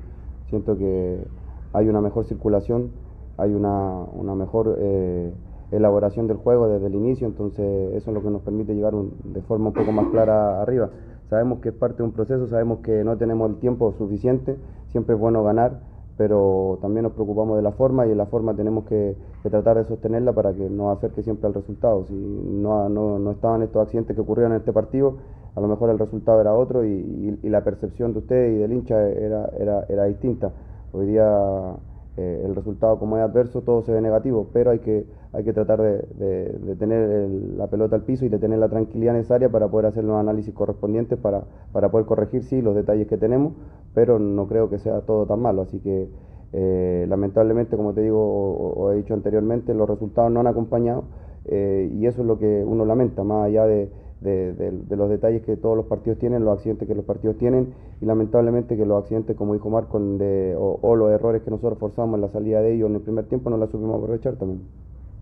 Siento 0.50 0.78
que 0.78 1.26
hay 1.74 1.88
una 1.88 2.02
mejor 2.02 2.26
circulación, 2.26 2.92
hay 3.38 3.54
una, 3.54 4.04
una 4.14 4.36
mejor 4.36 4.76
eh, 4.80 5.34
elaboración 5.72 6.28
del 6.28 6.38
juego 6.38 6.68
desde 6.68 6.88
el 6.88 6.96
inicio, 6.96 7.26
entonces 7.26 7.96
eso 7.96 8.12
es 8.12 8.14
lo 8.14 8.22
que 8.22 8.30
nos 8.30 8.42
permite 8.42 8.76
llegar 8.76 8.94
un- 8.94 9.14
de 9.24 9.42
forma 9.42 9.68
un 9.70 9.74
poco 9.74 9.92
más 9.92 10.08
clara 10.10 10.62
arriba. 10.62 10.90
Sabemos 11.32 11.60
que 11.60 11.70
es 11.70 11.76
parte 11.76 12.00
de 12.00 12.04
un 12.04 12.12
proceso, 12.12 12.46
sabemos 12.48 12.80
que 12.80 13.06
no 13.06 13.16
tenemos 13.16 13.50
el 13.50 13.56
tiempo 13.56 13.94
suficiente, 13.98 14.58
siempre 14.90 15.16
es 15.16 15.22
bueno 15.22 15.46
ganar, 15.46 15.80
pero 16.18 16.78
también 16.82 17.04
nos 17.04 17.14
preocupamos 17.14 17.56
de 17.56 17.62
la 17.64 17.72
forma 17.72 18.06
y 18.06 18.12
en 18.12 18.18
la 18.18 18.26
forma 18.26 18.54
tenemos 18.54 18.84
que, 18.84 19.16
tratar 19.50 19.78
de 19.78 19.86
sostenerla 19.86 20.34
para 20.34 20.52
que 20.52 20.70
nos 20.70 20.98
acerque 20.98 21.24
siempre 21.24 21.48
al 21.48 21.54
resultado. 21.54 22.04
Si 22.04 22.14
no, 22.14 22.90
no, 22.90 23.18
no 23.18 23.32
estaban 23.32 23.62
estos 23.62 23.82
accidentes 23.82 24.14
que 24.14 24.22
ocurrieron 24.22 24.52
en 24.52 24.58
este 24.58 24.74
partido, 24.74 25.20
a 25.56 25.62
lo 25.62 25.70
mejor 25.70 25.90
el 25.92 26.00
resultado 26.00 26.42
era 26.42 26.54
otro 26.54 26.84
y 26.84 27.40
la 27.44 27.64
percepción 27.64 28.12
de 28.12 28.20
ustedes 28.20 28.54
y 28.54 28.58
del 28.58 28.74
hincha 28.74 29.02
era, 29.02 29.50
era, 29.58 29.86
era 29.88 30.04
distinta. 30.08 30.52
Hoy 30.92 31.06
día 31.06 31.78
eh, 32.22 32.46
el 32.46 32.56
resultado 32.56 33.00
como 33.00 33.18
es 33.18 33.24
adverso, 33.24 33.62
todo 33.62 33.82
se 33.82 33.92
ve 33.92 34.02
negativo, 34.02 34.50
pero 34.54 34.72
hay 34.72 34.80
que, 34.80 35.06
hay 35.34 35.44
que 35.44 35.54
tratar 35.54 35.82
de, 35.82 36.76
tener 36.78 37.30
la 37.58 37.68
pelota 37.68 37.96
al 37.96 38.04
piso 38.04 38.26
y 38.26 38.30
de 38.30 38.38
tener 38.38 38.60
la 38.60 38.70
tranquilidad 38.70 39.14
necesaria 39.14 39.50
para 39.50 39.68
poder 39.70 39.88
hacer 39.88 40.04
los 40.04 40.18
análisis 40.18 40.54
correspondientes 40.54 41.18
para, 41.18 41.44
para 41.72 41.90
poder 41.90 42.06
corregir, 42.06 42.44
sí, 42.44 42.62
los 42.62 42.76
detalles 42.76 43.08
que 43.08 43.18
tenemos, 43.18 43.54
pero 43.94 44.20
no 44.20 44.48
creo 44.48 44.70
que 44.70 44.78
sea 44.78 45.02
todo 45.02 45.26
tan 45.26 45.42
malo. 45.42 45.64
Así 45.64 45.80
que 45.80 46.10
eh, 46.54 47.06
lamentablemente, 47.10 47.76
como 47.76 47.94
te 47.94 48.02
digo 48.02 48.20
o, 48.20 48.74
o 48.74 48.92
he 48.92 48.96
dicho 48.96 49.14
anteriormente, 49.14 49.74
los 49.74 49.90
resultados 49.90 50.32
no 50.32 50.40
han 50.40 50.48
acompañado 50.48 51.04
eh, 51.46 51.92
y 51.94 52.06
eso 52.06 52.22
es 52.22 52.28
lo 52.28 52.38
que 52.38 52.64
uno 52.66 52.86
lamenta, 52.86 53.24
más 53.24 53.48
allá 53.48 53.66
de, 53.66 53.90
de- 54.22 54.54
de- 54.54 54.72
de 54.72 54.96
los 54.96 55.10
detalles 55.10 55.42
que 55.44 55.58
todos 55.58 55.76
los 55.76 55.86
partidos 55.88 56.20
tienen, 56.20 56.46
los 56.46 56.56
accidentes 56.58 56.88
que 56.88 56.96
los 56.96 57.04
partidos 57.06 57.38
tienen 57.38 57.74
y 58.02 58.06
lamentablemente 58.06 58.78
que 58.78 58.86
los 58.86 59.02
accidentes, 59.04 59.36
como 59.36 59.54
dijo 59.54 59.70
Marco, 59.70 60.00
de, 60.00 60.56
o, 60.58 60.80
o 60.82 60.96
los 60.96 61.12
errores 61.12 61.42
que 61.42 61.50
nosotros 61.52 61.78
forzamos 61.80 62.16
en 62.16 62.22
la 62.22 62.30
salida 62.30 62.62
de 62.62 62.74
ellos 62.76 62.90
en 62.90 62.96
el 62.96 63.02
primer 63.02 63.26
tiempo 63.26 63.50
no 63.50 63.58
la 63.58 63.66
supimos 63.68 63.98
aprovechar 64.02 64.36
también. 64.36 64.62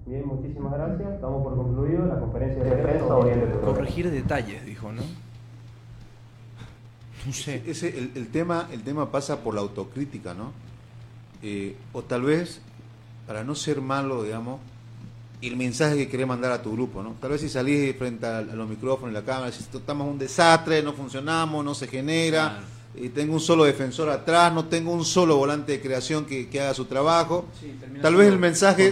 Bien, 0.05 0.27
muchísimas 0.27 0.73
gracias. 0.73 1.21
Damos 1.21 1.43
por 1.43 1.55
concluido 1.55 2.05
la 2.05 2.19
conferencia 2.19 2.63
de 2.63 2.71
prensa. 2.71 3.07
Corregir 3.63 4.09
detalles, 4.11 4.65
dijo, 4.65 4.91
¿no? 4.91 5.01
No 7.25 7.33
sé. 7.33 7.61
Ese, 7.67 7.97
el, 7.97 8.11
el 8.15 8.27
tema, 8.29 8.67
el 8.71 8.83
tema 8.83 9.11
pasa 9.11 9.43
por 9.43 9.53
la 9.53 9.61
autocrítica, 9.61 10.33
¿no? 10.33 10.51
Eh, 11.43 11.75
o 11.93 12.01
tal 12.01 12.23
vez, 12.23 12.61
para 13.27 13.43
no 13.43 13.55
ser 13.55 13.81
malo, 13.81 14.23
digamos, 14.23 14.59
el 15.41 15.55
mensaje 15.55 15.95
que 15.95 16.09
querés 16.09 16.27
mandar 16.27 16.51
a 16.51 16.61
tu 16.61 16.71
grupo, 16.73 17.01
¿no? 17.01 17.15
Tal 17.21 17.31
vez 17.31 17.41
si 17.41 17.49
salís 17.49 17.95
frente 17.97 18.25
a, 18.25 18.39
a 18.39 18.41
los 18.41 18.67
micrófonos 18.67 19.11
y 19.11 19.13
la 19.13 19.23
cámara, 19.23 19.51
si 19.51 19.63
estamos 19.63 20.07
un 20.07 20.19
desastre, 20.19 20.83
no 20.83 20.93
funcionamos, 20.93 21.63
no 21.63 21.73
se 21.73 21.87
genera, 21.87 22.49
Claro. 22.49 23.05
eh, 23.05 23.09
tengo 23.09 23.33
un 23.35 23.39
solo 23.39 23.63
defensor 23.63 24.09
atrás, 24.09 24.51
no 24.53 24.65
tengo 24.65 24.91
un 24.91 25.05
solo 25.05 25.37
volante 25.37 25.71
de 25.71 25.81
creación 25.81 26.25
que, 26.25 26.49
que 26.49 26.59
haga 26.59 26.73
su 26.73 26.85
trabajo, 26.85 27.45
tal 28.01 28.15
vez 28.15 28.27
el 28.27 28.37
mensaje 28.39 28.91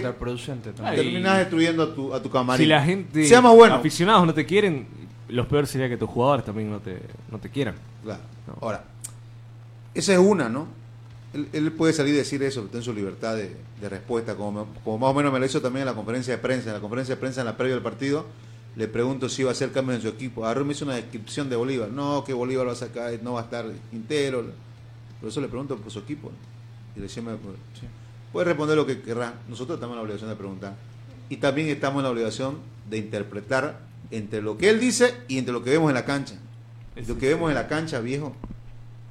terminás 0.94 1.38
destruyendo 1.38 1.82
a 1.82 1.94
tu, 1.94 2.14
a 2.14 2.22
tu 2.22 2.30
camarín. 2.30 2.64
Si 2.64 2.68
la 2.68 2.82
gente, 2.82 3.24
Sea 3.26 3.40
más 3.42 3.54
bueno. 3.54 3.74
aficionados 3.74 4.24
no 4.26 4.32
te 4.32 4.46
quieren, 4.46 4.86
lo 5.28 5.46
peor 5.46 5.66
sería 5.66 5.88
que 5.88 5.96
tus 5.98 6.08
jugadores 6.08 6.44
también 6.46 6.70
no 6.70 6.78
te, 6.80 6.98
no 7.30 7.38
te 7.38 7.50
quieran. 7.50 7.74
Claro. 8.02 8.20
No. 8.46 8.54
Ahora, 8.62 8.84
esa 9.94 10.12
es 10.14 10.18
una, 10.18 10.48
¿no? 10.48 10.66
Él, 11.34 11.48
él 11.52 11.72
puede 11.72 11.92
salir 11.92 12.14
y 12.14 12.18
decir 12.18 12.42
eso, 12.42 12.64
está 12.64 12.78
en 12.78 12.82
su 12.84 12.94
libertad 12.94 13.36
de, 13.36 13.54
de 13.80 13.88
respuesta, 13.88 14.34
como, 14.34 14.64
me- 14.64 14.80
como 14.82 14.98
más 14.98 15.10
o 15.10 15.14
menos 15.14 15.32
me 15.32 15.38
lo 15.38 15.44
hizo 15.46 15.60
también 15.60 15.82
en 15.82 15.86
la 15.86 15.94
conferencia 15.94 16.32
de 16.34 16.38
prensa. 16.38 16.68
En 16.70 16.74
la 16.74 16.80
conferencia 16.80 17.14
de 17.16 17.20
prensa, 17.20 17.40
en 17.42 17.46
la 17.46 17.56
previa 17.56 17.74
del 17.74 17.82
partido, 17.82 18.24
le 18.76 18.88
pregunto 18.88 19.28
si 19.28 19.42
iba 19.42 19.50
a 19.50 19.52
hacer 19.52 19.70
cambios 19.72 19.96
en 19.96 20.02
su 20.02 20.08
equipo. 20.08 20.50
Y 20.50 20.64
me 20.64 20.72
hizo 20.72 20.84
una 20.86 20.94
descripción 20.94 21.50
de 21.50 21.56
Bolívar. 21.56 21.90
No, 21.90 22.24
que 22.24 22.32
Bolívar 22.32 22.66
va 22.68 22.72
a 22.72 22.76
sacar, 22.76 23.12
no 23.22 23.34
va 23.34 23.40
a 23.40 23.44
estar 23.44 23.66
entero. 23.92 24.46
Por 25.20 25.28
eso 25.28 25.40
le 25.40 25.48
pregunto 25.48 25.76
por 25.76 25.90
su 25.92 25.98
equipo. 25.98 26.30
Y 26.96 27.00
le 27.00 27.02
decía, 27.06 27.22
me- 27.22 27.36
puede 28.32 28.44
responder 28.46 28.76
lo 28.76 28.86
que 28.86 29.00
querrá. 29.02 29.34
Nosotros 29.48 29.76
estamos 29.76 29.94
en 29.94 29.96
la 29.98 30.02
obligación 30.04 30.30
de 30.30 30.36
preguntar. 30.36 30.76
Y 31.28 31.36
también 31.36 31.68
estamos 31.68 31.98
en 32.00 32.04
la 32.04 32.10
obligación 32.10 32.56
de 32.88 32.96
interpretar 32.98 33.80
entre 34.10 34.40
lo 34.40 34.56
que 34.56 34.70
él 34.70 34.80
dice 34.80 35.12
y 35.28 35.36
entre 35.36 35.52
lo 35.52 35.62
que 35.62 35.70
vemos 35.70 35.90
en 35.90 35.94
la 35.94 36.06
cancha. 36.06 36.36
Lo 37.06 37.18
que 37.18 37.28
vemos 37.28 37.50
en 37.50 37.54
la 37.54 37.68
cancha, 37.68 38.00
viejo, 38.00 38.34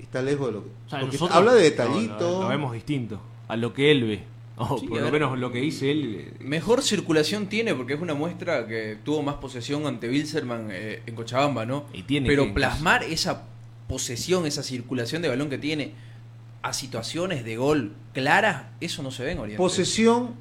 está 0.08 0.22
lejos 0.22 0.48
de 0.48 0.54
lo 0.54 0.64
que... 0.64 0.70
O 0.88 0.90
sea, 0.90 1.00
porque 1.02 1.16
nosotros 1.16 1.38
habla 1.38 1.54
de 1.54 1.64
detallitos. 1.64 2.20
Lo, 2.22 2.42
lo 2.44 2.48
vemos 2.50 2.74
distinto 2.74 3.22
a 3.48 3.56
lo 3.56 3.74
que 3.74 3.92
él 3.92 4.04
ve. 4.06 4.24
O 4.60 4.80
Sí, 4.80 4.88
por 4.88 5.00
lo 5.02 5.12
menos 5.12 5.38
lo 5.38 5.52
que 5.52 5.60
dice 5.60 5.92
él. 5.92 6.16
eh, 6.18 6.34
Mejor 6.40 6.82
circulación 6.82 7.46
tiene 7.48 7.76
porque 7.76 7.94
es 7.94 8.02
una 8.02 8.16
muestra 8.16 8.66
que 8.68 8.98
tuvo 9.06 9.22
más 9.22 9.36
posesión 9.36 9.86
ante 9.86 10.10
Wilserman 10.10 10.70
eh, 10.72 11.04
en 11.06 11.14
Cochabamba, 11.16 11.66
¿no? 11.68 11.86
Y 11.94 12.02
tiene 12.04 12.28
Pero 12.28 12.46
que- 12.48 12.54
plasmar 12.54 13.04
esa 13.04 13.44
posesión, 13.88 14.46
esa 14.48 14.64
circulación 14.64 15.22
de 15.22 15.30
balón 15.30 15.50
que 15.50 15.58
tiene 15.60 15.92
a 16.64 16.74
situaciones 16.74 17.46
de 17.46 17.56
gol 17.56 17.94
claras, 18.14 18.66
eso 18.82 19.04
no 19.04 19.12
se 19.12 19.24
ve 19.24 19.32
en 19.34 19.40
Oriente. 19.40 19.58
Posesión 19.58 20.32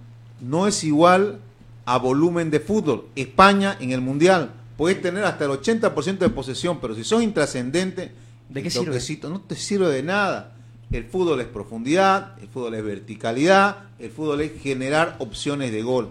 no 0.40 0.66
es 0.66 0.82
igual 0.82 1.40
a 1.84 1.98
volumen 1.98 2.50
de 2.50 2.58
fútbol. 2.60 3.06
España 3.16 3.76
en 3.80 3.92
el 3.92 4.00
Mundial 4.00 4.50
puedes 4.78 5.00
tener 5.02 5.24
hasta 5.24 5.44
el 5.44 5.50
80% 5.50 6.18
de 6.18 6.30
posesión, 6.30 6.78
pero 6.80 6.94
si 6.94 7.04
sos 7.04 7.22
intrascendente, 7.22 8.10
¿De 8.48 8.62
qué 8.62 8.70
sirve? 8.70 9.28
no 9.28 9.40
te 9.40 9.56
sirve 9.56 9.88
de 9.88 10.02
nada. 10.02 10.52
El 10.92 11.04
fútbol 11.04 11.40
es 11.40 11.46
profundidad, 11.48 12.38
el 12.40 12.48
fútbol 12.48 12.74
es 12.74 12.84
verticalidad, 12.84 13.84
el 13.98 14.10
fútbol 14.10 14.40
es 14.42 14.52
generar 14.62 15.16
opciones 15.18 15.72
de 15.72 15.82
gol. 15.82 16.10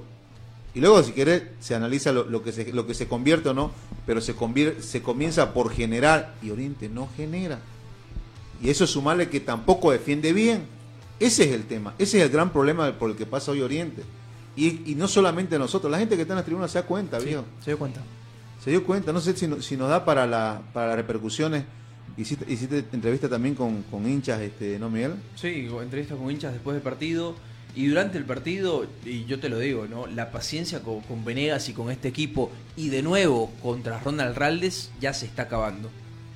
Y 0.74 0.82
luego, 0.82 1.02
si 1.02 1.14
querés, 1.14 1.44
se 1.62 1.74
analiza 1.76 2.12
lo, 2.12 2.26
lo 2.26 2.44
que, 2.44 2.52
se, 2.52 2.74
lo 2.74 2.86
que 2.86 2.94
se 2.94 3.08
convierte 3.08 3.48
o 3.50 3.54
no, 3.54 3.72
pero 4.06 4.20
se, 4.20 4.36
convier- 4.36 4.82
se 4.82 5.02
comienza 5.02 5.54
por 5.54 5.72
generar 5.72 6.36
y 6.44 6.50
Oriente 6.50 6.90
no 6.90 7.08
genera. 7.16 7.60
Y 8.62 8.70
eso 8.70 8.84
es 8.84 8.90
sumarle 8.90 9.30
que 9.30 9.40
tampoco 9.40 9.92
defiende 9.92 10.34
bien. 10.34 10.64
Ese 11.22 11.46
es 11.46 11.52
el 11.54 11.64
tema, 11.64 11.94
ese 11.98 12.18
es 12.18 12.24
el 12.26 12.30
gran 12.30 12.52
problema 12.52 12.92
por 13.00 13.10
el 13.10 13.16
que 13.16 13.26
pasa 13.26 13.52
hoy 13.52 13.62
Oriente. 13.62 14.04
Y, 14.58 14.92
y 14.92 14.96
no 14.96 15.08
solamente 15.08 15.58
nosotros, 15.58 15.90
la 15.90 15.98
gente 16.00 16.18
que 16.18 16.24
está 16.24 16.34
en 16.34 16.38
las 16.38 16.46
tribunas 16.46 16.72
se 16.72 16.80
da 16.82 16.86
cuenta, 16.86 17.20
Sí, 17.22 17.28
viejo. 17.28 17.46
se 17.64 17.72
dio 17.72 17.80
cuenta. 17.80 18.02
Se 18.62 18.70
dio 18.72 18.84
cuenta, 18.84 19.14
no 19.14 19.22
sé 19.22 19.36
si, 19.38 19.48
no- 19.48 19.62
si 19.62 19.78
nos 19.78 19.90
da 19.90 20.04
para, 20.04 20.28
la, 20.28 20.62
para 20.74 20.88
las 20.88 20.96
repercusiones. 20.98 21.64
Hiciste, 22.18 22.86
entrevista 22.94 23.28
también 23.28 23.56
con, 23.56 23.84
con 23.84 24.08
hinchas, 24.10 24.40
este, 24.42 24.80
¿no, 24.80 24.90
Miguel? 24.90 25.16
Sí, 25.36 25.68
entrevistas 25.82 26.18
con 26.18 26.32
hinchas 26.32 26.54
después 26.54 26.76
del 26.76 26.84
partido. 26.84 27.36
Y 27.76 27.88
durante 27.88 28.18
el 28.18 28.24
partido, 28.24 28.88
y 29.06 29.26
yo 29.26 29.40
te 29.42 29.50
lo 29.50 29.60
digo, 29.60 29.86
¿no? 29.86 30.08
La 30.08 30.32
paciencia 30.32 30.82
con, 30.82 31.02
con 31.02 31.26
Venegas 31.26 31.68
y 31.68 31.74
con 31.74 31.92
este 31.92 32.08
equipo, 32.08 32.50
y 32.78 32.88
de 32.88 33.02
nuevo 33.02 33.52
contra 33.62 34.00
Ronald 34.00 34.38
Raldes, 34.38 34.92
ya 35.02 35.14
se 35.14 35.26
está 35.26 35.44
acabando. 35.44 35.90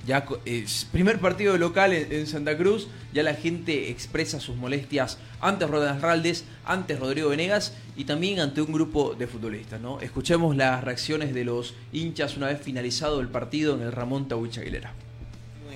Ya 0.06 0.26
es 0.44 0.86
primer 0.92 1.20
partido 1.20 1.58
local 1.58 1.94
en, 1.94 2.12
en 2.12 2.28
Santa 2.28 2.58
Cruz, 2.58 2.88
ya 3.14 3.24
la 3.24 3.36
gente 3.36 3.90
expresa 3.90 4.42
sus 4.42 4.58
molestias 4.58 5.18
ante 5.40 5.66
Ronald 5.66 6.02
Raldes, 6.02 6.44
ante 6.66 6.98
Rodrigo 6.98 7.30
Venegas 7.30 7.74
y 7.96 8.04
también 8.04 8.42
ante 8.42 8.62
un 8.62 8.74
grupo 8.74 9.14
de 9.14 9.28
futbolistas, 9.28 9.80
¿no? 9.80 10.02
Escuchemos 10.02 10.58
las 10.58 10.84
reacciones 10.84 11.34
de 11.34 11.46
los 11.46 11.74
hinchas 11.94 12.36
una 12.36 12.48
vez 12.48 12.60
finalizado 12.62 13.22
el 13.22 13.30
partido 13.30 13.76
en 13.76 13.82
el 13.84 13.94
Ramón 13.94 14.28
Tawich 14.28 14.58
Aguilera. 14.58 14.94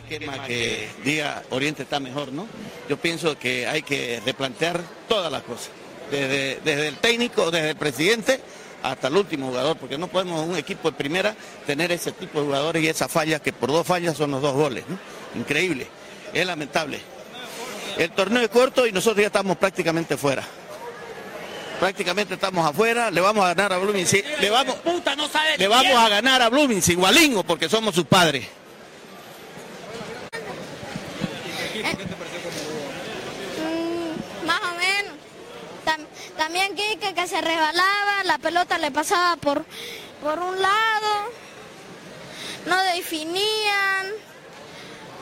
Esquema 0.04 0.46
que 0.46 0.90
diga 1.04 1.44
Oriente 1.50 1.84
está 1.84 2.00
mejor, 2.00 2.32
¿no? 2.32 2.48
Yo 2.90 2.98
pienso 2.98 3.38
que 3.38 3.68
hay 3.68 3.82
que 3.84 4.22
replantear 4.26 4.82
todas 5.08 5.32
las 5.32 5.44
cosas, 5.44 5.70
desde, 6.12 6.60
desde 6.64 6.88
el 6.90 6.98
técnico, 6.98 7.52
desde 7.52 7.72
el 7.72 7.76
presidente 7.76 8.40
hasta 8.84 9.08
el 9.08 9.16
último 9.16 9.48
jugador, 9.48 9.78
porque 9.78 9.98
no 9.98 10.08
podemos 10.08 10.46
un 10.46 10.58
equipo 10.58 10.92
de 10.92 10.98
primera 10.98 11.36
tener 11.66 11.92
ese 11.92 12.12
tipo 12.12 12.40
de 12.42 12.46
jugadores 12.48 12.84
y 12.84 12.88
esas 12.90 13.10
fallas 13.10 13.40
que 13.42 13.54
por 13.54 13.72
dos 13.72 13.88
fallas 13.88 14.18
son 14.18 14.32
los 14.32 14.42
dos 14.42 14.54
goles, 14.54 14.84
¿no? 14.90 15.00
Increíble, 15.40 15.88
es 16.34 16.46
lamentable. 16.46 17.00
El 17.98 18.12
torneo 18.12 18.42
es 18.44 18.50
corto 18.50 18.86
y 18.86 18.92
nosotros 18.92 19.22
ya 19.22 19.28
estamos 19.28 19.56
prácticamente 19.58 20.18
fuera. 20.18 20.44
Prácticamente 21.80 22.34
estamos 22.34 22.66
afuera, 22.66 23.10
le 23.10 23.22
vamos 23.22 23.44
a 23.46 23.54
ganar 23.54 23.74
a 23.74 23.78
Blooming, 23.78 24.06
le 24.40 24.50
vamos, 24.50 24.76
le 25.58 25.68
vamos 25.68 25.96
a 25.98 26.10
ganar 26.10 26.42
a 26.42 26.50
Blooming, 26.50 26.82
igualingo, 26.88 27.44
porque 27.44 27.70
somos 27.70 27.96
sus 27.96 28.06
padres. 28.06 28.46
Mm, 33.60 34.46
más 34.46 34.62
o 34.62 34.76
menos. 34.78 35.14
Tam- 35.86 36.06
también 36.38 36.76
Quique 36.76 37.14
que 37.14 37.28
se 37.28 37.42
resbalaba, 37.42 38.24
la 38.26 38.38
pelota 38.38 38.78
le 38.78 38.92
pasaba 38.92 39.36
por, 39.38 39.66
por 40.22 40.40
un 40.40 40.62
lado, 40.62 41.32
no 42.66 42.82
definían, 42.96 44.12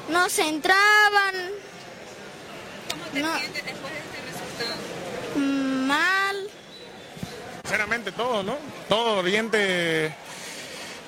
no 0.09 0.29
centraban. 0.29 1.35
¿Cómo 2.89 3.03
te 3.05 3.19
después 3.19 3.93
de 3.93 3.99
este 3.99 4.21
resultado? 4.31 4.81
Mal. 5.35 6.49
Sinceramente 7.63 8.11
todo, 8.11 8.43
¿no? 8.43 8.57
Todo 8.89 9.17
Oriente. 9.17 10.13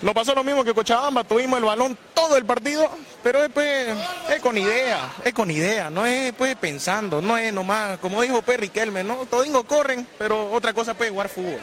Lo 0.04 0.14
pasó 0.14 0.36
lo 0.36 0.44
mismo 0.44 0.66
que 0.66 0.74
Cochabamba, 0.74 1.24
tuvimos 1.24 1.58
el 1.60 1.64
balón 1.64 1.98
todo 2.14 2.36
el 2.36 2.44
partido, 2.44 2.90
pero 3.24 3.42
después 3.42 3.88
es 4.30 4.42
con 4.42 4.58
idea, 4.58 5.14
es 5.24 5.34
con 5.34 5.50
idea, 5.50 5.90
no 5.90 6.06
es 6.06 6.34
pues 6.34 6.58
pensando, 6.58 7.22
no 7.22 7.38
es 7.38 7.54
nomás, 7.54 8.00
como 8.00 8.22
dijo 8.22 8.42
Perry 8.42 8.68
Kelme, 8.68 9.06
¿no? 9.06 9.26
Todingo 9.28 9.64
corren, 9.64 10.06
pero 10.18 10.52
otra 10.52 10.74
cosa 10.74 10.94
puede 10.94 11.10
jugar 11.10 11.30
fútbol. 11.30 11.60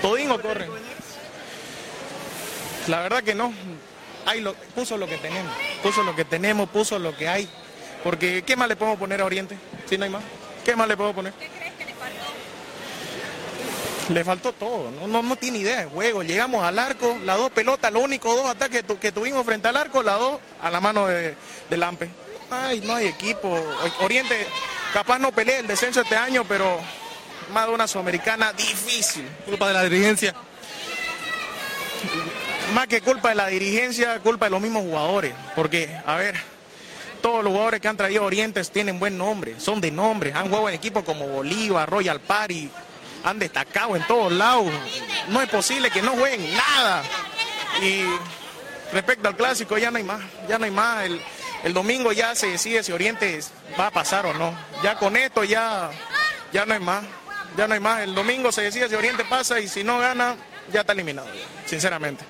Todingo 0.00 0.40
corren. 0.40 0.70
La 2.88 3.00
verdad 3.00 3.22
que 3.22 3.34
no. 3.34 3.52
Lo, 4.36 4.54
puso 4.54 4.96
lo 4.96 5.06
que 5.06 5.18
tenemos, 5.18 5.52
puso 5.82 6.02
lo 6.02 6.16
que 6.16 6.24
tenemos, 6.24 6.70
puso 6.70 6.98
lo 6.98 7.14
que 7.14 7.28
hay. 7.28 7.46
Porque 8.02 8.42
¿qué 8.42 8.56
más 8.56 8.68
le 8.68 8.76
podemos 8.76 8.98
poner 8.98 9.20
a 9.20 9.26
Oriente? 9.26 9.58
Si 9.86 9.98
no 9.98 10.04
hay 10.04 10.10
más. 10.10 10.22
¿Qué 10.64 10.74
más 10.76 10.88
le 10.88 10.96
puedo 10.96 11.12
poner? 11.12 11.34
Le 14.12 14.24
faltó 14.24 14.52
todo, 14.52 14.90
no, 14.90 15.06
no, 15.06 15.22
no 15.22 15.36
tiene 15.36 15.58
idea 15.58 15.78
de 15.80 15.84
juego. 15.86 16.22
Llegamos 16.24 16.64
al 16.64 16.78
arco, 16.78 17.16
las 17.24 17.36
dos 17.36 17.50
pelotas, 17.52 17.92
los 17.92 18.02
únicos 18.02 18.34
dos 18.36 18.46
ataques 18.46 18.84
tu- 18.84 18.98
que 18.98 19.12
tuvimos 19.12 19.46
frente 19.46 19.68
al 19.68 19.76
arco, 19.76 20.02
las 20.02 20.18
dos 20.18 20.40
a 20.60 20.68
la 20.70 20.80
mano 20.80 21.06
de, 21.06 21.36
de 21.68 21.76
Lampe. 21.76 22.10
Ay, 22.50 22.80
no 22.80 22.96
hay 22.96 23.06
equipo. 23.06 23.56
Oriente 24.00 24.46
capaz 24.92 25.18
no 25.20 25.30
pelea 25.30 25.60
el 25.60 25.66
descenso 25.68 26.00
este 26.00 26.16
año, 26.16 26.44
pero 26.48 26.78
más 27.52 27.68
de 27.68 27.72
una 27.74 27.86
sudamericana 27.86 28.52
difícil. 28.52 29.24
Culpa 29.46 29.68
de 29.68 29.74
la 29.74 29.84
dirigencia. 29.84 30.34
Más 32.74 32.88
que 32.88 33.00
culpa 33.00 33.28
de 33.30 33.34
la 33.36 33.46
dirigencia, 33.46 34.18
culpa 34.20 34.46
de 34.46 34.50
los 34.50 34.60
mismos 34.60 34.82
jugadores. 34.82 35.32
Porque, 35.54 35.96
a 36.04 36.16
ver, 36.16 36.34
todos 37.22 37.44
los 37.44 37.52
jugadores 37.52 37.80
que 37.80 37.86
han 37.88 37.96
traído 37.96 38.24
Orientes 38.24 38.72
tienen 38.72 38.98
buen 38.98 39.16
nombre, 39.16 39.54
son 39.60 39.80
de 39.80 39.90
nombre, 39.92 40.32
han 40.32 40.48
jugado 40.48 40.68
en 40.68 40.74
equipos 40.74 41.04
como 41.04 41.28
Bolívar, 41.28 41.88
Royal 41.88 42.20
Party, 42.20 42.70
han 43.24 43.38
destacado 43.38 43.96
en 43.96 44.06
todos 44.06 44.32
lados. 44.32 44.66
No 45.28 45.40
es 45.40 45.48
posible 45.48 45.90
que 45.90 46.02
no 46.02 46.12
jueguen 46.12 46.54
nada. 46.56 47.02
Y 47.82 48.04
respecto 48.92 49.28
al 49.28 49.36
clásico, 49.36 49.78
ya 49.78 49.90
no 49.90 49.98
hay 49.98 50.04
más, 50.04 50.20
ya 50.48 50.58
no 50.58 50.64
hay 50.64 50.70
más. 50.70 51.04
El, 51.04 51.20
el 51.64 51.74
domingo 51.74 52.12
ya 52.12 52.34
se 52.34 52.48
decide 52.48 52.82
si 52.82 52.92
Oriente 52.92 53.40
va 53.78 53.88
a 53.88 53.90
pasar 53.90 54.26
o 54.26 54.34
no. 54.34 54.54
Ya 54.82 54.96
con 54.96 55.16
esto 55.16 55.44
ya, 55.44 55.90
ya 56.52 56.66
no 56.66 56.74
hay 56.74 56.80
más, 56.80 57.04
ya 57.56 57.68
no 57.68 57.74
hay 57.74 57.80
más. 57.80 58.00
El 58.02 58.14
domingo 58.14 58.50
se 58.52 58.62
decide 58.62 58.88
si 58.88 58.94
Oriente 58.94 59.24
pasa 59.24 59.60
y 59.60 59.68
si 59.68 59.84
no 59.84 59.98
gana, 59.98 60.36
ya 60.72 60.80
está 60.80 60.92
eliminado, 60.92 61.28
sinceramente. 61.66 62.24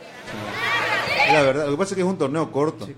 La 1.33 1.42
verdad, 1.42 1.66
lo 1.66 1.72
que 1.72 1.79
pasa 1.79 1.90
es 1.90 1.96
que 1.96 2.03
es 2.03 2.07
un 2.07 2.18
torneo 2.18 2.50
corto. 2.50 2.88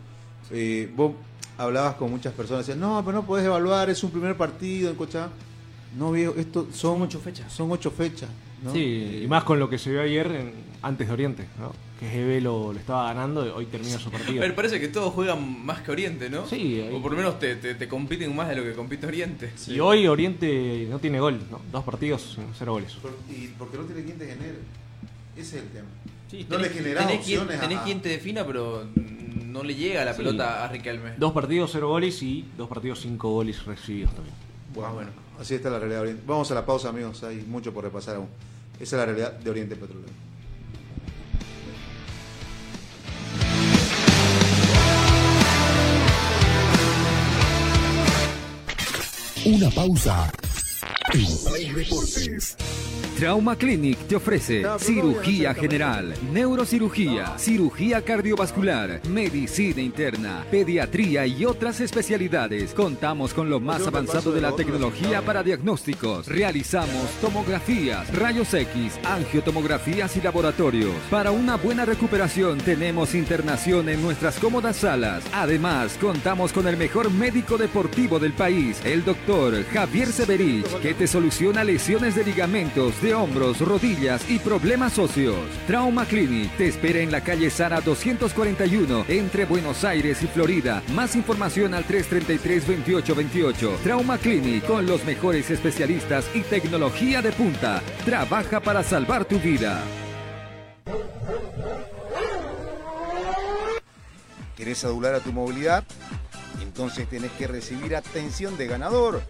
Eh, 0.50 0.90
vos 0.94 1.12
hablabas 1.58 1.94
con 1.94 2.10
muchas 2.10 2.32
personas, 2.32 2.66
decían, 2.66 2.80
no, 2.80 3.02
pero 3.04 3.18
no 3.18 3.26
podés 3.26 3.44
evaluar, 3.44 3.90
es 3.90 4.02
un 4.02 4.10
primer 4.10 4.36
partido 4.36 4.90
en 4.90 4.96
Cochabamba. 4.96 5.34
No, 5.96 6.12
viejo, 6.12 6.34
esto 6.36 6.68
son, 6.72 7.02
ocho 7.02 7.20
fechas. 7.20 7.52
Son 7.52 7.70
ocho 7.70 7.90
fechas. 7.90 8.30
¿no? 8.62 8.72
Sí, 8.72 9.22
y 9.24 9.26
más 9.26 9.42
con 9.44 9.58
lo 9.58 9.68
que 9.68 9.76
se 9.78 9.90
vio 9.90 10.00
ayer 10.02 10.26
en- 10.30 10.52
antes 10.82 11.06
de 11.08 11.12
Oriente, 11.12 11.46
¿no? 11.58 11.72
Que 11.98 12.06
GB 12.08 12.40
lo, 12.42 12.72
lo 12.72 12.78
estaba 12.78 13.12
ganando 13.12 13.44
y 13.46 13.50
hoy 13.50 13.66
termina 13.66 13.98
su 13.98 14.08
partido. 14.10 14.38
A 14.40 14.46
ver, 14.46 14.54
parece 14.54 14.78
que 14.80 14.86
todos 14.88 15.12
juegan 15.12 15.64
más 15.64 15.80
que 15.82 15.90
Oriente, 15.90 16.30
¿no? 16.30 16.46
Sí, 16.46 16.80
ahí- 16.80 16.94
O 16.94 17.02
por 17.02 17.10
lo 17.12 17.16
menos 17.16 17.38
te, 17.40 17.56
te- 17.56 17.74
te 17.74 17.88
compiten 17.88 18.34
más 18.36 18.48
de 18.48 18.56
lo 18.56 18.62
que 18.62 18.72
compite 18.72 19.06
Oriente. 19.06 19.52
Y 19.66 19.80
hoy 19.80 20.06
Oriente 20.06 20.86
no 20.88 20.98
tiene 21.00 21.18
gol, 21.20 21.40
¿no? 21.50 21.60
Dos 21.72 21.82
partidos, 21.84 22.38
cero 22.56 22.72
goles. 22.74 22.92
Por- 22.94 23.16
y 23.30 23.48
porque 23.58 23.76
no 23.78 23.82
tiene 23.84 24.04
quien 24.04 24.18
te 24.18 24.26
genere. 24.26 24.58
Ese 25.36 25.56
es 25.58 25.62
el 25.64 25.68
tema. 25.70 25.88
Sí, 26.30 26.46
no 26.48 26.58
le 26.58 26.68
tenés- 26.68 26.72
generás 26.74 27.06
tenés 27.08 27.24
quien, 27.26 27.40
opciones 27.40 27.60
tenés 27.60 27.78
a- 27.78 27.84
quien 27.84 28.00
te 28.00 28.08
defina, 28.10 28.46
pero 28.46 28.84
no 29.46 29.62
le 29.64 29.74
llega 29.74 30.04
la 30.04 30.12
Sí. 30.12 30.18
pelota 30.18 30.64
a 30.64 30.68
Riquelme. 30.68 31.12
Dos 31.18 31.32
partidos, 31.32 31.70
cero 31.72 31.88
goles 31.88 32.22
y 32.22 32.44
dos 32.56 32.68
partidos, 32.68 33.00
cinco 33.00 33.30
goles 33.30 33.64
recibidos 33.64 34.14
también. 34.14 34.34
Bueno, 34.74 34.94
bueno, 34.94 35.10
así 35.42 35.56
está 35.56 35.70
la 35.70 35.78
realidad 35.78 35.98
de 35.98 36.02
Oriente. 36.02 36.22
Vamos 36.26 36.50
a 36.50 36.54
la 36.54 36.64
pausa, 36.64 36.88
amigos. 36.88 37.22
Hay 37.24 37.42
mucho 37.42 37.74
por 37.74 37.84
repasar 37.84 38.16
aún. 38.16 38.28
Esa 38.80 38.96
es 38.96 39.00
la 39.00 39.06
realidad 39.06 39.32
de 39.32 39.50
Oriente 39.50 39.76
Petrolero. 39.76 40.12
Una 49.44 49.70
pausa 49.70 50.32
en 51.12 51.74
Deportes. 51.74 52.56
Trauma 53.18 53.56
Clinic 53.56 53.98
te 54.08 54.16
ofrece 54.16 54.64
cirugía 54.78 55.54
general, 55.54 56.14
neurocirugía, 56.32 57.38
cirugía 57.38 58.02
cardiovascular, 58.02 59.00
medicina 59.06 59.80
interna, 59.80 60.44
pediatría 60.50 61.26
y 61.26 61.44
otras 61.44 61.80
especialidades. 61.80 62.74
Contamos 62.74 63.32
con 63.32 63.48
lo 63.48 63.60
más 63.60 63.86
avanzado 63.86 64.32
de 64.32 64.40
la 64.40 64.52
tecnología 64.56 65.22
para 65.22 65.42
diagnósticos. 65.42 66.26
Realizamos 66.26 67.10
tomografías, 67.20 68.12
rayos 68.12 68.52
X, 68.54 68.98
angiotomografías 69.04 70.16
y 70.16 70.20
laboratorios. 70.20 70.94
Para 71.10 71.30
una 71.30 71.56
buena 71.56 71.84
recuperación 71.84 72.58
tenemos 72.58 73.14
internación 73.14 73.88
en 73.88 74.02
nuestras 74.02 74.38
cómodas 74.38 74.76
salas. 74.76 75.22
Además, 75.32 75.96
contamos 76.00 76.52
con 76.52 76.66
el 76.66 76.76
mejor 76.76 77.10
médico 77.12 77.56
deportivo 77.56 78.18
del 78.18 78.32
país, 78.32 78.80
el 78.84 79.04
doctor 79.04 79.64
Javier 79.72 80.08
Severich, 80.08 80.66
que 80.80 80.94
te 80.94 81.06
soluciona 81.06 81.62
lesiones 81.62 82.16
de 82.16 82.24
ligamentos, 82.24 83.00
de 83.00 83.11
hombros, 83.14 83.60
rodillas 83.60 84.28
y 84.30 84.38
problemas 84.38 84.98
óseos. 84.98 85.38
Trauma 85.66 86.04
Clinic 86.04 86.56
te 86.56 86.68
espera 86.68 87.00
en 87.00 87.10
la 87.10 87.22
calle 87.22 87.50
Sara 87.50 87.80
241 87.80 89.06
entre 89.08 89.44
Buenos 89.44 89.84
Aires 89.84 90.22
y 90.22 90.26
Florida. 90.26 90.82
Más 90.94 91.16
información 91.16 91.74
al 91.74 91.84
333-2828. 91.86 93.78
Trauma 93.82 94.18
Clinic 94.18 94.66
con 94.66 94.86
los 94.86 95.04
mejores 95.04 95.50
especialistas 95.50 96.24
y 96.34 96.40
tecnología 96.40 97.22
de 97.22 97.32
punta. 97.32 97.82
Trabaja 98.04 98.60
para 98.60 98.82
salvar 98.82 99.24
tu 99.24 99.38
vida. 99.38 99.82
¿Querés 104.56 104.84
adular 104.84 105.14
a 105.14 105.20
tu 105.20 105.32
movilidad? 105.32 105.84
Entonces 106.62 107.08
tenés 107.08 107.32
que 107.32 107.46
recibir 107.46 107.96
atención 107.96 108.56
de 108.56 108.66
ganador. 108.66 109.22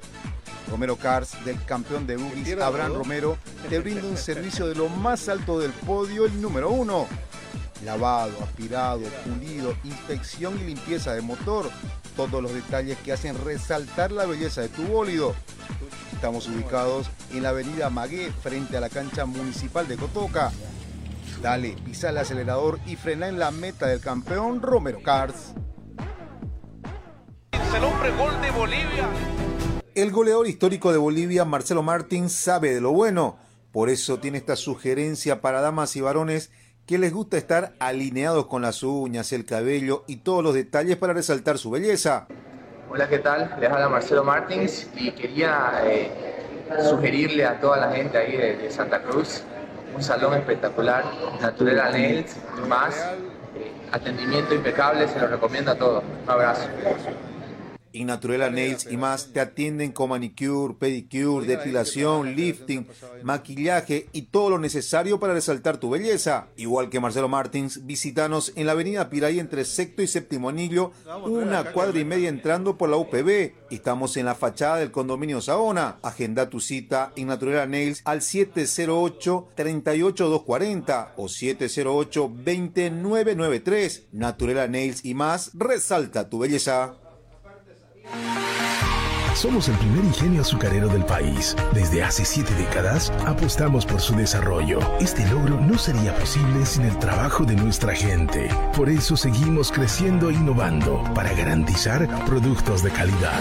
Romero 0.71 0.97
Cars, 0.97 1.45
del 1.45 1.63
campeón 1.65 2.07
de 2.07 2.17
boogies 2.17 2.61
Abraham 2.61 2.95
Romero, 2.95 3.37
te 3.69 3.79
brinda 3.79 4.07
un 4.07 4.17
servicio 4.17 4.67
de 4.67 4.75
lo 4.75 4.89
más 4.89 5.29
alto 5.29 5.59
del 5.59 5.73
podio, 5.73 6.25
el 6.25 6.41
número 6.41 6.71
uno. 6.71 7.07
Lavado, 7.85 8.33
aspirado, 8.43 9.03
pulido, 9.25 9.75
inspección 9.85 10.59
y 10.61 10.65
limpieza 10.65 11.15
de 11.15 11.21
motor. 11.21 11.69
Todos 12.17 12.43
los 12.43 12.55
detalles 12.55 12.97
que 12.99 13.13
hacen 13.13 13.37
resaltar 13.45 14.13
la 14.13 14.27
belleza 14.27 14.61
de 14.61 14.69
tu 14.69 14.83
bólido. 14.85 15.35
Estamos 16.13 16.47
ubicados 16.47 17.09
en 17.33 17.43
la 17.43 17.49
avenida 17.49 17.91
Magué, 17.91 18.31
frente 18.31 18.77
a 18.77 18.81
la 18.81 18.89
cancha 18.89 19.25
municipal 19.25 19.89
de 19.89 19.97
Cotoca. 19.97 20.53
Dale, 21.43 21.75
pisa 21.85 22.11
el 22.11 22.19
acelerador 22.19 22.79
y 22.87 22.95
frena 22.95 23.27
en 23.27 23.41
la 23.41 23.51
meta 23.51 23.89
del 23.89 24.01
campeón 24.01 24.63
Romero 24.63 25.03
Cars. 25.03 25.55
El 27.75 27.83
hombre 27.83 28.11
gol 28.13 28.41
de 28.41 28.51
Bolivia. 28.53 29.09
El 29.95 30.11
goleador 30.11 30.47
histórico 30.47 30.91
de 30.91 30.97
Bolivia, 30.97 31.45
Marcelo 31.45 31.83
Martins, 31.83 32.33
sabe 32.33 32.73
de 32.73 32.81
lo 32.81 32.93
bueno. 32.93 33.37
Por 33.73 33.91
eso 33.91 34.19
tiene 34.21 34.39
esta 34.39 34.57
sugerencia 34.57 35.43
para 35.43 35.61
damas 35.61 35.97
y 35.97 36.01
varones 36.01 36.51
que 36.87 36.97
les 36.97 37.13
gusta 37.13 37.37
estar 37.37 37.75
alineados 37.79 38.47
con 38.47 38.63
las 38.63 38.83
uñas, 38.83 39.35
el 39.35 39.45
cabello 39.45 40.05
y 40.07 40.17
todos 40.17 40.43
los 40.43 40.55
detalles 40.55 40.97
para 40.97 41.13
resaltar 41.13 41.59
su 41.59 41.71
belleza. 41.71 42.27
Hola, 42.91 43.07
¿qué 43.07 43.19
tal? 43.19 43.55
Les 43.61 43.71
habla 43.71 43.91
Marcelo 43.91 44.25
Martins 44.25 44.89
y 44.97 45.11
quería 45.11 45.83
eh, 45.85 46.11
sugerirle 46.89 47.45
a 47.45 47.61
toda 47.61 47.77
la 47.77 47.93
gente 47.93 48.17
ahí 48.17 48.35
de, 48.35 48.71
Santa 48.71 49.03
Cruz 49.03 49.43
un 49.95 50.03
salón 50.03 50.33
espectacular, 50.33 51.05
Natural 51.39 51.93
Nails 51.93 52.35
más. 52.67 52.97
eh, 53.57 53.71
atendimiento 53.93 54.55
impecable, 54.55 55.07
se 55.07 55.21
lo 55.21 55.27
recomiendo 55.27 55.73
a 55.73 55.75
todos. 55.75 56.03
Un 56.25 56.31
abrazo. 56.31 56.67
En 57.93 58.07
Naturela 58.07 58.49
Nails 58.51 58.87
y 58.91 58.97
más 58.97 59.33
te 59.33 59.41
atienden 59.41 59.93
con 59.93 60.11
manicure, 60.11 60.75
pedicure, 60.75 61.47
depilación, 61.47 62.35
lifting, 62.35 62.87
maquillaje 63.23 64.09
y 64.13 64.23
todo 64.23 64.51
lo 64.51 64.59
necesario 64.59 65.21
para 65.21 65.35
resaltar 65.35 65.79
tu 65.79 65.91
belleza. 65.91 66.49
Igual 66.57 66.91
que 66.91 67.01
Marcelo 67.01 67.29
Martins, 67.29 67.87
visítanos 67.87 68.53
en 68.57 68.67
la 68.67 68.73
avenida 68.73 69.11
Piray 69.11 69.39
entre 69.39 69.65
sexto 69.65 70.03
y 70.03 70.07
séptimo 70.07 70.49
anillo, 70.49 70.93
una 71.25 71.73
cuadra 71.73 71.99
y 71.99 72.05
media 72.05 72.29
entrando 72.29 72.79
por 72.79 72.89
la 72.89 72.97
UPB. 72.97 73.53
Estamos 73.71 74.17
en 74.17 74.27
la 74.27 74.35
fachada 74.35 74.77
del 74.77 74.91
condominio 74.91 75.41
Saona. 75.41 75.99
Agenda 76.03 76.51
tu 76.51 76.59
cita 76.61 77.13
en 77.17 77.29
Naturela 77.29 77.67
Nails 77.67 78.03
al 78.05 78.21
708-38240 78.21 81.09
o 81.17 81.25
708-2993. 81.25 84.03
Naturela 84.13 84.69
Nails 84.69 85.05
y 85.05 85.15
más, 85.15 85.51
resalta 85.55 86.29
tu 86.29 86.39
belleza. 86.39 87.02
Somos 89.35 89.69
el 89.69 89.77
primer 89.77 90.05
ingenio 90.05 90.43
azucarero 90.43 90.89
del 90.89 91.05
país. 91.05 91.57
Desde 91.73 92.03
hace 92.03 92.25
siete 92.25 92.55
décadas 92.55 93.11
apostamos 93.27 93.87
por 93.87 94.01
su 94.01 94.15
desarrollo. 94.15 94.79
Este 95.01 95.27
logro 95.31 95.59
no 95.61 95.79
sería 95.79 96.15
posible 96.15 96.67
sin 96.67 96.85
el 96.85 96.99
trabajo 96.99 97.45
de 97.45 97.57
nuestra 97.57 97.95
gente. 97.95 98.49
Por 98.77 98.89
eso 98.89 99.17
seguimos 99.17 99.73
creciendo 99.73 100.31
e 100.31 100.35
innovando 100.35 101.03
para 101.15 101.33
garantizar 101.33 102.07
productos 102.27 102.83
de 102.83 102.91
calidad. 102.91 103.41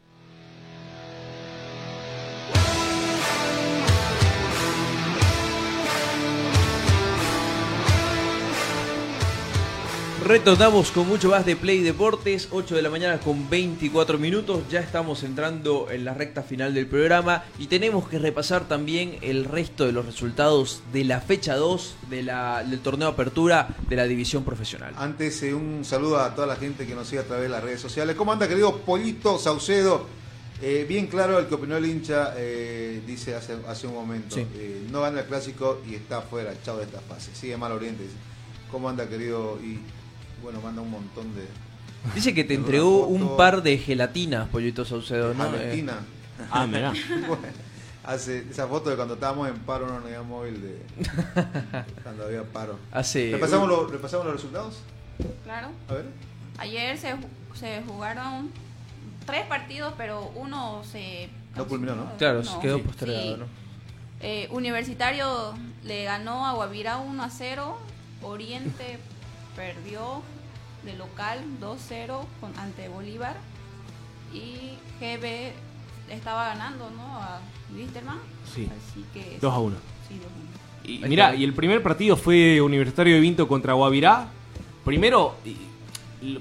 Retornamos 10.23 10.91
con 10.91 11.07
mucho 11.07 11.29
más 11.29 11.47
de 11.47 11.55
Play 11.55 11.79
Deportes, 11.79 12.49
8 12.51 12.75
de 12.75 12.83
la 12.83 12.91
mañana 12.91 13.19
con 13.19 13.49
24 13.49 14.19
minutos, 14.19 14.61
ya 14.69 14.79
estamos 14.79 15.23
entrando 15.23 15.89
en 15.89 16.05
la 16.05 16.13
recta 16.13 16.43
final 16.43 16.75
del 16.75 16.85
programa 16.85 17.43
y 17.57 17.65
tenemos 17.65 18.07
que 18.07 18.19
repasar 18.19 18.67
también 18.67 19.17
el 19.21 19.45
resto 19.45 19.87
de 19.87 19.93
los 19.93 20.05
resultados 20.05 20.83
de 20.93 21.05
la 21.05 21.21
fecha 21.21 21.55
2 21.55 21.95
de 22.11 22.21
la, 22.21 22.63
del 22.63 22.81
torneo 22.81 23.07
Apertura 23.07 23.75
de 23.89 23.95
la 23.95 24.03
División 24.03 24.43
Profesional. 24.43 24.93
Antes, 24.95 25.41
eh, 25.41 25.55
un 25.55 25.83
saludo 25.83 26.19
a 26.19 26.35
toda 26.35 26.45
la 26.45 26.55
gente 26.55 26.85
que 26.85 26.93
nos 26.93 27.07
sigue 27.07 27.21
a 27.21 27.25
través 27.25 27.45
de 27.45 27.49
las 27.49 27.63
redes 27.63 27.81
sociales. 27.81 28.15
¿Cómo 28.15 28.31
anda, 28.31 28.47
querido 28.47 28.77
Pollito 28.77 29.39
Saucedo? 29.39 30.05
Eh, 30.61 30.85
bien 30.87 31.07
claro 31.07 31.39
el 31.39 31.47
que 31.47 31.55
opinó 31.55 31.77
el 31.77 31.85
hincha, 31.87 32.35
eh, 32.37 33.01
dice 33.07 33.33
hace, 33.33 33.57
hace 33.67 33.87
un 33.87 33.95
momento. 33.95 34.35
Sí. 34.35 34.45
No 34.91 35.01
gana 35.01 35.21
el 35.21 35.25
clásico 35.25 35.81
y 35.89 35.95
está 35.95 36.21
fuera, 36.21 36.53
chao 36.63 36.77
de 36.77 36.83
esta 36.83 36.99
fase. 36.99 37.31
Sigue 37.33 37.57
mal 37.57 37.71
Oriente. 37.71 38.03
dice. 38.03 38.15
¿Cómo 38.71 38.87
anda, 38.87 39.09
querido? 39.09 39.59
Y 39.61 39.79
bueno, 40.41 40.59
manda 40.61 40.81
un 40.81 40.91
montón 40.91 41.33
de. 41.35 41.47
Dice 42.15 42.33
que 42.33 42.43
te 42.43 42.55
entregó 42.55 43.05
un 43.07 43.37
par 43.37 43.61
de 43.61 43.77
gelatinas, 43.77 44.47
Pollito 44.49 44.85
Saucedo, 44.85 45.33
¿no? 45.33 45.45
Eh, 45.55 45.85
Ah, 46.49 46.65
mirá. 46.65 46.91
Bueno, 47.27 47.43
hace 48.03 48.39
esa 48.49 48.67
foto 48.67 48.89
de 48.89 48.95
cuando 48.95 49.13
estábamos 49.13 49.47
en 49.47 49.59
paro 49.59 49.85
en 49.85 49.91
una 49.93 50.01
unidad 50.05 50.23
móvil 50.23 50.59
de 50.61 50.81
cuando 52.03 52.25
había 52.25 52.43
paro. 52.43 52.79
Hace- 52.91 53.31
¿Repasamos, 53.31 53.67
los- 53.69 53.91
repasamos 53.91 54.25
los 54.25 54.35
resultados? 54.35 54.79
Claro. 55.43 55.67
A 55.87 55.93
ver. 55.93 56.05
Ayer 56.57 56.97
se, 56.97 57.15
se 57.53 57.83
jugaron 57.87 58.49
tres 59.27 59.45
partidos, 59.45 59.93
pero 59.97 60.31
uno 60.35 60.81
se... 60.83 61.29
No 61.55 61.67
culminó, 61.67 61.95
¿no? 61.95 62.17
Claro, 62.17 62.41
No. 62.41 62.59
quedó 62.59 62.77
Sí. 62.77 62.83
postergado, 62.83 63.37
¿no? 63.37 63.45
Eh, 64.21 64.47
Universitario 64.51 65.53
le 65.83 66.03
ganó 66.05 66.47
a 66.47 66.53
Guavirá 66.53 66.97
1 66.97 67.21
a 67.23 67.29
0. 67.29 67.77
Oriente 68.23 68.97
perdió 69.55 70.21
de 70.85 70.95
local 70.95 71.39
2-0 71.59 72.25
con- 72.39 72.57
ante 72.57 72.87
Bolívar. 72.89 73.35
Y 74.33 74.77
GB 74.99 75.51
estaba 76.09 76.45
ganando, 76.47 76.89
¿no? 76.91 77.03
A 77.17 77.39
Wisterman. 77.75 78.17
Sí. 78.53 78.67
Así 78.69 79.05
que. 79.13 79.37
2 79.41 79.53
a 79.53 79.59
1. 79.59 79.75
Sí, 80.07 80.15
2 80.15 80.25
a 80.25 80.35
1. 80.35 80.51
Y 80.83 81.07
mira, 81.09 81.35
y 81.35 81.43
el 81.43 81.53
primer 81.53 81.83
partido 81.83 82.17
fue 82.17 82.59
Universitario 82.61 83.13
de 83.15 83.19
Vinto 83.21 83.47
contra 83.47 83.73
Guavirá. 83.73 84.27
Primero, 84.83 85.35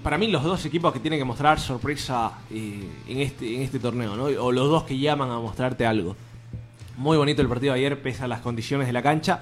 para 0.03 0.17
mí 0.17 0.29
los 0.29 0.43
dos 0.43 0.65
equipos 0.65 0.93
que 0.93 1.01
tienen 1.01 1.19
que 1.19 1.25
mostrar 1.25 1.61
sorpresa 1.61 2.33
eh, 2.51 2.89
en, 3.07 3.21
este, 3.21 3.55
en 3.57 3.63
este 3.63 3.79
torneo, 3.79 4.17
¿no? 4.17 4.25
O 4.43 4.51
los 4.51 4.69
dos 4.71 4.85
que 4.85 4.99
llaman 4.99 5.31
a 5.31 5.39
mostrarte 5.39 5.85
algo. 5.85 6.17
Muy 6.97 7.17
bonito 7.19 7.43
el 7.43 7.49
partido 7.49 7.75
de 7.75 7.81
ayer, 7.81 8.01
pese 8.01 8.25
a 8.25 8.29
las 8.29 8.41
condiciones 8.41 8.87
de 8.87 8.93
la 8.95 9.03
cancha. 9.03 9.41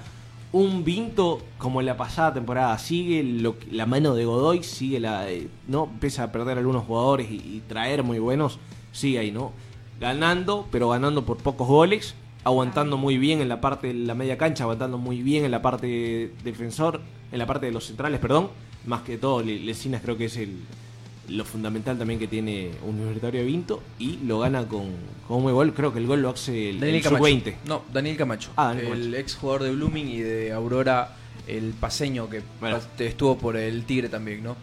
Un 0.51 0.83
Vinto 0.85 1.41
como 1.59 1.81
en 1.81 1.87
la 1.87 1.97
pasada 1.97 2.33
temporada. 2.35 2.79
Sigue 2.79 3.23
lo 3.23 3.57
la 3.71 3.85
mano 3.87 4.15
de 4.15 4.25
Godoy, 4.25 4.63
sigue 4.63 4.99
la. 5.01 5.31
eh, 5.31 5.49
¿no? 5.67 5.91
Pese 6.01 6.23
a 6.23 6.33
perder 6.33 6.57
algunos 6.59 6.85
jugadores 6.85 7.31
y, 7.31 7.35
y 7.37 7.63
traer 7.69 8.03
muy 8.03 8.19
buenos, 8.19 8.59
sigue 8.93 9.19
ahí, 9.19 9.31
¿no? 9.31 9.53
Ganando, 10.01 10.67
pero 10.71 10.89
ganando 10.89 11.25
por 11.25 11.37
pocos 11.39 11.69
goles. 11.69 12.15
Aguantando 12.45 12.97
muy 12.97 13.19
bien 13.19 13.41
en 13.41 13.49
la 13.49 13.61
parte 13.61 13.89
de 13.89 13.95
la 13.95 14.15
media 14.15 14.39
cancha, 14.39 14.65
aguantando 14.65 14.97
muy 14.97 15.23
bien 15.23 15.45
en 15.45 15.51
la 15.51 15.61
parte 15.61 16.33
defensor, 16.45 17.01
en 17.31 17.39
la 17.39 17.47
parte 17.47 17.67
de 17.67 17.73
los 17.73 17.85
centrales, 17.85 18.21
perdón. 18.21 18.49
Más 18.87 19.03
que 19.03 19.19
todo, 19.19 19.43
Le- 19.43 19.59
Lesinas 19.59 20.01
creo 20.03 20.17
que 20.17 20.27
es 20.27 20.37
el, 20.39 20.57
lo 21.29 21.45
fundamental 21.45 21.99
también 21.99 22.19
que 22.19 22.27
tiene 22.27 22.71
Universitario 22.87 23.41
de 23.41 23.47
Vinto 23.47 23.83
y 23.99 24.19
lo 24.25 24.39
gana 24.41 24.67
con, 24.67 24.87
con 25.27 25.39
un 25.39 25.43
buen 25.45 25.55
gol. 25.55 25.73
Creo 25.75 25.93
que 25.93 25.99
el 25.99 26.07
gol 26.07 26.23
lo 26.23 26.31
hace 26.31 26.71
el, 26.71 26.81
Daniel 26.81 26.97
el 26.97 27.03
Camacho. 27.03 27.25
sub-20. 27.25 27.55
No, 27.67 27.83
Daniel 27.93 28.17
Camacho. 28.17 28.51
Ah, 28.57 28.69
Daniel 28.69 28.87
el 28.87 28.93
Camacho. 29.03 29.17
ex 29.19 29.35
jugador 29.37 29.63
de 29.65 29.73
Blooming 29.73 30.09
y 30.09 30.19
de 30.21 30.53
Aurora, 30.53 31.17
el 31.47 31.75
paseño 31.79 32.29
que 32.31 32.43
Bueno. 32.61 32.79
estuvo 32.99 33.37
por 33.39 33.57
el 33.57 33.85
Tigre 33.85 34.09
también, 34.09 34.43
¿no? 34.43 34.57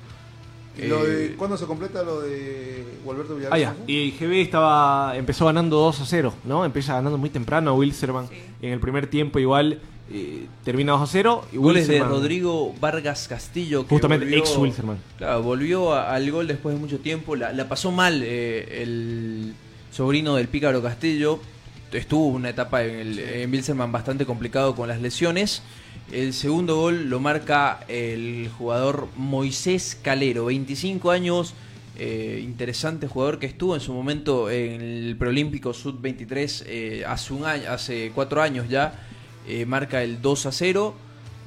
¿Y 0.78 0.88
lo 0.88 1.06
de- 1.06 1.28
Eh, 1.28 1.36
¿Cuándo 1.38 1.56
se 1.58 1.66
completa 1.66 2.04
lo 2.04 2.20
de 2.22 2.84
Gualberto 3.06 3.36
Villarreal? 3.36 3.54
Ah, 3.54 3.76
ya. 3.78 3.92
Y 3.92 4.12
GB 4.12 4.42
estaba, 4.42 5.16
empezó 5.16 5.46
ganando 5.46 5.78
2 5.78 6.02
a 6.02 6.06
0, 6.06 6.34
¿no? 6.44 6.66
Empieza 6.66 6.96
ganando 6.96 7.18
muy 7.18 7.30
temprano 7.30 7.74
Wilserman. 7.76 8.28
En 8.62 8.74
el 8.74 8.80
primer 8.82 9.08
tiempo 9.08 9.40
igual 9.40 9.80
eh, 10.12 10.46
termina 10.64 10.92
2 10.94 11.02
a 11.02 11.08
0. 11.08 11.46
Y 11.54 11.58
Goles 11.58 11.88
de 11.88 12.00
Wilserman- 12.02 12.08
Rodrigo 12.10 12.74
Vargas 12.80 13.28
Castillo. 13.28 13.84
Que 13.84 13.90
Justamente, 13.90 14.26
volvió- 14.26 14.40
ex 14.40 14.58
Wilstermann. 14.58 14.98
Claro, 15.18 15.42
volvió 15.44 15.94
a- 15.94 16.14
al 16.14 16.30
gol 16.32 16.48
después 16.48 16.76
de 16.76 16.82
mucho 16.82 17.00
tiempo. 17.00 17.36
La, 17.36 17.52
la 17.54 17.68
pasó 17.68 17.92
mal 17.92 18.22
eh, 18.24 18.82
el 18.84 19.54
sobrino 19.92 20.36
del 20.36 20.48
Pícaro 20.48 20.82
Castillo. 20.82 21.40
Estuvo 21.92 22.28
una 22.28 22.50
etapa 22.50 22.84
en, 22.84 22.96
el, 22.96 23.20
en 23.20 23.52
Wilstermann 23.52 23.92
bastante 23.92 24.26
complicado 24.26 24.76
con 24.76 24.88
las 24.88 25.02
lesiones. 25.02 25.62
El 26.12 26.34
segundo 26.34 26.76
gol 26.76 27.10
lo 27.10 27.20
marca 27.20 27.80
el 27.88 28.50
jugador 28.58 29.08
Moisés 29.16 29.98
Calero, 30.02 30.46
25 30.46 31.10
años. 31.12 31.54
eh, 31.98 32.42
interesante 32.44 33.08
jugador 33.08 33.40
que 33.40 33.46
estuvo 33.46 33.74
en 33.74 33.80
su 33.80 33.94
momento 33.94 34.50
en 34.50 34.82
el 34.82 35.16
preolímpico 35.18 35.74
sub 35.74 36.02
23 36.02 36.66
eh, 36.68 37.04
hace 37.08 37.34
un 37.34 37.46
año 37.46 37.72
hace 37.72 38.12
cuatro 38.14 38.42
años 38.42 38.68
ya 38.68 39.02
eh, 39.48 39.66
marca 39.66 40.04
el 40.04 40.22
2 40.22 40.46
a 40.48 40.52
0 40.52 40.96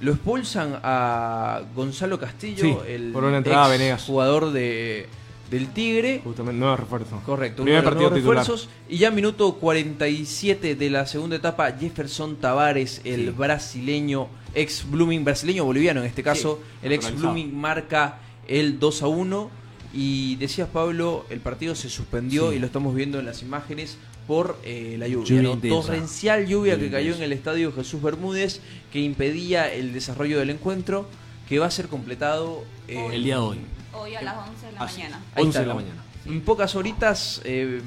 lo 0.01 0.13
expulsan 0.13 0.79
a 0.83 1.63
Gonzalo 1.75 2.19
Castillo 2.21 2.63
Sí, 2.63 2.77
el 2.87 3.11
por 3.13 3.25
una 3.25 3.39
entrada 3.39 3.65
a 3.65 3.69
ex 3.69 3.79
Venegas. 3.79 4.05
jugador 4.05 4.53
de 4.53 5.09
del 5.51 5.69
Tigre 5.69 6.21
Justamente, 6.23 6.61
nuevo 6.61 6.77
refuerzo. 6.77 7.23
Correcto, 7.25 7.63
Primer 7.63 7.81
uno 7.83 7.91
de 7.91 7.97
los 7.97 8.11
partido 8.11 8.11
nuevos 8.11 8.45
refuerzos. 8.45 8.69
Y 8.89 8.99
ya 8.99 9.11
minuto 9.11 9.55
47 9.55 10.75
de 10.75 10.91
la 10.91 11.07
segunda 11.07 11.37
etapa, 11.37 11.73
Jefferson 11.73 12.37
Tavares, 12.37 13.01
el 13.05 13.27
Sí. 13.27 13.31
brasileño, 13.37 14.29
ex 14.55 14.85
Blooming, 14.91 15.25
brasileño 15.25 15.65
boliviano 15.65 16.01
en 16.01 16.07
este 16.07 16.23
caso, 16.23 16.61
el 16.83 16.93
ex. 16.93 17.15
Blooming 17.19 17.57
marca 17.59 18.19
el 18.47 18.79
2 18.79 19.03
a 19.03 19.07
1. 19.09 19.51
Y 19.95 20.37
decías, 20.37 20.69
Pablo, 20.71 21.25
el 21.31 21.41
partido 21.41 21.75
se 21.75 21.89
suspendió 21.89 22.51
Sí. 22.51 22.57
y 22.57 22.59
lo 22.59 22.67
estamos 22.67 22.95
viendo 22.95 23.19
en 23.19 23.25
las 23.25 23.41
imágenes 23.43 23.97
por 24.29 24.59
eh, 24.63 24.95
la 24.99 25.09
lluvia. 25.09 25.43
Lluvia. 25.43 25.71
Torrencial 25.71 26.47
lluvia 26.47 26.75
Lluvia 26.75 26.79
que 26.79 26.93
cayó 26.93 27.17
en 27.17 27.23
el 27.23 27.33
estadio 27.33 27.73
Jesús 27.73 28.01
Bermúdez, 28.01 28.61
que 28.93 29.01
impedía 29.01 29.73
el 29.73 29.93
desarrollo 29.93 30.39
del 30.39 30.51
encuentro, 30.51 31.09
que 31.49 31.59
va 31.59 31.67
a 31.67 31.71
ser 31.73 31.89
completado 31.89 32.63
eh, 32.87 33.09
El 33.13 33.25
día 33.25 33.37
de 33.37 33.41
hoy. 33.41 33.59
Hoy 33.93 34.15
a 34.15 34.23
las 34.23 34.37
11 34.49 34.67
de 34.67 34.73
la 34.73 34.81
Así 34.81 34.99
mañana. 35.01 35.21
Ahí 35.35 35.45
11 35.45 35.49
está, 35.49 35.61
de 35.61 35.67
la 35.67 35.75
mañana. 35.75 36.05
En 36.27 36.41
pocas 36.43 36.77
horitas 36.77 37.41
eh, 37.45 37.81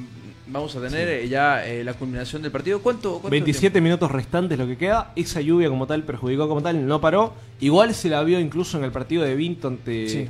vamos 0.48 0.76
a 0.76 0.82
tener 0.82 1.08
eh, 1.08 1.28
ya 1.28 1.66
eh, 1.66 1.84
la 1.84 1.94
culminación 1.94 2.42
del 2.42 2.52
partido. 2.52 2.82
¿Cuánto? 2.82 3.14
cuánto 3.14 3.30
27 3.30 3.80
minutos 3.82 4.12
restantes 4.12 4.58
lo 4.58 4.68
que 4.68 4.78
queda. 4.78 5.14
Esa 5.16 5.42
lluvia 5.42 5.70
como 5.70 5.88
tal 5.88 6.04
perjudicó 6.04 6.48
como 6.48 6.62
tal, 6.62 6.86
no 6.86 7.00
paró. 7.00 7.34
Igual 7.60 7.94
se 7.94 8.10
la 8.10 8.24
vio 8.24 8.40
incluso 8.40 8.78
en 8.78 8.84
el 8.84 8.92
partido 8.92 9.24
de 9.24 9.36
Vinto 9.36 9.68
ante, 9.68 10.10
Sí. 10.10 10.28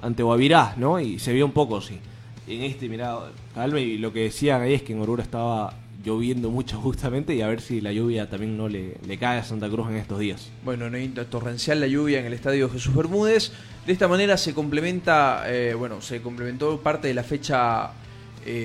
ante 0.00 0.22
Guavirá, 0.22 0.74
¿no? 0.76 0.98
Y 0.98 1.18
se 1.18 1.32
vio 1.32 1.44
un 1.44 1.52
poco, 1.52 1.80
sí. 1.80 1.98
En 2.46 2.62
este, 2.62 2.88
mirá, 2.88 3.18
calma, 3.54 3.80
y 3.80 3.98
lo 3.98 4.12
que 4.12 4.24
decían 4.24 4.62
ahí 4.62 4.74
es 4.74 4.82
que 4.82 4.92
en 4.92 5.00
Oruro 5.00 5.22
estaba 5.22 5.74
lloviendo 6.04 6.50
mucho 6.50 6.76
justamente 6.80 7.34
y 7.34 7.42
a 7.42 7.48
ver 7.48 7.60
si 7.60 7.80
la 7.80 7.92
lluvia 7.92 8.28
también 8.28 8.56
no 8.56 8.68
le, 8.68 8.96
le 9.06 9.18
cae 9.18 9.38
a 9.38 9.44
Santa 9.44 9.68
Cruz 9.68 9.88
en 9.88 9.96
estos 9.96 10.18
días. 10.18 10.50
Bueno, 10.64 10.90
no 10.90 11.26
torrencial 11.26 11.80
la 11.80 11.86
lluvia 11.86 12.20
en 12.20 12.26
el 12.26 12.32
estadio 12.32 12.68
Jesús 12.68 12.94
Bermúdez. 12.94 13.52
De 13.86 13.92
esta 13.92 14.08
manera 14.08 14.36
se 14.36 14.54
complementa, 14.54 15.44
eh, 15.46 15.74
bueno, 15.74 16.00
se 16.00 16.20
complementó 16.22 16.80
parte 16.80 17.08
de 17.08 17.14
la 17.14 17.24
fecha 17.24 17.90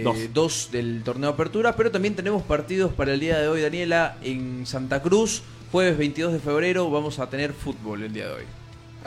2 0.04 0.34
Dos. 0.34 0.70
del 0.72 1.04
torneo 1.04 1.30
Apertura, 1.30 1.76
pero 1.76 1.92
también 1.92 2.16
tenemos 2.16 2.44
partidos 2.44 2.94
para 2.94 3.14
el 3.14 3.20
día 3.20 3.40
de 3.40 3.48
hoy, 3.48 3.62
Daniela, 3.62 4.18
en 4.24 4.66
Santa 4.66 5.02
Cruz. 5.02 5.44
Jueves 5.72 5.98
22 5.98 6.34
de 6.34 6.40
febrero 6.40 6.90
vamos 6.90 7.20
a 7.20 7.30
tener 7.30 7.54
fútbol 7.54 8.04
el 8.04 8.14
día 8.14 8.28
de 8.28 8.34
hoy. 8.34 8.44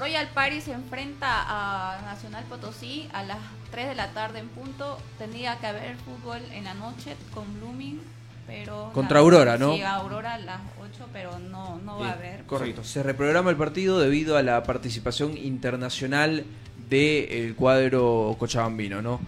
Royal 0.00 0.28
Paris 0.32 0.64
se 0.64 0.72
enfrenta 0.72 1.26
a 1.46 2.00
Nacional 2.02 2.44
Potosí 2.44 3.06
a 3.12 3.22
las 3.22 3.36
3 3.70 3.88
de 3.90 3.94
la 3.94 4.12
tarde 4.12 4.38
en 4.38 4.48
punto. 4.48 4.98
Tendría 5.18 5.58
que 5.58 5.66
haber 5.66 5.94
fútbol 5.96 6.40
en 6.52 6.64
la 6.64 6.72
noche 6.72 7.16
con 7.34 7.44
Blooming, 7.60 8.00
pero... 8.46 8.90
Contra 8.94 9.18
Aurora, 9.20 9.58
¿no? 9.58 9.74
Sí, 9.74 9.82
Aurora 9.82 10.34
a 10.34 10.38
las 10.38 10.60
8, 10.80 11.06
pero 11.12 11.38
no, 11.38 11.78
no 11.84 11.98
va 11.98 12.08
a 12.08 12.12
haber. 12.12 12.44
Correcto. 12.44 12.82
Se 12.82 13.02
reprograma 13.02 13.50
el 13.50 13.56
partido 13.56 14.00
debido 14.00 14.38
a 14.38 14.42
la 14.42 14.62
participación 14.62 15.36
internacional 15.36 16.44
del 16.88 17.54
cuadro 17.54 18.36
cochabambino, 18.38 19.02
¿no? 19.02 19.20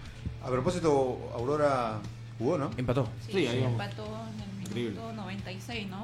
A 0.43 0.49
propósito, 0.49 1.31
Aurora 1.35 1.99
jugó, 2.39 2.57
¿no? 2.57 2.71
Empató. 2.77 3.07
Sí, 3.27 3.31
Sí, 3.33 3.47
ahí 3.47 3.63
empató 3.63 4.05
en 4.05 4.41
el 4.41 4.67
Increíble. 4.67 4.99
minuto 4.99 5.13
96, 5.13 5.87
¿no? 5.87 6.03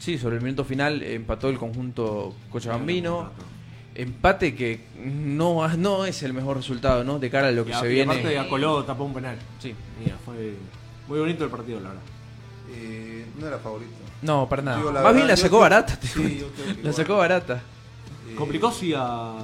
Sí, 0.00 0.16
sobre 0.16 0.36
el 0.36 0.42
minuto 0.42 0.64
final 0.64 1.02
empató 1.02 1.50
el 1.50 1.58
conjunto 1.58 2.34
cochabambino. 2.50 3.30
Empate 3.98 4.54
que 4.54 4.80
no, 5.04 5.66
no 5.76 6.04
es 6.04 6.22
el 6.22 6.32
mejor 6.32 6.56
resultado, 6.56 7.02
¿no? 7.02 7.18
De 7.18 7.28
cara 7.30 7.48
a 7.48 7.50
lo 7.50 7.64
que 7.64 7.72
Y 7.72 7.74
se 7.74 7.86
y 7.86 7.94
viene. 7.94 8.12
aparte 8.12 8.38
Acoló 8.38 8.84
tapó 8.84 9.04
un 9.04 9.12
penal. 9.12 9.36
Sí. 9.58 9.74
Mira, 9.98 10.16
fue 10.24 10.54
muy 11.08 11.18
bonito 11.18 11.44
el 11.44 11.50
partido, 11.50 11.80
la 11.80 11.88
verdad. 11.88 12.02
Eh, 12.70 13.26
no 13.38 13.46
era 13.48 13.58
favorito. 13.58 13.90
No, 14.22 14.48
para 14.48 14.62
nada. 14.62 14.76
Digo, 14.78 14.92
Más 14.92 15.02
verdad, 15.02 15.14
bien 15.14 15.26
la 15.28 15.36
sacó 15.36 15.58
barata. 15.58 15.98
Sí, 16.02 16.44
la 16.82 16.92
sacó 16.92 17.16
barata. 17.16 17.60
Eh, 18.30 18.34
Complicó 18.36 18.70
sí 18.70 18.94
a. 18.96 19.34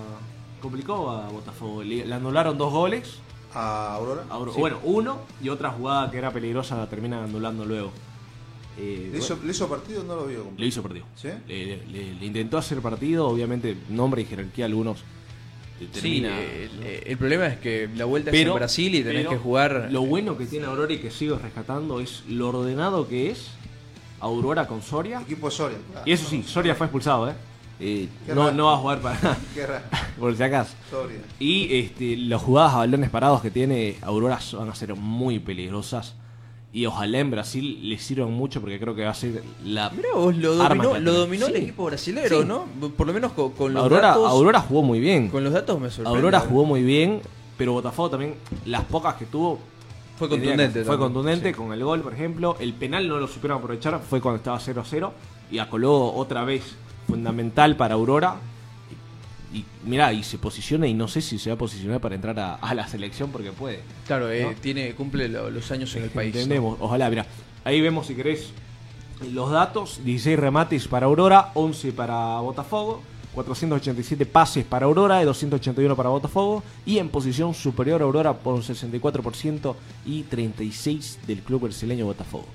Complicó 0.62 1.10
a 1.10 1.28
Botafogo. 1.28 1.82
Le, 1.82 2.06
le 2.06 2.14
anularon 2.14 2.56
dos 2.56 2.72
goles. 2.72 3.18
¿A 3.54 3.94
Aurora? 3.94 4.22
A 4.30 4.34
Aurora. 4.34 4.54
Sí. 4.54 4.60
Bueno, 4.60 4.78
uno 4.84 5.18
y 5.42 5.48
otra 5.48 5.70
jugada 5.70 6.10
que 6.10 6.18
era 6.18 6.30
peligrosa 6.32 6.76
la 6.76 6.86
terminan 6.88 7.24
anulando 7.24 7.64
luego. 7.64 7.92
Eh, 8.78 9.10
¿Le 9.12 9.18
hizo, 9.18 9.34
bueno, 9.34 9.44
le 9.46 9.50
hizo 9.52 9.68
partido 9.68 10.00
o 10.00 10.04
no 10.04 10.16
lo 10.16 10.26
vio? 10.26 10.46
le 10.56 10.66
hizo 10.66 10.82
partido. 10.82 11.04
¿Sí? 11.14 11.28
Le, 11.46 11.76
le- 11.86 12.14
le 12.14 12.26
intentó 12.26 12.58
hacer 12.58 12.80
partido, 12.80 13.28
obviamente, 13.28 13.76
nombre 13.88 14.22
y 14.22 14.24
jerarquía 14.24 14.64
algunos. 14.66 15.04
Sí, 15.92 16.24
el, 16.24 16.70
el 17.06 17.16
problema 17.18 17.46
es 17.48 17.58
que 17.58 17.88
la 17.96 18.04
vuelta 18.04 18.30
es 18.30 18.36
en 18.46 18.54
Brasil 18.54 18.94
y 18.94 19.02
tenés 19.02 19.18
pero 19.26 19.30
que 19.30 19.36
jugar. 19.36 19.88
Lo 19.90 20.02
bueno 20.02 20.38
que 20.38 20.46
tiene 20.46 20.66
Aurora 20.66 20.92
y 20.92 20.98
que 20.98 21.10
sigo 21.10 21.36
rescatando 21.36 22.00
es 22.00 22.22
lo 22.28 22.48
ordenado 22.48 23.08
que 23.08 23.30
es 23.30 23.48
Aurora 24.20 24.66
con 24.66 24.82
Soria. 24.82 25.20
Equipo 25.20 25.50
Soria. 25.50 25.78
claro. 25.90 26.06
Y 26.06 26.12
eso 26.12 26.28
sí, 26.28 26.42
Soria 26.44 26.74
fue 26.74 26.86
expulsado, 26.86 27.28
¿eh? 27.28 27.34
Eh, 27.80 28.08
no, 28.32 28.52
no 28.52 28.66
va 28.66 28.74
a 28.74 28.76
jugar 28.78 29.00
para. 29.02 29.36
Qué 29.54 29.66
raro. 29.66 29.84
por 30.18 30.34
si 30.36 30.42
acaso. 30.44 30.74
Soria. 30.90 31.18
Y 31.40 31.76
este, 31.76 32.16
las 32.16 32.40
jugadas 32.40 32.74
a 32.74 32.78
balones 32.78 33.10
parados 33.10 33.42
que 33.42 33.50
tiene 33.50 33.96
Aurora 34.02 34.38
van 34.52 34.68
a 34.70 34.74
ser 34.76 34.94
muy 34.94 35.40
peligrosas. 35.40 36.14
Y 36.74 36.86
ojalá 36.86 37.20
en 37.20 37.30
Brasil 37.30 37.88
les 37.88 38.02
sirvan 38.02 38.32
mucho 38.32 38.60
porque 38.60 38.80
creo 38.80 38.96
que 38.96 39.04
va 39.04 39.10
a 39.10 39.14
ser 39.14 39.44
la. 39.64 39.90
Mirá 39.90 40.08
vos, 40.14 40.36
lo 40.36 40.56
dominó, 40.56 40.92
que 40.94 41.00
lo 41.00 41.12
dominó 41.12 41.46
el 41.46 41.54
equipo 41.56 41.84
brasilero, 41.84 42.40
Sí. 42.42 42.46
¿no? 42.48 42.64
Por 42.96 43.06
lo 43.06 43.12
menos 43.12 43.30
con, 43.32 43.52
con 43.52 43.72
los 43.72 43.82
Aurora, 43.84 44.08
datos. 44.08 44.28
Aurora 44.28 44.60
jugó 44.60 44.82
muy 44.82 44.98
bien. 44.98 45.28
Con 45.28 45.44
los 45.44 45.52
datos 45.52 45.80
me 45.80 45.88
sorprende. 45.88 46.18
Aurora 46.18 46.40
jugó 46.40 46.64
muy 46.64 46.82
bien, 46.82 47.20
pero 47.56 47.74
Botafogo 47.74 48.10
también, 48.10 48.34
las 48.66 48.82
pocas 48.86 49.14
que 49.14 49.26
tuvo. 49.26 49.60
Fue 50.18 50.28
que 50.28 50.34
contundente 50.36 50.72
Fue 50.80 50.96
también, 50.96 50.98
contundente 51.00 51.48
sí. 51.50 51.54
con 51.54 51.72
el 51.72 51.84
gol, 51.84 52.00
por 52.00 52.12
ejemplo. 52.12 52.56
El 52.58 52.72
penal 52.74 53.06
no 53.08 53.18
lo 53.18 53.28
supieron 53.28 53.58
aprovechar, 53.58 54.00
fue 54.00 54.20
cuando 54.20 54.38
estaba 54.38 54.58
0-0. 54.58 55.10
Y 55.52 55.58
acoló 55.58 56.12
otra 56.12 56.44
vez, 56.44 56.74
fundamental 57.06 57.76
para 57.76 57.94
Aurora. 57.94 58.34
Y, 59.54 59.64
mirá, 59.84 60.12
y 60.12 60.24
se 60.24 60.36
posiciona, 60.36 60.86
y 60.88 60.94
no 60.94 61.06
sé 61.06 61.20
si 61.22 61.38
se 61.38 61.48
va 61.48 61.54
a 61.54 61.58
posicionar 61.58 62.00
para 62.00 62.16
entrar 62.16 62.38
a, 62.40 62.56
a 62.56 62.74
la 62.74 62.88
selección 62.88 63.30
porque 63.30 63.52
puede. 63.52 63.80
Claro, 64.06 64.28
eh, 64.30 64.42
¿no? 64.42 64.52
tiene, 64.60 64.92
cumple 64.94 65.28
lo- 65.28 65.48
los 65.48 65.70
años 65.70 65.94
en 65.94 66.02
el 66.02 66.10
país. 66.10 66.34
¿no? 66.34 66.40
Entendemos, 66.40 66.76
ojalá, 66.80 67.08
mira. 67.08 67.24
Ahí 67.62 67.80
vemos 67.80 68.08
si 68.08 68.14
querés 68.16 68.48
los 69.32 69.50
datos: 69.52 70.00
16 70.04 70.38
remates 70.38 70.88
para 70.88 71.06
Aurora, 71.06 71.52
11 71.54 71.92
para 71.92 72.40
Botafogo, 72.40 73.00
487 73.34 74.26
pases 74.26 74.64
para 74.64 74.86
Aurora 74.86 75.22
y 75.22 75.24
281 75.24 75.94
para 75.94 76.08
Botafogo. 76.08 76.62
Y 76.84 76.98
en 76.98 77.08
posición 77.08 77.54
superior 77.54 78.02
Aurora 78.02 78.32
por 78.34 78.54
un 78.54 78.62
64% 78.62 79.74
y 80.04 80.22
36 80.24 81.20
del 81.26 81.40
club 81.42 81.62
brasileño 81.62 82.06
Botafogo. 82.06 82.46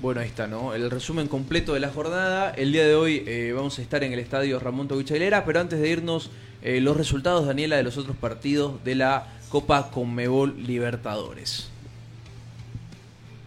Bueno, 0.00 0.20
ahí 0.20 0.26
está, 0.26 0.46
¿no? 0.46 0.74
El 0.74 0.90
resumen 0.90 1.26
completo 1.26 1.72
de 1.72 1.80
la 1.80 1.88
jornada. 1.88 2.50
El 2.50 2.70
día 2.70 2.84
de 2.84 2.94
hoy 2.94 3.24
eh, 3.26 3.52
vamos 3.56 3.78
a 3.78 3.82
estar 3.82 4.04
en 4.04 4.12
el 4.12 4.18
estadio 4.18 4.60
Ramón 4.60 4.88
Tobich 4.88 5.10
Aguilera, 5.10 5.46
pero 5.46 5.58
antes 5.58 5.80
de 5.80 5.88
irnos, 5.88 6.30
eh, 6.60 6.82
los 6.82 6.98
resultados, 6.98 7.46
Daniela, 7.46 7.76
de 7.76 7.82
los 7.82 7.96
otros 7.96 8.14
partidos 8.14 8.84
de 8.84 8.94
la 8.94 9.26
Copa 9.48 9.90
Conmebol 9.90 10.54
Libertadores. 10.66 11.70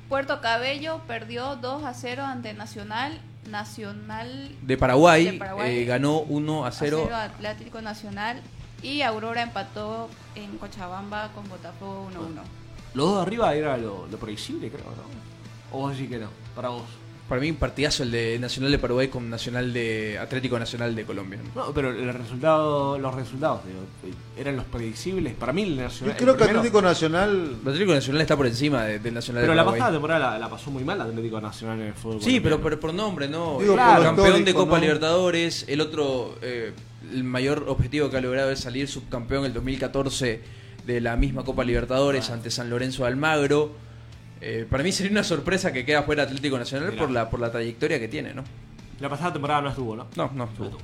Puerto 0.10 0.42
Cabello 0.42 1.02
perdió 1.08 1.56
2 1.56 1.84
a 1.84 1.94
0 1.94 2.24
ante 2.26 2.54
Nacional. 2.54 3.22
Nacional 3.50 4.52
De 4.62 4.78
Paraguay, 4.78 5.26
de 5.26 5.34
Paraguay, 5.34 5.80
eh, 5.80 5.86
ganó 5.86 6.20
1 6.20 6.66
a 6.66 6.72
0. 6.72 7.10
Atlético 7.14 7.82
Nacional. 7.82 8.42
Y 8.82 9.02
Aurora 9.02 9.42
empató 9.42 10.10
en 10.36 10.58
Cochabamba 10.58 11.32
con 11.34 11.48
Botafogo 11.48 12.10
1-1. 12.12 12.42
Los 12.94 13.08
dos 13.08 13.16
de 13.18 13.22
arriba 13.22 13.54
era 13.54 13.78
lo, 13.78 14.08
lo 14.08 14.18
previsible, 14.18 14.70
creo, 14.70 14.86
¿no? 14.86 15.29
O 15.72 15.80
vos 15.80 15.92
decís 15.94 16.10
que 16.10 16.18
no, 16.18 16.28
para 16.56 16.70
vos. 16.70 16.84
Para 17.28 17.42
mí 17.42 17.52
un 17.52 17.58
partidazo 17.58 18.02
el 18.02 18.10
de 18.10 18.40
Nacional 18.40 18.72
de 18.72 18.80
Paraguay 18.80 19.08
con 19.08 19.30
Nacional 19.30 19.72
de 19.72 20.18
Atlético 20.18 20.58
Nacional 20.58 20.96
de 20.96 21.06
Colombia. 21.06 21.38
No, 21.56 21.72
pero 21.76 21.92
el 21.92 22.12
resultado, 22.12 22.98
los 22.98 23.14
resultados 23.14 23.62
digo, 23.68 23.82
eran 24.36 24.56
los 24.56 24.66
predecibles. 24.66 25.36
Para 25.36 25.54
mí 25.54 25.62
el 25.62 25.78
Nacional. 25.78 26.16
Yo 26.16 26.18
creo 26.18 26.32
el 26.34 26.38
que 26.40 26.44
primero- 26.46 26.60
Atlético 26.62 26.82
Nacional. 26.82 27.30
El 27.62 27.68
Atlético 27.70 27.94
Nacional 27.94 28.22
está 28.24 28.36
por 28.36 28.48
encima 28.48 28.84
de- 28.86 28.98
del 28.98 29.14
Nacional 29.14 29.42
Pero 29.44 29.52
de 29.52 29.58
la 29.58 29.62
Paraguay. 29.62 29.80
pasada 29.80 29.94
temporada 29.94 30.32
la, 30.32 30.40
la 30.40 30.50
pasó 30.50 30.72
muy 30.72 30.84
mal 30.84 31.00
Atlético 31.02 31.40
Nacional 31.40 31.80
en 31.82 31.88
el 31.90 31.94
fútbol. 31.94 32.20
Sí, 32.20 32.40
pero, 32.40 32.56
colombiano. 32.58 32.64
pero 32.64 32.80
por 32.80 32.94
nombre, 32.96 33.28
¿no? 33.30 33.60
Digo, 33.60 33.76
campeón 33.76 34.44
de 34.44 34.54
Copa 34.56 34.76
¿no? 34.78 34.82
Libertadores, 34.82 35.66
el 35.68 35.82
otro, 35.82 36.36
eh, 36.42 36.74
el 37.14 37.24
mayor 37.24 37.66
objetivo 37.68 38.10
que 38.10 38.18
ha 38.18 38.22
logrado 38.22 38.50
es 38.50 38.60
salir 38.62 38.88
subcampeón 38.88 39.46
el 39.46 39.54
2014 39.54 40.42
de 40.88 41.00
la 41.02 41.16
misma 41.16 41.44
Copa 41.44 41.64
Libertadores 41.64 42.32
ante 42.32 42.50
San 42.50 42.72
Lorenzo 42.72 43.04
de 43.04 43.10
Almagro. 43.10 43.88
Eh, 44.42 44.66
para 44.70 44.84
mí 44.84 44.92
sería 44.92 45.12
una 45.12 45.24
sorpresa 45.24 45.74
que 45.74 45.86
queda 45.86 46.04
fuera 46.04 46.24
Atlético 46.24 46.58
Nacional 46.58 46.92
Mirá. 46.92 47.02
por 47.02 47.12
la, 47.12 47.30
por 47.30 47.40
la 47.40 47.52
trayectoria 47.52 48.00
que 48.00 48.08
tiene, 48.08 48.34
¿no? 48.34 48.44
La 49.00 49.10
pasada 49.10 49.34
temporada 49.34 49.62
no 49.62 49.70
estuvo, 49.70 49.96
¿no? 49.96 50.08
No, 50.16 50.32
no 50.34 50.46
estuvo. 50.46 50.78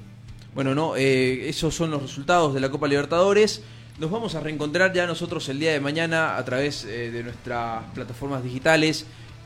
Bueno, 0.53 0.73
no, 0.73 0.95
eh, 0.95 1.49
esos 1.49 1.75
son 1.75 1.91
los 1.91 2.01
resultados 2.01 2.53
de 2.53 2.61
la 2.61 2.69
Copa 2.69 2.87
Libertadores. 2.87 3.61
Nos 3.99 4.11
vamos 4.11 4.35
a 4.35 4.39
reencontrar 4.39 4.93
ya 4.93 5.05
nosotros 5.05 5.47
el 5.49 5.59
día 5.59 5.71
de 5.71 5.79
mañana 5.79 6.37
a 6.37 6.45
través 6.45 6.85
eh, 6.85 7.11
de 7.11 7.23
nuestras 7.23 7.83
plataformas 7.93 8.43
digitales. 8.43 9.05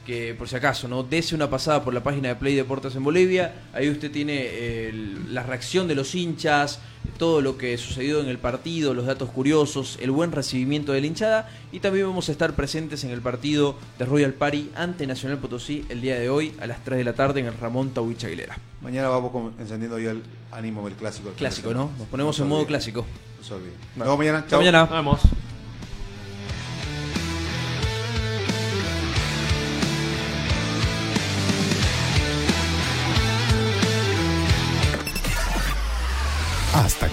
Que 0.10 0.34
por 0.34 0.49
si 0.49 0.55
acaso, 0.55 0.88
¿no? 0.88 1.03
Dese 1.03 1.36
una 1.36 1.51
pasada 1.51 1.84
por 1.84 1.93
la 1.93 2.01
página 2.01 2.30
de 2.30 2.36
Play 2.36 2.55
Deportes 2.55 2.95
en 2.95 3.03
Bolivia. 3.03 3.53
Ahí 3.74 3.91
usted 3.91 4.10
tiene 4.10 4.38
eh, 4.41 4.89
el- 4.89 5.36
la 5.36 5.43
reacción 5.43 5.88
de 5.88 5.93
los 5.93 6.16
hinchas, 6.16 6.80
todo 7.20 7.41
lo 7.41 7.60
que 7.60 7.78
sucedió 7.78 8.20
en 8.20 8.28
el 8.28 8.39
partido, 8.39 8.95
los 8.95 9.05
datos 9.05 9.30
curiosos, 9.30 9.99
el 10.01 10.10
buen 10.10 10.32
recibimiento 10.32 10.93
de 10.93 11.01
la 11.01 11.05
hinchada. 11.05 11.49
Y 11.72 11.80
también 11.80 12.07
vamos 12.07 12.28
a 12.28 12.32
estar 12.32 12.53
presentes 12.55 13.03
en 13.03 13.12
el 13.12 13.22
partido 13.22 13.76
de 13.99 14.05
Royal 14.05 14.34
Party 14.34 14.72
ante 14.74 15.05
Nacional 15.05 15.38
Potosí 15.38 15.86
el 15.89 16.01
día 16.01 16.18
de 16.20 16.28
hoy 16.32 16.53
a 16.60 16.66
las 16.66 16.84
3 16.84 16.97
de 16.97 17.03
la 17.03 17.14
tarde 17.14 17.41
en 17.41 17.45
el 17.45 17.53
Ramón 17.53 17.91
Tawich 17.91 18.24
Aguilera. 18.26 18.57
Mañana 18.82 19.10
vamos 19.10 19.32
con- 19.32 19.53
encendiendo 19.60 19.99
ya 19.99 20.10
el 20.10 20.24
ánimo 20.51 20.84
del 20.86 20.95
clásico. 20.97 21.30
Clásico, 21.38 21.72
¿no? 21.72 21.91
Nos 21.99 22.07
ponemos 22.07 22.39
en 22.39 22.47
modo 22.47 22.66
clásico. 22.66 23.05
No 23.38 23.43
se 23.45 23.53
olvide. 23.53 23.74
Nos 23.95 24.05
vemos 24.07 24.18
mañana. 24.18 24.45
Chao. 24.49 24.60
mañana. 24.60 24.80
Nos 24.86 24.89
vemos. 24.89 25.22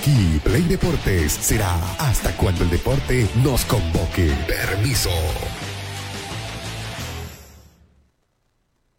Aquí, 0.06 0.40
Play 0.44 0.62
Deportes 0.62 1.32
será 1.32 1.74
hasta 1.98 2.30
cuando 2.36 2.62
el 2.64 2.70
deporte 2.70 3.26
nos 3.42 3.64
convoque. 3.64 4.32
Permiso. 4.46 5.10